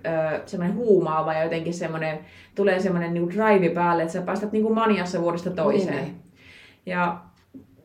semmoinen 0.46 0.76
huumaava 0.76 1.34
ja 1.34 1.42
jotenkin 1.42 1.74
semmoinen, 1.74 2.18
tulee 2.54 2.80
semmoinen 2.80 3.14
niin 3.14 3.30
drive 3.30 3.68
päälle, 3.68 4.02
että 4.02 4.12
sä 4.12 4.22
päästät 4.22 4.52
niin 4.52 4.62
kuin 4.62 4.74
maniassa 4.74 5.22
vuodesta 5.22 5.50
toiseen. 5.50 6.04
Niin. 6.04 6.14
Ja 6.86 7.20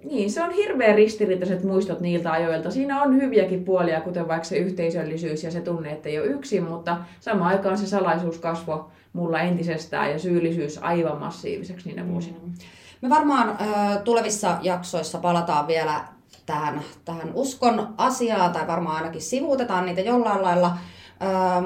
niin, 0.03 0.31
se 0.31 0.43
on 0.43 0.51
hirveän 0.51 0.95
ristiriitaiset 0.95 1.63
muistot 1.63 1.99
niiltä 1.99 2.31
ajoilta. 2.31 2.71
Siinä 2.71 3.01
on 3.01 3.15
hyviäkin 3.15 3.63
puolia, 3.63 4.01
kuten 4.01 4.27
vaikka 4.27 4.43
se 4.43 4.57
yhteisöllisyys 4.57 5.43
ja 5.43 5.51
se 5.51 5.61
tunne, 5.61 5.91
että 5.91 6.09
ei 6.09 6.19
ole 6.19 6.27
yksin, 6.27 6.63
mutta 6.63 6.97
samaan 7.19 7.51
aikaan 7.51 7.77
se 7.77 7.87
salaisuus 7.87 8.39
kasvoi 8.39 8.85
mulla 9.15 9.39
entisestään 9.39 10.11
ja 10.11 10.19
syyllisyys 10.19 10.77
aivan 10.77 11.19
massiiviseksi 11.19 11.89
niinä 11.89 12.07
vuosina. 12.07 12.37
Mm. 12.43 12.53
Me 13.01 13.09
varmaan 13.09 13.49
ö, 13.49 13.99
tulevissa 13.99 14.57
jaksoissa 14.61 15.17
palataan 15.17 15.67
vielä 15.67 16.01
tähän, 16.45 16.81
tähän 17.05 17.31
uskon 17.33 17.93
asiaan, 17.97 18.51
tai 18.51 18.67
varmaan 18.67 18.95
ainakin 18.95 19.21
sivuutetaan 19.21 19.85
niitä 19.85 20.01
jollain 20.01 20.41
lailla. 20.41 20.77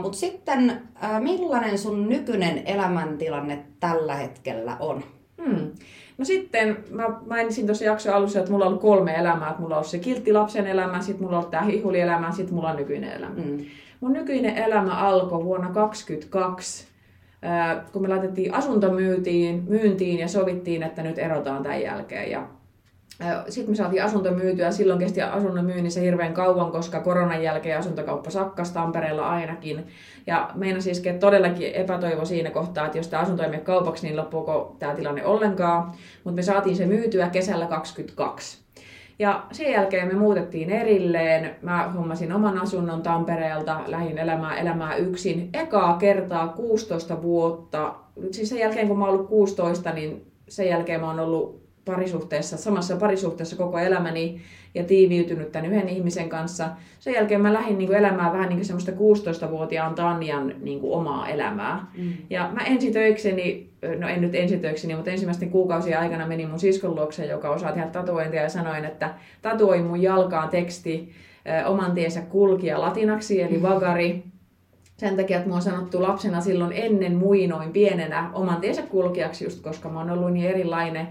Mutta 0.02 0.18
sitten, 0.18 0.82
ö, 1.04 1.20
millainen 1.20 1.78
sun 1.78 2.10
nykyinen 2.10 2.62
elämäntilanne 2.66 3.66
tällä 3.80 4.16
hetkellä 4.16 4.78
on? 4.80 5.04
Hmm. 5.46 5.72
No 6.18 6.26
sitten 6.26 6.78
mä 6.92 7.10
mainitsin 7.30 7.66
tuossa 7.66 7.86
jakson 7.86 8.14
alussa, 8.14 8.40
että 8.40 8.52
mulla 8.52 8.66
on 8.66 8.70
ollut 8.70 8.82
kolme 8.82 9.16
elämää. 9.16 9.50
Että 9.50 9.62
mulla 9.62 9.76
on 9.76 9.80
ollut 9.80 9.92
se 9.92 10.00
kiltti 10.00 10.34
lapsen 10.34 10.68
elämä, 10.68 11.02
sitten 11.02 11.24
mulla 11.24 11.38
on 11.38 11.40
ollut 11.40 11.52
tämä 11.52 11.64
hihulielämä, 11.64 12.32
sitten 12.32 12.56
mulla 12.56 12.70
on 12.70 12.76
nykyinen 12.76 13.12
elämä. 13.12 13.36
Mm. 13.36 13.66
Mun 14.00 14.14
nykyinen 14.14 14.58
elämä 14.58 14.92
alkoi 14.92 15.44
vuonna 15.44 15.70
2022, 15.70 16.89
kun 17.92 18.02
me 18.02 18.08
laitettiin 18.08 18.54
asunto 18.54 18.92
myytiin, 18.92 19.64
myyntiin 19.68 20.20
ja 20.20 20.28
sovittiin, 20.28 20.84
että 20.84 21.04
nyt 21.04 21.20
erotaan 21.20 21.64
tämän 21.64 21.82
jälkeen. 21.82 22.32
Ja 22.32 22.48
sitten 23.50 23.72
me 23.72 23.76
saatiin 23.76 24.04
asunto 24.04 24.32
myytyä. 24.32 24.72
Silloin 24.72 25.00
kesti 25.00 25.22
asunnon 25.22 25.66
myynnissä 25.66 26.00
hirveän 26.00 26.34
kauan, 26.34 26.72
koska 26.72 27.00
koronan 27.00 27.44
jälkeen 27.44 27.80
asuntokauppa 27.80 28.30
sakkasi 28.30 28.74
Tampereella 28.74 29.30
ainakin. 29.30 29.88
Ja 30.28 30.50
meina 30.56 30.82
siis 30.82 31.04
todellakin 31.20 31.74
epätoivo 31.74 32.26
siinä 32.26 32.50
kohtaa, 32.50 32.86
että 32.86 32.98
jos 32.98 33.08
tämä 33.08 33.24
asunto 33.24 33.44
ei 33.44 33.50
mene 33.50 33.62
kaupaksi, 33.64 34.06
niin 34.08 34.18
loppuuko 34.18 34.76
tämä 34.80 34.96
tilanne 34.96 35.26
ollenkaan. 35.26 35.92
Mutta 36.24 36.36
me 36.36 36.42
saatiin 36.42 36.76
se 36.76 36.86
myytyä 36.86 37.30
kesällä 37.30 37.66
2022. 37.66 38.69
Ja 39.20 39.46
sen 39.52 39.72
jälkeen 39.72 40.08
me 40.08 40.14
muutettiin 40.14 40.70
erilleen. 40.70 41.56
Mä 41.62 41.92
hommasin 41.96 42.34
oman 42.34 42.62
asunnon 42.62 43.02
Tampereelta, 43.02 43.82
lähin 43.88 44.18
elämää, 44.18 44.58
elämää 44.58 44.96
yksin. 44.96 45.50
Ekaa 45.54 45.98
kertaa 45.98 46.48
16 46.48 47.22
vuotta. 47.22 47.96
Siis 48.32 48.50
sen 48.50 48.60
jälkeen 48.60 48.88
kun 48.88 49.00
mä 49.00 49.06
oon 49.06 49.14
ollut 49.14 49.30
16, 49.30 49.92
niin 49.92 50.32
sen 50.50 50.68
jälkeen 50.68 51.02
mä 51.02 51.08
oon 51.08 51.20
ollut 51.20 51.70
parisuhteessa, 51.86 52.58
samassa 52.58 52.96
parisuhteessa 52.96 53.56
koko 53.56 53.78
elämäni 53.78 54.42
ja 54.76 54.84
tiiviytynyt 54.84 55.52
tämän 55.52 55.72
yhden 55.72 55.90
ihmisen 55.90 56.30
kanssa. 56.30 56.70
Sen 57.00 57.14
jälkeen 57.14 57.42
mä 57.42 57.54
lähdin 57.54 57.78
niin 57.78 57.94
elämään 57.94 58.34
vähän 58.34 58.50
niin 58.50 58.66
semmoista 58.66 58.92
16-vuotiaan 58.92 59.96
Tanjan 59.96 60.54
niin 60.62 60.80
omaa 60.84 61.28
elämää. 61.28 61.86
Mm. 61.98 62.14
Ja 62.30 62.50
mä 62.54 62.62
ensitöikseni, 62.66 63.70
no 63.98 64.08
en 64.08 64.22
nyt 64.22 64.36
ensitöikseni, 64.36 64.96
mutta 64.96 65.12
ensimmäisten 65.12 65.50
kuukausien 65.50 66.00
aikana 66.00 66.28
menin 66.28 66.50
mun 66.50 66.60
siskon 66.60 66.96
luokse, 66.96 67.26
joka 67.26 67.50
osaa 67.50 67.72
tehdä 67.72 67.88
tatuointia 67.88 68.42
ja 68.42 68.50
sanoin, 68.50 68.86
että 68.86 69.14
tatuoin 69.42 69.86
mun 69.86 70.02
jalkaan 70.02 70.50
teksti 70.50 71.12
oman 71.66 71.92
tiensä 71.92 72.22
kulkija 72.22 72.82
latinaksi, 72.82 73.42
eli 73.42 73.58
mm. 73.58 73.62
vagari. 73.62 74.24
Sen 74.98 75.16
takia, 75.16 75.38
että 75.38 75.48
mua 75.48 75.56
on 75.56 75.62
sanottu 75.62 76.02
lapsena 76.02 76.42
silloin 76.42 76.72
ennen 76.76 77.16
muinoin 77.16 77.72
pienenä 77.72 78.30
oman 78.34 78.62
tiensä 78.62 78.82
kulkijaksi, 78.82 79.44
just 79.44 79.62
koska 79.62 79.90
mä 79.90 80.00
oon 80.00 80.10
ollut 80.10 80.34
niin 80.34 80.50
erilainen 80.50 81.08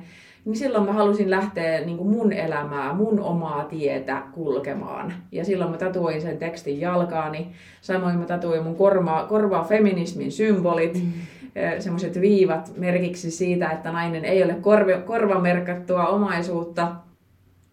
niin 0.48 0.56
silloin 0.56 0.84
mä 0.84 0.92
halusin 0.92 1.30
lähteä 1.30 1.80
niin 1.80 1.96
kuin 1.96 2.10
mun 2.10 2.32
elämää, 2.32 2.92
mun 2.92 3.20
omaa 3.20 3.64
tietä 3.64 4.22
kulkemaan. 4.32 5.12
Ja 5.32 5.44
silloin 5.44 5.70
mä 5.70 5.76
tatuoin 5.76 6.22
sen 6.22 6.38
tekstin 6.38 6.80
jalkaani. 6.80 7.52
Samoin 7.80 8.18
mä 8.18 8.24
tatuoin 8.24 8.62
mun 8.62 8.76
korvaa, 8.76 9.26
korvaa 9.26 9.64
feminismin 9.64 10.32
symbolit, 10.32 10.94
mm. 10.94 11.12
semmoiset 11.78 12.20
viivat 12.20 12.72
merkiksi 12.76 13.30
siitä, 13.30 13.70
että 13.70 13.92
nainen 13.92 14.24
ei 14.24 14.42
ole 14.42 14.54
korvi, 14.54 14.92
korvamerkattua 15.04 16.06
omaisuutta. 16.06 16.92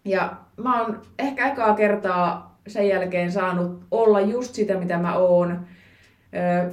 Ja 0.04 0.36
mä 0.56 0.82
oon 0.82 1.02
ehkä 1.18 1.52
ekaa 1.52 1.74
kertaa 1.74 2.56
sen 2.66 2.88
jälkeen 2.88 3.32
saanut 3.32 3.80
olla 3.90 4.20
just 4.20 4.54
sitä, 4.54 4.74
mitä 4.74 4.98
mä 4.98 5.16
oon 5.16 5.66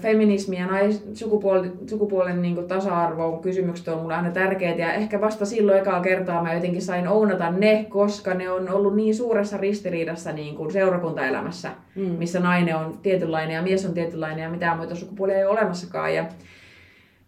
feminismi 0.02 0.60
ja 0.60 0.68
nais, 0.68 1.04
sukupuoli, 1.14 1.72
sukupuolen 1.90 2.42
niin 2.42 2.56
kuin 2.56 2.68
tasa-arvo 2.68 3.38
kysymykset 3.38 3.88
on 3.88 4.02
mulle 4.02 4.16
aina 4.16 4.32
tärkeitä 4.32 4.82
ja 4.82 4.94
ehkä 4.94 5.22
vasta 5.22 5.46
silloin 5.46 5.80
ekaa 5.80 6.02
kertaa 6.02 6.44
mä 6.44 6.54
jotenkin 6.54 6.82
sain 6.82 7.08
ounata 7.08 7.52
ne, 7.52 7.86
koska 7.90 8.34
ne 8.34 8.52
on 8.52 8.70
ollut 8.70 8.96
niin 8.96 9.16
suuressa 9.16 9.58
ristiriidassa 9.58 10.32
niin 10.32 10.56
kuin 10.56 10.72
seurakuntaelämässä, 10.72 11.72
mm. 11.96 12.02
missä 12.02 12.40
nainen 12.40 12.76
on 12.76 12.98
tietynlainen 13.02 13.56
ja 13.56 13.62
mies 13.62 13.86
on 13.86 13.94
tietynlainen 13.94 14.44
ja 14.44 14.50
mitään 14.50 14.78
muita 14.78 14.96
sukupuolia 14.96 15.38
ei 15.38 15.46
ole 15.46 15.60
olemassakaan. 15.60 16.16
Ja, 16.16 16.26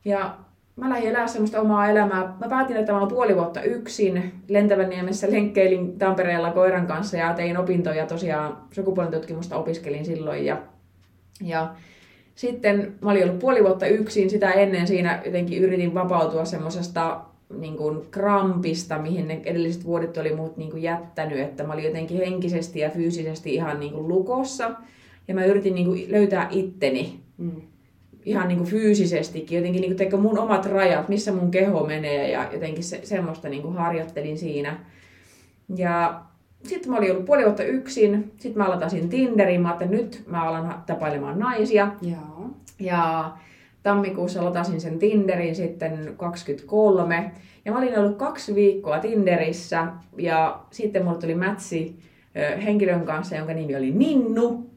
ja 0.05 0.35
mä 0.75 0.89
lähdin 0.89 1.09
elää 1.09 1.27
semmoista 1.27 1.61
omaa 1.61 1.89
elämää. 1.89 2.33
Mä 2.39 2.49
päätin, 2.49 2.77
että 2.77 2.91
mä 2.91 2.97
olen 2.97 3.09
puoli 3.09 3.35
vuotta 3.35 3.61
yksin. 3.61 4.33
Lentävänniemessä 4.47 5.31
lenkkeilin 5.31 5.97
Tampereella 5.97 6.51
koiran 6.51 6.87
kanssa 6.87 7.17
ja 7.17 7.33
tein 7.33 7.57
opintoja 7.57 8.05
tosiaan 8.05 8.57
sukupuolen 8.71 9.11
tutkimusta 9.11 9.55
opiskelin 9.55 10.05
silloin. 10.05 10.45
Ja, 10.45 10.57
ja 11.41 11.75
sitten 12.35 12.95
mä 13.01 13.11
olin 13.11 13.23
ollut 13.23 13.39
puoli 13.39 13.63
vuotta 13.63 13.87
yksin, 13.87 14.29
sitä 14.29 14.51
ennen 14.51 14.87
siinä 14.87 15.21
jotenkin 15.25 15.63
yritin 15.63 15.93
vapautua 15.93 16.45
semmoisesta 16.45 17.21
niin 17.57 17.77
kuin 17.77 18.01
krampista, 18.11 18.99
mihin 18.99 19.27
ne 19.27 19.41
edelliset 19.43 19.85
vuodet 19.85 20.17
oli 20.17 20.35
muut 20.35 20.57
niin 20.57 20.71
kuin 20.71 20.83
jättänyt, 20.83 21.39
että 21.39 21.63
mä 21.63 21.73
olin 21.73 21.85
jotenkin 21.85 22.17
henkisesti 22.17 22.79
ja 22.79 22.89
fyysisesti 22.89 23.53
ihan 23.53 23.79
niin 23.79 23.93
kuin 23.93 24.07
lukossa. 24.07 24.71
Ja 25.27 25.35
mä 25.35 25.45
yritin 25.45 25.75
niin 25.75 25.87
kuin 25.87 26.11
löytää 26.11 26.47
itteni 26.51 27.19
mm. 27.37 27.61
ihan 28.25 28.47
niin 28.47 28.57
kuin 28.57 28.69
fyysisestikin, 28.69 29.57
jotenkin 29.57 29.81
niin 29.81 30.09
kuin 30.09 30.21
mun 30.21 30.39
omat 30.39 30.65
rajat, 30.65 31.09
missä 31.09 31.31
mun 31.31 31.51
keho 31.51 31.85
menee 31.85 32.31
ja 32.31 32.49
jotenkin 32.53 32.83
se, 32.83 32.99
semmoista 33.03 33.49
niin 33.49 33.61
kuin 33.61 33.75
harjoittelin 33.75 34.37
siinä. 34.37 34.85
Ja 35.75 36.21
sitten 36.65 36.91
mä 36.91 36.97
olin 36.97 37.11
ollut 37.11 37.25
puoli 37.25 37.43
vuotta 37.43 37.63
yksin, 37.63 38.31
sitten 38.37 38.57
mä 38.57 38.65
aloitin 38.65 39.09
Tinderin, 39.09 39.61
mä 39.61 39.71
että 39.71 39.85
nyt 39.85 40.23
mä 40.27 40.43
alan 40.43 40.83
tapailemaan 40.85 41.39
naisia. 41.39 41.91
Joo. 42.01 42.49
Ja 42.79 43.31
tammikuussa 43.83 44.45
latasin 44.45 44.81
sen 44.81 44.99
Tinderin 44.99 45.55
sitten 45.55 46.13
23. 46.17 47.31
Ja 47.65 47.71
mä 47.71 47.77
olin 47.77 47.99
ollut 47.99 48.17
kaksi 48.17 48.55
viikkoa 48.55 48.99
Tinderissä 48.99 49.87
ja 50.17 50.59
sitten 50.71 51.05
mulle 51.05 51.17
tuli 51.17 51.35
mätsi 51.35 51.95
henkilön 52.65 53.05
kanssa, 53.05 53.35
jonka 53.35 53.53
nimi 53.53 53.75
oli 53.75 53.91
Ninnu. 53.91 54.69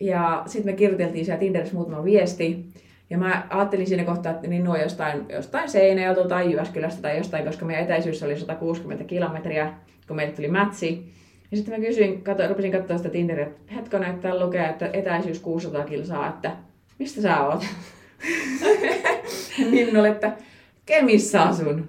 Ja 0.00 0.42
sitten 0.46 0.72
me 0.72 0.76
kirjoiteltiin 0.76 1.24
siellä 1.24 1.40
Tinderissä 1.40 1.76
muutama 1.76 2.04
viesti. 2.04 2.66
Ja 3.10 3.18
mä 3.18 3.46
ajattelin 3.50 3.86
siinä 3.86 4.04
kohtaa, 4.04 4.32
että 4.32 4.48
Ninnu 4.48 4.70
on 4.70 4.80
jostain, 4.80 5.26
jostain 5.28 5.70
Seinäjoelta 5.70 6.28
tai 6.28 6.50
Jyväskylästä 6.50 7.02
tai 7.02 7.16
jostain, 7.16 7.44
koska 7.44 7.64
meidän 7.64 7.84
etäisyys 7.84 8.22
oli 8.22 8.38
160 8.38 9.04
kilometriä 9.04 9.74
kun 10.06 10.16
meille 10.16 10.32
tuli 10.32 10.48
matsi. 10.48 11.12
Ja 11.50 11.56
sitten 11.56 11.80
mä 11.80 11.86
kysyin, 11.86 12.22
kato, 12.22 12.48
rupesin 12.48 12.72
katsoa 12.72 12.96
sitä 12.96 13.08
Tinderia, 13.08 13.46
että 13.46 13.74
hetkonen, 13.74 14.10
että 14.10 14.22
täällä 14.22 14.46
lukee, 14.46 14.68
että 14.68 14.90
etäisyys 14.92 15.40
600 15.40 15.84
kilsaa, 15.84 16.28
että 16.28 16.50
mistä 16.98 17.22
sä 17.22 17.40
oot? 17.40 17.64
Minnulle, 19.70 20.08
että 20.08 20.32
Kemissä 20.86 21.42
asun. 21.42 21.88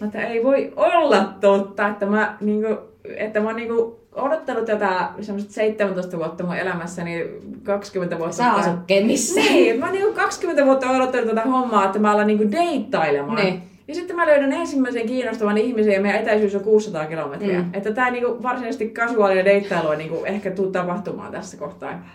Mä 0.00 0.06
että 0.06 0.26
ei 0.26 0.44
voi 0.44 0.72
olla 0.76 1.24
totta, 1.40 1.88
että 1.88 2.06
mä, 2.06 2.36
niinku, 2.40 2.78
että 3.16 3.40
mä 3.40 3.46
oon 3.46 3.56
niinku 3.56 4.00
odottanut 4.12 4.64
tätä 4.64 5.08
semmoista 5.20 5.52
17 5.52 6.18
vuotta 6.18 6.44
mun 6.44 6.56
elämässäni, 6.56 7.26
20 7.62 8.18
vuotta. 8.18 8.36
Sä 8.36 8.52
asut 8.52 8.80
Kemissä. 8.86 9.40
Niin, 9.40 9.80
mä 9.80 9.86
oon 9.86 9.94
niinku 9.94 10.12
20 10.12 10.64
vuotta 10.64 10.90
odottanut 10.90 11.28
tätä 11.28 11.42
hommaa, 11.42 11.84
että 11.84 11.98
mä 11.98 12.12
alan 12.12 12.26
niinku 12.26 12.50
deittailemaan. 12.52 13.44
Niin. 13.44 13.62
Ja 13.88 13.94
sitten 13.94 14.16
mä 14.16 14.26
löydän 14.26 14.52
ensimmäisen 14.52 15.06
kiinnostavan 15.06 15.58
ihmisen 15.58 15.92
ja 15.92 16.00
meidän 16.00 16.20
etäisyys 16.20 16.54
on 16.54 16.64
600 16.64 17.06
kilometriä. 17.06 17.62
Mm. 17.62 17.70
Että 17.72 17.92
tämä 17.92 18.10
niinku 18.10 18.42
varsinaisesti 18.42 18.88
kasuaalia 18.88 19.44
deittailua 19.44 19.94
niinku 19.94 20.24
ehkä 20.24 20.50
tuu 20.50 20.70
tapahtumaan 20.70 21.32
tässä 21.32 21.56
kohtaa. 21.56 22.08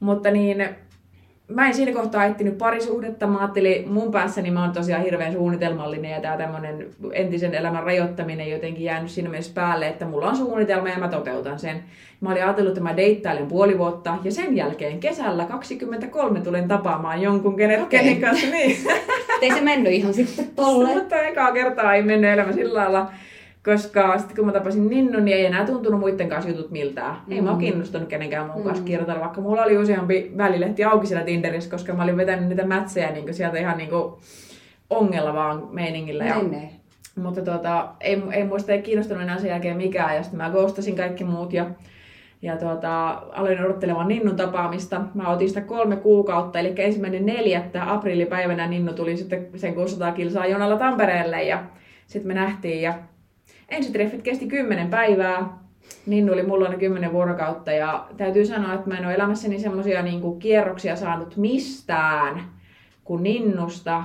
Mutta 0.00 0.30
niin, 0.30 0.68
mä 1.48 1.66
en 1.66 1.74
siinä 1.74 1.92
kohtaa 1.92 2.24
etsinyt 2.24 2.58
parisuhdetta. 2.58 3.26
Mä 3.26 3.38
ajattelin, 3.38 3.92
mun 3.92 4.12
päässäni 4.12 4.50
mä 4.50 4.62
oon 4.62 4.72
tosiaan 4.72 5.02
hirveän 5.02 5.32
suunnitelmallinen 5.32 6.10
ja 6.10 6.20
tää 6.20 6.36
tämmönen 6.36 6.86
entisen 7.12 7.54
elämän 7.54 7.82
rajoittaminen 7.82 8.50
jotenkin 8.50 8.84
jäänyt 8.84 9.10
siinä 9.10 9.30
mielessä 9.30 9.54
päälle, 9.54 9.88
että 9.88 10.04
mulla 10.04 10.28
on 10.28 10.36
suunnitelma 10.36 10.88
ja 10.88 10.98
mä 10.98 11.08
toteutan 11.08 11.58
sen. 11.58 11.84
Mä 12.20 12.30
olin 12.30 12.44
ajatellut, 12.44 12.70
että 12.70 12.82
mä 12.82 12.96
deittailen 12.96 13.46
puoli 13.46 13.78
vuotta 13.78 14.18
ja 14.24 14.32
sen 14.32 14.56
jälkeen 14.56 15.00
kesällä 15.00 15.44
23 15.44 16.40
tulen 16.40 16.68
tapaamaan 16.68 17.22
jonkun, 17.22 17.56
kenen, 17.56 17.82
okay. 17.82 17.98
kenen 17.98 18.20
kanssa 18.20 18.46
niin. 18.46 18.76
Ei 19.42 19.50
se 19.50 19.60
mennyt 19.60 19.92
ihan 19.92 20.14
sitten 20.14 20.46
tolle. 20.56 20.94
Mutta 20.94 21.22
ekaa 21.22 21.52
kertaa 21.52 21.94
ei 21.94 22.02
mennyt 22.02 22.30
elämä 22.30 22.52
sillä 22.52 22.80
lailla 22.80 23.10
koska 23.64 24.18
sitten 24.18 24.36
kun 24.36 24.46
mä 24.46 24.52
tapasin 24.52 24.88
Ninnun, 24.88 25.24
niin 25.24 25.36
ei 25.36 25.46
enää 25.46 25.66
tuntunut 25.66 26.00
muiden 26.00 26.28
kanssa 26.28 26.50
jutut 26.50 26.70
miltään. 26.70 27.16
Mm. 27.26 27.32
Ei 27.32 27.40
mä 27.40 27.56
kiinnostunut 27.58 28.08
kenenkään 28.08 28.46
muun 28.46 28.64
kanssa 28.64 28.82
mm. 28.82 28.86
kirjoitella, 28.86 29.20
vaikka 29.20 29.40
mulla 29.40 29.62
oli 29.62 29.78
useampi 29.78 30.32
välilehti 30.36 30.84
auki 30.84 31.06
siellä 31.06 31.24
Tinderissä, 31.24 31.70
koska 31.70 31.94
mä 31.94 32.02
olin 32.02 32.16
vetänyt 32.16 32.48
niitä 32.48 32.66
mätsejä 32.66 33.10
niin 33.10 33.34
sieltä 33.34 33.58
ihan 33.58 33.78
niin 33.78 33.90
ongella 34.90 35.34
vaan 35.34 35.68
meiningillä. 35.70 36.24
Ja, 36.24 36.42
ne. 36.42 36.70
Mutta 37.16 37.42
tota, 37.42 37.88
ei, 38.00 38.22
ei 38.32 38.44
muista 38.44 38.72
ei 38.72 38.82
kiinnostunut 38.82 39.22
enää 39.22 39.38
sen 39.38 39.50
jälkeen 39.50 39.76
mikään, 39.76 40.16
ja 40.16 40.22
sitten 40.22 40.38
mä 40.38 40.50
ghostasin 40.50 40.96
kaikki 40.96 41.24
muut 41.24 41.52
ja 41.52 41.66
ja 42.42 42.56
tuota, 42.56 43.10
aloin 43.32 43.64
odottelemaan 43.64 44.08
Ninnun 44.08 44.36
tapaamista. 44.36 45.00
Mä 45.14 45.28
otin 45.28 45.48
sitä 45.48 45.60
kolme 45.60 45.96
kuukautta, 45.96 46.58
eli 46.58 46.74
ensimmäinen 46.76 47.26
neljättä 47.26 47.92
aprillipäivänä 47.92 48.66
Ninnu 48.66 48.92
tuli 48.92 49.16
sitten 49.16 49.48
sen 49.56 49.74
600 49.74 50.12
kilsaa 50.12 50.46
jonalla 50.46 50.76
Tampereelle 50.76 51.42
ja 51.42 51.64
sitten 52.06 52.28
me 52.28 52.34
nähtiin 52.34 52.82
ja 52.82 52.94
ensitreffit 53.68 54.22
kesti 54.22 54.46
kymmenen 54.46 54.88
päivää. 54.88 55.58
Ninnu 56.06 56.32
oli 56.32 56.42
mulla 56.42 56.68
ne 56.68 56.76
kymmenen 56.76 57.12
vuorokautta 57.12 57.72
ja 57.72 58.06
täytyy 58.16 58.46
sanoa, 58.46 58.74
että 58.74 58.88
mä 58.88 58.98
en 58.98 59.04
ole 59.04 59.14
elämässäni 59.14 59.58
semmoisia 59.58 60.02
niin 60.02 60.38
kierroksia 60.38 60.96
saanut 60.96 61.36
mistään 61.36 62.40
kuin 63.04 63.22
Ninnusta 63.22 64.04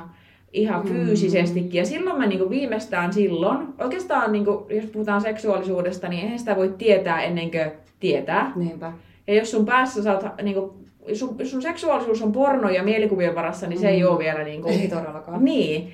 ihan 0.53 0.85
mm. 0.85 0.89
fyysisestikin. 0.89 1.79
Ja 1.79 1.85
silloin 1.85 2.17
mä 2.17 2.25
niin 2.25 2.39
kuin 2.39 2.49
viimeistään 2.49 3.13
silloin, 3.13 3.67
oikeastaan 3.77 4.31
niin 4.31 4.45
kuin, 4.45 4.65
jos 4.69 4.85
puhutaan 4.85 5.21
seksuaalisuudesta, 5.21 6.07
niin 6.07 6.23
eihän 6.23 6.39
sitä 6.39 6.55
voi 6.55 6.73
tietää 6.77 7.23
ennen 7.23 7.51
kuin 7.51 7.71
tietää. 7.99 8.51
Niinpä. 8.55 8.91
Ja 9.27 9.33
jos 9.33 9.51
sun 9.51 9.65
päässä 9.65 10.03
sä 10.03 10.13
oot, 10.13 10.25
niin 10.41 10.55
kuin, 10.55 10.71
sun, 11.13 11.35
sun 11.43 11.61
seksuaalisuus 11.61 12.21
on 12.21 12.31
porno 12.31 12.69
ja 12.69 12.83
mielikuvien 12.83 13.35
varassa, 13.35 13.67
niin 13.67 13.79
se 13.79 13.87
mm. 13.87 13.93
ei 13.93 14.03
ole 14.03 14.19
vielä 14.19 14.43
niin 14.43 14.61
kuin... 14.61 14.79
Ei 14.79 14.87
todellakaan. 14.87 15.45
Niin. 15.45 15.91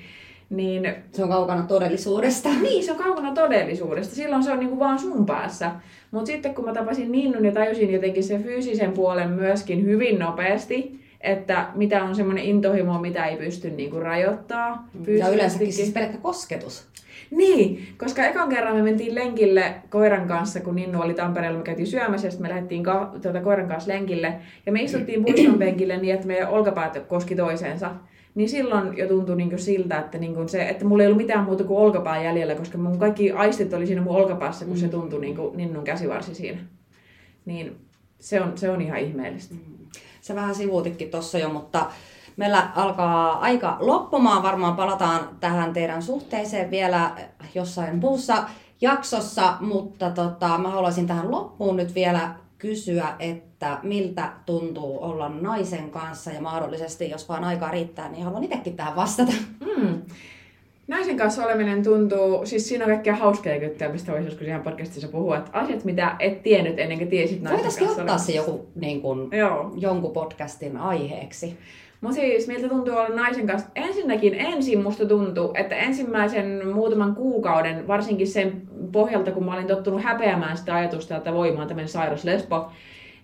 Niin, 0.50 0.94
se 1.12 1.22
on 1.22 1.28
kaukana 1.28 1.62
todellisuudesta. 1.62 2.48
Niin, 2.62 2.84
se 2.84 2.92
on 2.92 2.98
kaukana 2.98 3.34
todellisuudesta. 3.34 4.14
Silloin 4.14 4.42
se 4.42 4.52
on 4.52 4.58
niinku 4.58 4.78
vaan 4.78 4.98
sun 4.98 5.26
päässä. 5.26 5.70
Mutta 6.10 6.26
sitten 6.26 6.54
kun 6.54 6.64
mä 6.64 6.72
tapasin 6.72 7.12
Ninnun 7.12 7.44
ja 7.44 7.52
tajusin 7.52 7.92
jotenkin 7.92 8.24
sen 8.24 8.42
fyysisen 8.42 8.92
puolen 8.92 9.30
myöskin 9.30 9.84
hyvin 9.84 10.18
nopeasti, 10.18 11.00
että 11.20 11.66
mitä 11.74 12.04
on 12.04 12.14
semmoinen 12.14 12.44
intohimo, 12.44 12.98
mitä 13.00 13.26
ei 13.26 13.36
pysty 13.36 13.70
niinku 13.70 14.00
rajoittaa. 14.00 14.88
Ja 15.18 15.28
yleensäkin 15.28 15.72
siis 15.72 15.90
pelkkä 15.90 16.18
kosketus. 16.18 16.86
Niin, 17.30 17.86
koska 17.98 18.26
ekan 18.26 18.48
kerran 18.48 18.76
me 18.76 18.82
mentiin 18.82 19.14
lenkille 19.14 19.74
koiran 19.90 20.28
kanssa, 20.28 20.60
kun 20.60 20.76
Ninnu 20.76 21.02
oli 21.02 21.14
Tampereella, 21.14 21.58
me 21.58 21.64
käytiin 21.64 21.86
syömässä, 21.86 22.26
ja 22.26 22.30
sitten 22.30 22.46
me 22.46 22.54
lähdettiin 22.54 22.82
ka- 22.82 23.12
tuota, 23.22 23.40
koiran 23.40 23.68
kanssa 23.68 23.92
lenkille. 23.92 24.34
Ja 24.66 24.72
me 24.72 24.82
istuttiin 24.82 25.22
puiston 25.24 25.58
penkille 25.58 25.96
niin, 25.96 26.14
että 26.14 26.26
meidän 26.26 26.48
olkapäät 26.48 26.98
koski 27.08 27.36
toisensa 27.36 27.90
niin 28.36 28.48
silloin 28.48 28.96
jo 28.96 29.08
tuntui 29.08 29.36
niin 29.36 29.58
siltä, 29.58 29.98
että, 29.98 30.18
niin 30.18 30.48
se, 30.48 30.68
että 30.68 30.84
mulla 30.84 31.02
ei 31.02 31.06
ollut 31.06 31.22
mitään 31.22 31.44
muuta 31.44 31.64
kuin 31.64 31.78
olkapää 31.78 32.22
jäljellä, 32.22 32.54
koska 32.54 32.78
mun 32.78 32.98
kaikki 32.98 33.32
aistit 33.32 33.72
oli 33.72 33.86
siinä 33.86 34.02
mun 34.02 34.16
olkapäässä, 34.16 34.64
kun 34.64 34.74
mm. 34.74 34.80
se 34.80 34.88
tuntui 34.88 35.20
niin 35.20 35.36
kuin 35.36 35.56
Ninnun 35.56 35.84
käsivarsi 35.84 36.34
siinä. 36.34 36.58
Niin 37.44 37.76
se 38.20 38.40
on, 38.40 38.58
se 38.58 38.70
on 38.70 38.82
ihan 38.82 38.98
ihmeellistä. 38.98 39.54
Mm. 39.54 39.60
Se 40.20 40.34
vähän 40.34 40.54
sivuutikin 40.54 41.10
tuossa 41.10 41.38
jo, 41.38 41.48
mutta 41.48 41.86
meillä 42.36 42.70
alkaa 42.74 43.38
aika 43.40 43.76
loppumaan. 43.80 44.42
Varmaan 44.42 44.76
palataan 44.76 45.28
tähän 45.40 45.72
teidän 45.72 46.02
suhteeseen 46.02 46.70
vielä 46.70 47.10
jossain 47.54 47.96
muussa 47.96 48.44
jaksossa, 48.80 49.56
mutta 49.60 50.10
tota, 50.10 50.58
mä 50.58 50.70
haluaisin 50.70 51.06
tähän 51.06 51.30
loppuun 51.30 51.76
nyt 51.76 51.94
vielä 51.94 52.34
kysyä, 52.58 53.08
että 53.18 53.78
miltä 53.82 54.32
tuntuu 54.46 55.02
olla 55.02 55.28
naisen 55.28 55.90
kanssa 55.90 56.30
ja 56.30 56.40
mahdollisesti, 56.40 57.10
jos 57.10 57.28
vaan 57.28 57.44
aikaa 57.44 57.70
riittää, 57.70 58.08
niin 58.08 58.24
haluan 58.24 58.44
itsekin 58.44 58.76
tähän 58.76 58.96
vastata. 58.96 59.32
Mm. 59.76 60.02
Naisen 60.88 61.16
kanssa 61.16 61.44
oleminen 61.44 61.82
tuntuu, 61.82 62.46
siis 62.46 62.68
siinä 62.68 62.84
on 62.84 62.90
kaikkea 62.90 63.16
hauskeja 63.16 63.64
juttuja, 63.64 63.92
mistä 63.92 64.12
voisi 64.12 64.26
joskus 64.26 64.46
ihan 64.46 64.62
podcastissa 64.62 65.08
puhua, 65.08 65.36
että 65.36 65.50
asiat, 65.52 65.84
mitä 65.84 66.16
et 66.18 66.42
tiennyt 66.42 66.78
ennen 66.78 66.98
kuin 66.98 67.10
tiesit 67.10 67.42
naisen 67.42 67.56
Voitaisiin 67.56 67.86
kanssa. 67.86 68.02
ottaa 68.02 68.18
se 68.18 68.32
joku, 68.32 68.66
niin 68.74 69.02
kuin, 69.02 69.28
Joo. 69.32 69.72
jonkun 69.76 70.12
podcastin 70.12 70.76
aiheeksi. 70.76 71.58
Mutta 72.00 72.14
siis 72.14 72.48
miltä 72.48 72.68
tuntuu 72.68 72.94
olla 72.96 73.08
naisen 73.08 73.46
kanssa? 73.46 73.68
Ensinnäkin 73.74 74.34
ensin 74.34 74.82
musta 74.82 75.06
tuntuu, 75.06 75.52
että 75.54 75.76
ensimmäisen 75.76 76.68
muutaman 76.74 77.14
kuukauden, 77.14 77.88
varsinkin 77.88 78.28
sen 78.28 78.62
pohjalta, 78.92 79.30
kun 79.30 79.44
mä 79.44 79.54
olin 79.54 79.66
tottunut 79.66 80.02
häpeämään 80.02 80.56
sitä 80.56 80.74
ajatusta, 80.74 81.16
että 81.16 81.32
voimaan 81.32 81.68
tämmöinen 81.68 81.88
sairas 81.88 82.24
lesbo, 82.24 82.70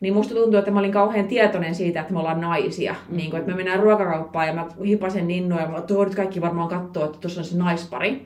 niin 0.00 0.14
musta 0.14 0.34
tuntuu, 0.34 0.58
että 0.58 0.70
mä 0.70 0.78
olin 0.78 0.92
kauhean 0.92 1.28
tietoinen 1.28 1.74
siitä, 1.74 2.00
että 2.00 2.12
me 2.12 2.18
ollaan 2.18 2.40
naisia. 2.40 2.94
Mm. 3.08 3.16
Niin 3.16 3.30
kun, 3.30 3.38
että 3.38 3.50
me 3.50 3.56
mennään 3.56 3.80
ruokakauppaan 3.80 4.46
ja 4.46 4.52
mä 4.52 4.66
hipasen 4.86 5.28
Ninnua 5.28 5.60
ja 5.60 5.68
mä 5.68 5.82
nyt 6.04 6.14
kaikki 6.14 6.40
varmaan 6.40 6.68
katsoo, 6.68 7.04
että 7.04 7.18
tuossa 7.20 7.40
on 7.40 7.44
se 7.44 7.58
naispari. 7.58 8.22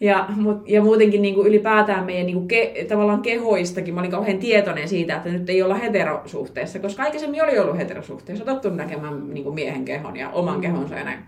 Ja, 0.00 0.26
mut, 0.36 0.68
ja 0.68 0.82
muutenkin 0.82 1.22
niin 1.22 1.34
kuin 1.34 1.46
ylipäätään 1.46 2.04
meidän 2.04 2.26
niin 2.26 2.36
kuin 2.36 2.48
ke, 2.48 2.86
tavallaan 2.88 3.22
kehoistakin, 3.22 3.94
mä 3.94 4.00
olin 4.00 4.10
kauhean 4.10 4.38
tietoinen 4.38 4.88
siitä, 4.88 5.16
että 5.16 5.28
nyt 5.28 5.50
ei 5.50 5.62
olla 5.62 5.74
heterosuhteessa, 5.74 6.78
koska 6.78 7.02
aikaisemmin 7.02 7.44
oli 7.44 7.58
ollut 7.58 7.78
heterosuhteessa, 7.78 8.44
tottunut 8.44 8.76
näkemään 8.76 9.34
niin 9.34 9.44
kuin 9.44 9.54
miehen 9.54 9.84
kehon 9.84 10.16
ja 10.16 10.30
oman 10.30 10.54
mm. 10.54 10.60
kehonsa 10.60 10.94
ja 10.94 11.04
näin. 11.04 11.18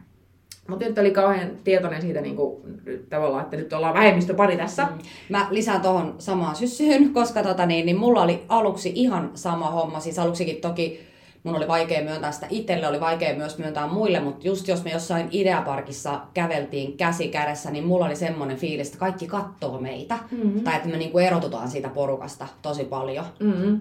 Mutta 0.68 0.84
nyt 0.84 0.98
oli 0.98 1.10
kauhean 1.10 1.50
tietoinen 1.64 2.02
siitä 2.02 2.20
niin 2.20 2.36
kuin, 2.36 2.62
tavallaan, 3.08 3.42
että 3.44 3.56
nyt 3.56 3.72
ollaan 3.72 3.94
vähemmistöpari 3.94 4.56
tässä. 4.56 4.84
Mm. 4.84 4.98
Mä 5.28 5.46
lisään 5.50 5.80
tuohon 5.80 6.14
samaan 6.18 6.56
syssyyn, 6.56 7.12
koska 7.12 7.42
tota, 7.42 7.66
niin, 7.66 7.86
niin 7.86 7.98
mulla 7.98 8.22
oli 8.22 8.42
aluksi 8.48 8.92
ihan 8.94 9.30
sama 9.34 9.70
homma. 9.70 10.00
Siis 10.00 10.18
aluksikin 10.18 10.56
toki 10.56 11.09
mun 11.42 11.56
oli 11.56 11.68
vaikea 11.68 12.04
myöntää 12.04 12.32
sitä 12.32 12.46
itselle, 12.50 12.88
oli 12.88 13.00
vaikea 13.00 13.34
myös 13.34 13.58
myöntää 13.58 13.86
muille, 13.86 14.20
mutta 14.20 14.46
just 14.46 14.68
jos 14.68 14.84
me 14.84 14.90
jossain 14.90 15.28
Ideaparkissa 15.30 16.20
käveltiin 16.34 16.96
käsi 16.96 17.28
kädessä, 17.28 17.70
niin 17.70 17.86
mulla 17.86 18.06
oli 18.06 18.16
semmoinen 18.16 18.56
fiilis, 18.56 18.86
että 18.86 18.98
kaikki 18.98 19.26
kattoo 19.26 19.80
meitä. 19.80 20.18
Mm-hmm. 20.30 20.60
Tai 20.60 20.76
että 20.76 20.88
me 20.88 20.96
niinku 20.96 21.18
erotutaan 21.18 21.70
siitä 21.70 21.88
porukasta 21.88 22.46
tosi 22.62 22.84
paljon. 22.84 23.24
Mm-hmm. 23.40 23.80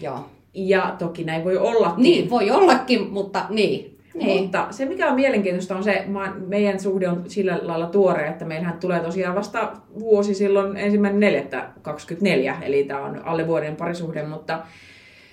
Joo. 0.00 0.26
Ja 0.54 0.96
toki 0.98 1.24
näin 1.24 1.44
voi 1.44 1.56
olla. 1.58 1.94
Niin, 1.96 2.30
voi 2.30 2.50
ollakin, 2.50 3.10
mutta 3.10 3.46
niin. 3.48 3.96
Niin. 4.14 4.42
Mutta 4.42 4.66
se 4.70 4.84
mikä 4.84 5.08
on 5.08 5.14
mielenkiintoista 5.14 5.76
on 5.76 5.84
se, 5.84 6.04
meidän 6.46 6.80
suhde 6.80 7.08
on 7.08 7.24
sillä 7.26 7.58
lailla 7.62 7.86
tuore, 7.86 8.28
että 8.28 8.44
meillähän 8.44 8.78
tulee 8.80 9.00
tosiaan 9.00 9.34
vasta 9.34 9.72
vuosi 9.98 10.34
silloin 10.34 10.76
ensimmäinen 10.76 11.32
4.24, 12.58 12.62
eli 12.62 12.84
tämä 12.84 13.04
on 13.04 13.24
alle 13.24 13.46
vuoden 13.46 13.76
parisuhde, 13.76 14.22
mutta 14.22 14.58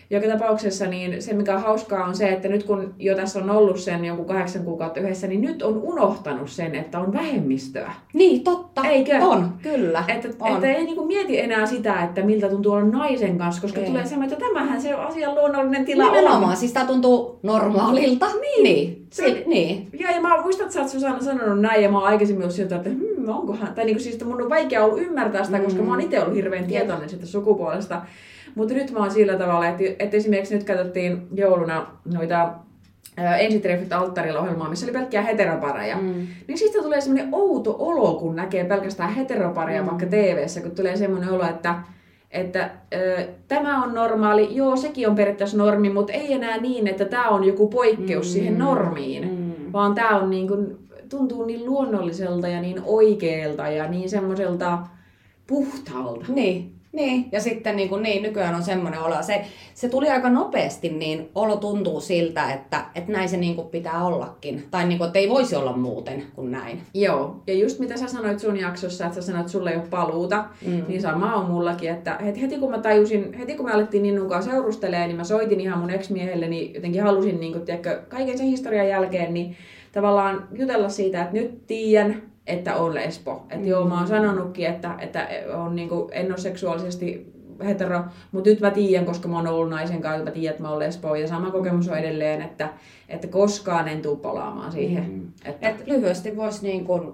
joka 0.10 0.28
tapauksessa 0.28 0.86
niin 0.86 1.22
se, 1.22 1.34
mikä 1.34 1.56
on 1.56 1.62
hauskaa, 1.62 2.06
on 2.06 2.16
se, 2.16 2.30
että 2.30 2.48
nyt 2.48 2.64
kun 2.64 2.94
jo 3.00 3.16
tässä 3.16 3.40
on 3.40 3.50
ollut 3.50 3.80
sen 3.80 4.06
jonkun 4.06 4.26
kahdeksan 4.26 4.64
kuukautta 4.64 5.00
yhdessä, 5.00 5.28
niin 5.28 5.42
nyt 5.42 5.62
on 5.62 5.78
unohtanut 5.78 6.50
sen, 6.50 6.76
että 6.76 7.00
on 7.00 7.14
vähemmistöä. 7.14 7.94
Niin, 8.14 8.44
totta. 8.44 8.82
Eikö? 8.88 9.18
On, 9.22 9.54
kyllä. 9.62 10.04
Että, 10.08 10.30
on. 10.40 10.56
että 10.56 10.68
ei 10.68 10.84
niinku 10.84 11.06
mieti 11.06 11.40
enää 11.40 11.66
sitä, 11.66 12.04
että 12.04 12.22
miltä 12.22 12.50
tuntuu 12.50 12.72
olla 12.72 12.86
naisen 12.86 13.38
kanssa, 13.38 13.62
koska 13.62 13.80
ei. 13.80 13.86
tulee 13.86 14.06
semmoinen, 14.06 14.34
että 14.34 14.46
tämähän 14.46 14.82
se 14.82 14.96
on 14.96 15.06
asian 15.06 15.36
luonnollinen 15.36 15.86
tila 15.86 16.06
Nimenomaan, 16.06 16.44
on. 16.44 16.58
siis 16.58 16.74
tämä 16.74 16.86
tuntuu 16.86 17.40
normaalilta. 17.44 18.26
Niin. 18.42 18.64
niin. 18.64 19.08
Se, 19.10 19.44
niin. 19.46 19.88
Ja, 20.00 20.12
ja 20.12 20.22
mä 20.22 20.42
muistan, 20.42 20.66
että 20.66 20.74
sä 20.74 20.82
oot 20.82 20.90
Susanna 20.90 21.22
sanonut 21.22 21.62
näin, 21.62 21.84
ja 21.84 21.92
mä 21.92 21.98
oon 21.98 22.08
aikaisemmin 22.08 22.44
ollut 22.44 22.56
sieltä, 22.56 22.76
että 22.76 22.90
hmm, 22.90 23.30
onkohan, 23.30 23.74
tai 23.76 23.86
niinku 23.86 24.04
siis 24.04 24.26
mun 24.26 24.42
on 24.42 24.50
vaikea 24.50 24.86
ollut 24.86 25.02
ymmärtää 25.02 25.44
sitä, 25.44 25.58
mm. 25.58 25.64
koska 25.64 25.84
mä 25.84 25.92
oon 25.92 26.02
itse 26.02 26.22
ollut 26.22 26.36
hirveän 26.36 26.66
tietoinen 26.66 27.10
siitä 27.10 27.26
sukupuolesta. 27.26 28.02
Mutta 28.58 28.74
nyt 28.74 28.92
mä 28.92 29.00
oon 29.00 29.12
sillä 29.12 29.36
tavalla, 29.36 29.68
että, 29.68 29.84
että 30.00 30.18
esimerkiksi 30.18 30.56
nyt 30.56 30.64
katsottiin 30.64 31.28
jouluna 31.34 31.88
noita 32.06 32.54
ensitreffit 33.40 33.94
alttarilla 33.94 34.40
ohjelmaa, 34.40 34.70
missä 34.70 34.86
oli 34.86 34.94
pelkkiä 34.94 35.22
heteropareja. 35.22 35.98
Mm. 35.98 36.28
Niin 36.48 36.58
siitä 36.58 36.82
tulee 36.82 37.02
semmoinen 37.02 37.30
outo 37.32 37.76
olo, 37.80 38.14
kun 38.14 38.36
näkee 38.36 38.66
pelkästään 38.66 39.14
heteropareja 39.14 39.82
mm. 39.82 39.88
vaikka 39.88 40.06
tv 40.06 40.46
kun 40.62 40.72
tulee 40.72 40.98
semmoinen 40.98 41.30
olo, 41.30 41.46
että 41.50 41.76
että 42.32 42.70
ö, 42.94 43.28
tämä 43.48 43.84
on 43.84 43.94
normaali, 43.94 44.56
joo 44.56 44.76
sekin 44.76 45.10
on 45.10 45.16
periaatteessa 45.16 45.58
normi, 45.58 45.90
mutta 45.90 46.14
ei 46.14 46.34
enää 46.34 46.58
niin, 46.58 46.88
että 46.88 47.06
tämä 47.06 47.30
on 47.30 47.44
joku 47.44 47.68
poikkeus 47.68 48.28
mm. 48.28 48.32
siihen 48.32 48.58
normiin, 48.58 49.32
mm. 49.32 49.74
vaan 49.74 49.96
tämä 49.96 50.18
on 50.18 50.30
niin 50.30 50.48
kuin, 50.48 50.78
tuntuu 51.10 51.46
niin 51.46 51.66
luonnolliselta 51.66 52.48
ja 52.48 52.62
niin 52.62 52.82
oikealta 52.86 53.68
ja 53.68 53.88
niin 53.88 54.10
semmoiselta 54.10 54.80
puhtaalta. 55.48 56.26
Niin, 56.28 56.77
niin, 56.92 57.30
ja 57.32 57.42
sitten 57.42 57.76
niin, 57.76 57.90
kuin, 57.90 58.04
niin 58.04 58.24
nykyään 58.24 58.56
on 58.56 58.64
semmoinen 58.64 59.00
olo. 59.00 59.16
Se, 59.22 59.46
se 59.74 59.90
tuli 59.90 60.10
aika 60.10 60.30
nopeasti, 60.30 60.90
niin 60.90 61.30
olo 61.36 61.56
tuntuu 61.56 62.02
siltä, 62.02 62.54
että, 62.54 62.86
että 62.96 63.12
näin 63.12 63.30
se 63.30 63.38
niin 63.38 63.56
kuin 63.56 63.68
pitää 63.68 64.06
ollakin. 64.06 64.64
Tai 64.72 64.88
niin 64.88 64.98
kuin, 64.98 65.08
että 65.08 65.20
ei 65.20 65.30
voisi 65.30 65.56
olla 65.56 65.74
muuten 65.74 66.24
kuin 66.36 66.52
näin. 66.52 66.82
Joo, 66.94 67.36
ja 67.48 67.54
just 67.54 67.80
mitä 67.80 67.98
sä 67.98 68.08
sanoit 68.08 68.40
sun 68.40 68.60
jaksossa, 68.60 69.06
että 69.06 69.16
sä 69.16 69.22
sanoit, 69.22 69.42
että 69.42 69.52
sulla 69.52 69.72
ei 69.72 69.78
ole 69.78 69.88
paluuta, 69.90 70.46
mm. 70.66 70.84
niin 70.88 71.02
sama 71.02 71.36
on 71.36 71.46
mullakin. 71.46 71.92
Että 71.92 72.18
heti, 72.26 72.42
heti 72.42 72.58
kun 72.58 72.72
mä 72.72 72.78
tajusin, 72.78 73.34
heti 73.34 73.56
kun 73.56 73.66
me 73.66 73.72
alettiin 73.72 74.04
Ninnun 74.04 74.30
kanssa 74.30 74.52
seurustelemaan, 74.52 75.08
niin 75.08 75.18
mä 75.18 75.24
soitin 75.24 75.62
ihan 75.62 75.80
mun 75.80 75.90
ex-miehelle, 75.90 76.48
niin 76.48 76.74
jotenkin 76.74 77.04
halusin 77.04 77.40
niin 77.40 77.54
kuin, 77.54 77.66
tiedätkö, 77.66 78.02
kaiken 78.10 78.38
sen 78.38 78.48
historian 78.48 78.88
jälkeen, 78.88 79.34
niin 79.34 79.56
tavallaan 79.92 80.48
jutella 80.52 80.90
siitä, 80.90 81.22
että 81.22 81.34
nyt 81.34 81.68
tiedän, 81.68 82.22
että 82.48 82.76
on 82.76 82.96
lesbo. 82.96 83.32
Että 83.32 83.56
mm. 83.56 83.68
joo, 83.68 83.86
mä 83.86 83.98
oon 83.98 84.08
sanonutkin, 84.08 84.68
että, 84.68 84.96
että 85.00 85.28
on, 85.54 85.76
niin 85.76 85.90
kuin, 85.90 86.10
en 86.12 86.26
ole 86.26 86.38
seksuaalisesti 86.38 87.34
hetero, 87.66 88.04
mutta 88.32 88.50
nyt 88.50 88.60
mä 88.60 88.72
tiedän, 88.72 89.06
koska 89.06 89.28
mä 89.28 89.38
oon 89.38 89.48
ollut 89.48 89.70
naisen 89.70 90.02
kanssa, 90.02 90.24
mä 90.24 90.32
tiedän, 90.32 90.52
että 90.52 90.64
mä 90.64 90.70
oon 90.70 90.80
lesbo. 90.80 91.16
Ja 91.16 91.28
sama 91.28 91.52
kokemus 91.52 91.90
on 91.90 91.98
edelleen, 91.98 92.42
että, 92.42 92.70
että 93.10 93.28
koskaan 93.28 93.88
en 93.88 94.02
tule 94.02 94.18
palaamaan 94.18 94.72
siihen. 94.72 95.12
Mm. 95.12 95.32
Että... 95.46 95.70
Et 95.70 95.88
lyhyesti 95.88 96.36
voisi 96.36 96.68
niin 96.68 96.86
kuin 96.86 97.14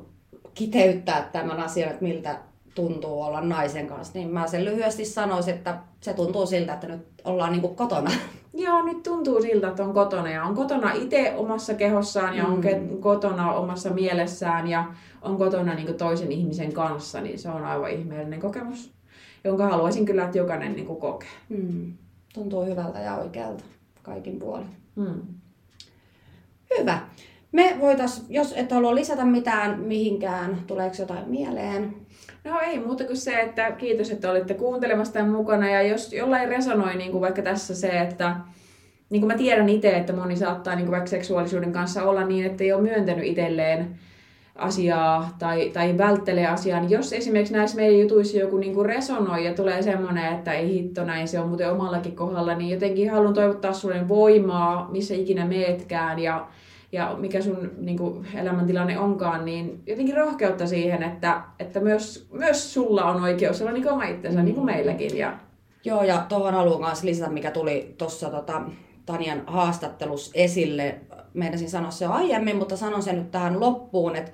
kiteyttää 0.54 1.30
tämän 1.32 1.60
asian, 1.60 1.90
että 1.90 2.04
miltä 2.04 2.40
tuntuu 2.76 3.21
olla 3.21 3.41
naisen 3.41 3.88
kanssa, 3.88 4.19
niin 4.19 4.30
mä 4.30 4.47
sen 4.47 4.65
lyhyesti 4.65 5.05
sanoisin, 5.05 5.53
että 5.53 5.78
se 6.01 6.13
tuntuu 6.13 6.45
siltä, 6.45 6.74
että 6.74 6.88
nyt 6.88 7.07
ollaan 7.24 7.51
niin 7.51 7.61
kuin 7.61 7.76
kotona. 7.76 8.11
Joo, 8.53 8.82
nyt 8.82 9.03
tuntuu 9.03 9.41
siltä, 9.41 9.67
että 9.67 9.84
on 9.84 9.93
kotona 9.93 10.32
ja 10.32 10.43
on 10.43 10.55
kotona 10.55 10.91
itse 10.91 11.34
omassa 11.38 11.74
kehossaan 11.74 12.38
ja 12.38 12.45
on 12.45 12.61
mm. 12.61 12.99
kotona 12.99 13.53
omassa 13.53 13.89
mielessään 13.89 14.67
ja 14.67 14.86
on 15.21 15.38
kotona 15.38 15.74
niin 15.74 15.86
kuin 15.86 15.97
toisen 15.97 16.32
ihmisen 16.32 16.74
kanssa, 16.74 17.21
niin 17.21 17.39
se 17.39 17.49
on 17.49 17.65
aivan 17.65 17.91
ihmeellinen 17.91 18.39
kokemus, 18.39 18.93
jonka 19.43 19.67
haluaisin 19.67 20.05
kyllä, 20.05 20.26
että 20.26 20.38
jokainen 20.38 20.76
niin 20.76 20.86
kuin 20.86 20.99
kokee. 20.99 21.30
Mm. 21.49 21.93
Tuntuu 22.34 22.65
hyvältä 22.65 22.99
ja 22.99 23.15
oikealta 23.15 23.63
kaikin 24.03 24.39
puolin. 24.39 24.76
Mm. 24.95 25.21
Hyvä. 26.80 26.99
Me 27.51 27.78
voitais, 27.80 28.26
jos 28.30 28.53
et 28.55 28.71
halua 28.71 28.95
lisätä 28.95 29.26
mitään 29.26 29.80
mihinkään, 29.80 30.63
tuleeko 30.67 30.95
jotain 30.99 31.30
mieleen? 31.30 31.95
No 32.44 32.60
ei 32.60 32.80
muuta 32.80 33.04
kuin 33.04 33.18
se, 33.18 33.39
että 33.39 33.72
kiitos, 33.72 34.10
että 34.12 34.32
olitte 34.32 34.54
kuuntelemassa 34.54 35.14
tämän 35.14 35.32
mukana. 35.32 35.70
Ja 35.70 35.82
jos 35.82 36.14
jollain 36.14 36.50
resonoi 36.50 36.96
niin 36.96 37.12
kuin 37.12 37.22
vaikka 37.22 37.41
tässä 37.41 37.76
se, 37.76 37.88
että 37.88 38.36
niin 39.10 39.22
kuin 39.22 39.28
mä 39.28 39.38
tiedän 39.38 39.70
itse, 39.70 39.91
että 39.91 40.14
moni 40.14 40.36
saattaa 40.36 40.76
niin 40.76 40.86
kuin 40.86 40.91
vaikka 40.91 41.10
seksuaalisuuden 41.10 41.72
kanssa 41.72 42.04
olla 42.04 42.24
niin, 42.24 42.46
että 42.46 42.64
ei 42.64 42.74
ole 42.74 42.82
myöntänyt 42.82 43.26
itselleen 43.26 44.00
asiaa 44.56 45.36
tai, 45.39 45.70
tai 45.70 45.98
välttelee 45.98 46.48
asiaa, 46.48 46.80
niin 46.80 46.91
jos 46.91 47.14
esimerkiksi 47.14 47.54
näissä 47.54 47.78
meidän 47.78 48.00
jutuissa 48.00 48.38
joku 48.38 48.58
niin 48.58 48.74
kuin 48.74 48.86
resonoi 48.86 49.46
ja 49.46 49.54
tulee 49.54 49.82
semmoinen, 49.82 50.34
että 50.34 50.54
ei 50.54 50.74
hitto 50.74 51.04
näin, 51.04 51.28
se 51.28 51.39
on 51.39 51.48
muuten 51.48 51.72
omallakin 51.72 52.16
kohdalla, 52.16 52.56
niin 52.56 52.70
jotenkin 52.70 53.12
haluan 53.12 53.34
toivottaa 53.34 53.74
sulle 53.74 54.08
voimaa, 54.08 54.89
missä 54.91 55.14
ikinä 55.14 55.46
meetkään 55.46 56.20
ja 56.20 56.48
ja 56.94 57.16
mikä 57.20 57.41
sun 57.41 57.72
niin 57.78 57.98
kuin, 57.98 58.28
elämäntilanne 58.36 59.00
onkaan, 59.00 59.46
niin 59.46 59.84
jotenkin 59.88 60.18
rohkeutta 60.18 60.68
siihen, 60.68 61.04
että, 61.04 61.41
että 61.60 61.80
myös, 61.80 62.28
myös 62.32 62.74
sulla 62.74 63.06
on 63.06 63.24
oikeus 63.24 63.62
olla 63.62 63.72
niin 63.72 63.89
oma 63.89 64.04
itsensä, 64.04 64.39
mm. 64.39 64.46
niin 64.46 64.56
kuin 64.56 64.66
meilläkin. 64.66 65.18
Ja... 65.18 65.38
Joo, 65.86 66.04
ja 66.04 66.26
tuohon 66.30 66.54
haluan 66.54 66.82
myös 66.82 67.04
lisätä, 67.04 67.32
mikä 67.32 67.52
tuli 67.52 67.96
tuossa 67.98 68.30
tota, 68.30 68.62
Tanian 69.06 69.44
haastattelussa 69.48 70.32
esille. 70.34 70.96
Meinasin 71.34 71.70
sanoa 71.70 71.91
se 71.91 72.06
jo 72.06 72.12
aiemmin, 72.12 72.56
mutta 72.56 72.78
sanon 72.78 73.04
sen 73.04 73.16
nyt 73.16 73.32
tähän 73.32 73.60
loppuun, 73.60 74.16
että 74.16 74.32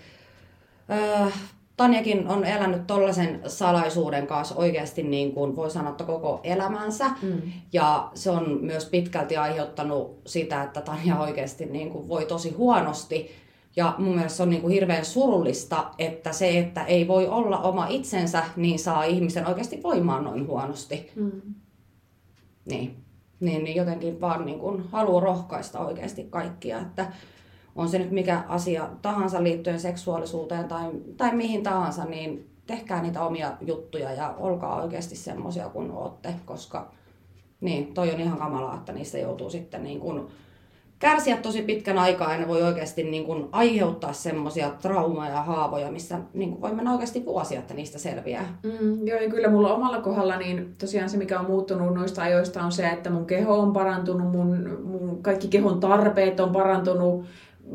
äh, 0.91 1.34
Tanjakin 1.80 2.27
on 2.27 2.45
elänyt 2.45 2.88
tollaisen 2.88 3.41
salaisuuden 3.47 4.27
kanssa 4.27 4.55
oikeasti 4.55 5.03
niin 5.03 5.32
kuin 5.32 5.55
voi 5.55 5.71
sanoa, 5.71 5.91
että 5.91 6.03
koko 6.03 6.39
elämänsä. 6.43 7.09
Mm. 7.21 7.41
Ja 7.73 8.11
se 8.13 8.32
on 8.32 8.57
myös 8.61 8.86
pitkälti 8.86 9.38
aiheuttanut 9.38 10.21
sitä, 10.25 10.63
että 10.63 10.82
Tanja 10.82 11.19
oikeasti 11.19 11.65
niin 11.65 11.89
kuin 11.89 12.07
voi 12.07 12.25
tosi 12.25 12.51
huonosti. 12.51 13.32
Ja 13.75 13.95
mun 13.97 14.15
mielestä 14.15 14.38
se 14.38 14.43
on 14.43 14.49
niin 14.49 14.61
kuin 14.61 14.73
hirveän 14.73 15.05
surullista, 15.05 15.91
että 15.97 16.34
se, 16.34 16.59
että 16.59 16.84
ei 16.84 17.07
voi 17.07 17.27
olla 17.27 17.59
oma 17.59 17.88
itsensä, 17.88 18.43
niin 18.55 18.80
saa 18.80 19.03
ihmisen 19.03 19.47
oikeasti 19.47 19.84
voimaan 19.84 20.23
noin 20.23 20.47
huonosti. 20.47 21.11
Mm. 21.15 21.41
Niin. 22.65 22.95
Niin, 23.39 23.63
niin 23.63 23.75
jotenkin 23.75 24.21
vaan 24.21 24.45
niin 24.45 24.59
kuin 24.59 24.84
haluan 24.91 25.23
rohkaista 25.23 25.80
oikeasti 25.80 26.27
kaikkia, 26.30 26.80
että 26.80 27.11
on 27.80 27.89
se 27.89 27.99
nyt 27.99 28.11
mikä 28.11 28.43
asia 28.47 28.89
tahansa 29.01 29.43
liittyen 29.43 29.80
seksuaalisuuteen 29.80 30.67
tai, 30.67 30.91
tai 31.17 31.36
mihin 31.36 31.63
tahansa, 31.63 32.05
niin 32.05 32.49
tehkää 32.67 33.01
niitä 33.01 33.21
omia 33.21 33.51
juttuja 33.61 34.13
ja 34.13 34.34
olkaa 34.38 34.82
oikeasti 34.82 35.15
semmoisia 35.15 35.69
kuin 35.69 35.91
olette, 35.91 36.34
koska 36.45 36.91
niin, 37.61 37.93
toi 37.93 38.13
on 38.13 38.19
ihan 38.19 38.38
kamalaa, 38.38 38.75
että 38.75 38.91
niistä 38.91 39.17
joutuu 39.17 39.49
sitten 39.49 39.84
niin 39.84 39.99
kuin 39.99 40.27
kärsiä 40.99 41.38
tosi 41.38 41.61
pitkän 41.61 41.97
aikaa 41.97 42.34
ja 42.34 42.39
ne 42.39 42.47
voi 42.47 42.61
oikeasti 42.61 43.03
niin 43.03 43.25
kuin 43.25 43.49
aiheuttaa 43.51 44.13
semmoisia 44.13 44.69
traumaa 44.69 45.30
ja 45.30 45.41
haavoja, 45.41 45.91
missä 45.91 46.19
niin 46.34 46.49
kuin 46.49 46.61
voi 46.61 46.73
mennä 46.73 46.91
oikeasti 46.91 47.25
vuosia, 47.25 47.59
että 47.59 47.73
niistä 47.73 47.99
selviää. 47.99 48.57
Mm, 48.63 49.07
joo, 49.07 49.19
ja 49.19 49.30
kyllä 49.30 49.49
mulla 49.49 49.73
omalla 49.73 50.01
kohdalla, 50.01 50.38
niin 50.38 50.75
tosiaan 50.77 51.09
se 51.09 51.17
mikä 51.17 51.39
on 51.39 51.45
muuttunut 51.45 51.95
noista 51.95 52.21
ajoista 52.21 52.63
on 52.63 52.71
se, 52.71 52.89
että 52.89 53.09
mun 53.09 53.25
keho 53.25 53.59
on 53.59 53.73
parantunut, 53.73 54.32
mun, 54.32 54.80
mun 54.84 55.23
kaikki 55.23 55.47
kehon 55.47 55.80
tarpeet 55.80 56.39
on 56.39 56.51
parantunut, 56.51 57.25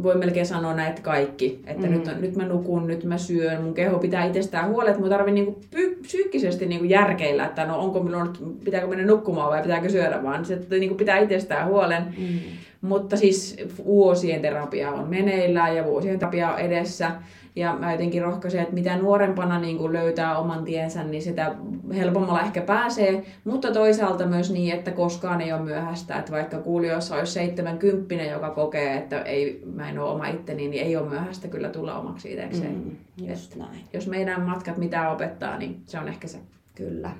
voi 0.02 0.14
melkein 0.14 0.46
sanoa 0.46 0.74
näitä 0.74 1.02
kaikki. 1.02 1.60
Että 1.66 1.86
mm. 1.86 1.92
nyt, 1.92 2.20
nyt 2.20 2.36
mä 2.36 2.44
nukun, 2.44 2.86
nyt 2.86 3.04
mä 3.04 3.18
syön, 3.18 3.62
mun 3.62 3.74
keho 3.74 3.98
pitää 3.98 4.24
itsestään 4.24 4.68
huolen, 4.68 4.90
että 4.90 5.00
mun 5.00 5.10
tarvii 5.10 5.34
niinku 5.34 5.60
py- 5.76 5.98
psyykkisesti 6.02 6.66
niinku 6.66 6.84
järkeillä, 6.84 7.46
että 7.46 7.66
no 7.66 7.78
onko 7.78 8.02
minulla 8.02 8.32
pitääkö 8.64 8.86
mennä 8.86 9.06
nukkumaan 9.06 9.50
vai 9.50 9.62
pitääkö 9.62 9.88
syödä, 9.88 10.22
vaan 10.22 10.44
se 10.44 10.54
että 10.54 10.76
niinku 10.76 10.94
pitää 10.94 11.18
itsestään 11.18 11.68
huolen. 11.68 12.02
Mm. 12.18 12.38
Mutta 12.80 13.16
siis 13.16 13.56
vuosien 13.84 14.42
terapia 14.42 14.90
on 14.90 15.08
meneillään 15.08 15.76
ja 15.76 15.84
vuosien 15.84 16.18
terapia 16.18 16.52
on 16.52 16.58
edessä. 16.58 17.10
Ja 17.56 17.76
mä 17.80 17.92
jotenkin 17.92 18.22
rohkaisen, 18.22 18.60
että 18.60 18.74
mitä 18.74 18.96
nuorempana 18.96 19.58
niin 19.58 19.78
kuin 19.78 19.92
löytää 19.92 20.38
oman 20.38 20.64
tiensä, 20.64 21.04
niin 21.04 21.22
sitä 21.22 21.54
helpommalla 21.94 22.40
ehkä 22.40 22.60
pääsee. 22.60 23.24
Mutta 23.44 23.72
toisaalta 23.72 24.26
myös 24.26 24.50
niin, 24.50 24.74
että 24.74 24.90
koskaan 24.90 25.40
ei 25.40 25.52
ole 25.52 25.62
myöhäistä. 25.62 26.18
Että 26.18 26.32
vaikka 26.32 26.58
kuulijoissa 26.58 27.16
olisi 27.16 27.32
70, 27.32 28.24
joka 28.24 28.50
kokee, 28.50 28.96
että 28.96 29.22
ei, 29.22 29.62
mä 29.74 29.90
en 29.90 29.98
ole 29.98 30.10
oma 30.10 30.26
itteni, 30.26 30.68
niin 30.68 30.86
ei 30.86 30.96
ole 30.96 31.08
myöhäistä 31.08 31.48
kyllä 31.48 31.68
tulla 31.68 31.98
omaksi 31.98 32.32
itsekseen. 32.32 32.74
Mm, 32.74 32.96
just 33.28 33.56
näin. 33.56 33.80
Jos 33.92 34.06
meidän 34.06 34.42
matkat 34.42 34.76
mitä 34.76 35.10
opettaa, 35.10 35.58
niin 35.58 35.82
se 35.86 35.98
on 35.98 36.08
ehkä 36.08 36.28
se. 36.28 36.38
Kyllä. 36.74 37.10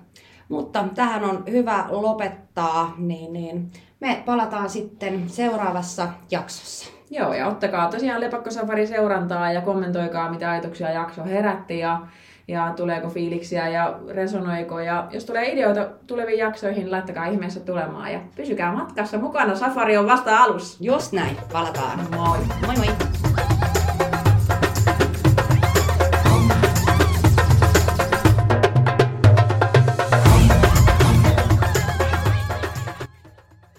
Mutta 0.49 0.85
tähän 0.95 1.25
on 1.25 1.45
hyvä 1.51 1.87
lopettaa, 1.89 2.95
niin, 2.99 3.33
niin 3.33 3.71
me 4.01 4.23
palataan 4.27 4.71
sitten 4.71 5.29
seuraavassa 5.29 6.09
jaksossa. 6.31 6.94
Joo, 7.15 7.35
ja 7.35 7.47
ottakaa 7.47 7.91
tosiaan 7.91 8.21
Lepakkosafari 8.21 8.87
seurantaa 8.87 9.53
ja 9.53 9.61
kommentoikaa, 9.61 10.31
mitä 10.31 10.51
ajatuksia 10.51 10.91
jakso 10.91 11.25
herätti 11.25 11.79
ja, 11.79 12.01
ja 12.49 12.73
tuleeko 12.77 13.09
fiiliksiä 13.09 13.69
ja 13.69 13.99
resonoiko. 14.09 14.81
Ja 14.81 15.07
jos 15.11 15.25
tulee 15.25 15.53
ideoita 15.53 15.89
tuleviin 16.07 16.39
jaksoihin, 16.39 16.91
laittakaa 16.91 17.27
ihmeessä 17.27 17.61
tulemaan 17.61 18.13
ja 18.13 18.21
pysykää 18.37 18.73
matkassa 18.73 19.19
mukana. 19.19 19.57
Safari 19.57 19.97
on 19.97 20.07
vasta 20.07 20.39
alussa. 20.39 20.85
Just 20.85 21.13
näin, 21.13 21.37
palataan. 21.53 22.01
Moi! 22.11 22.39
Moi 22.67 22.77
moi! 22.77 23.34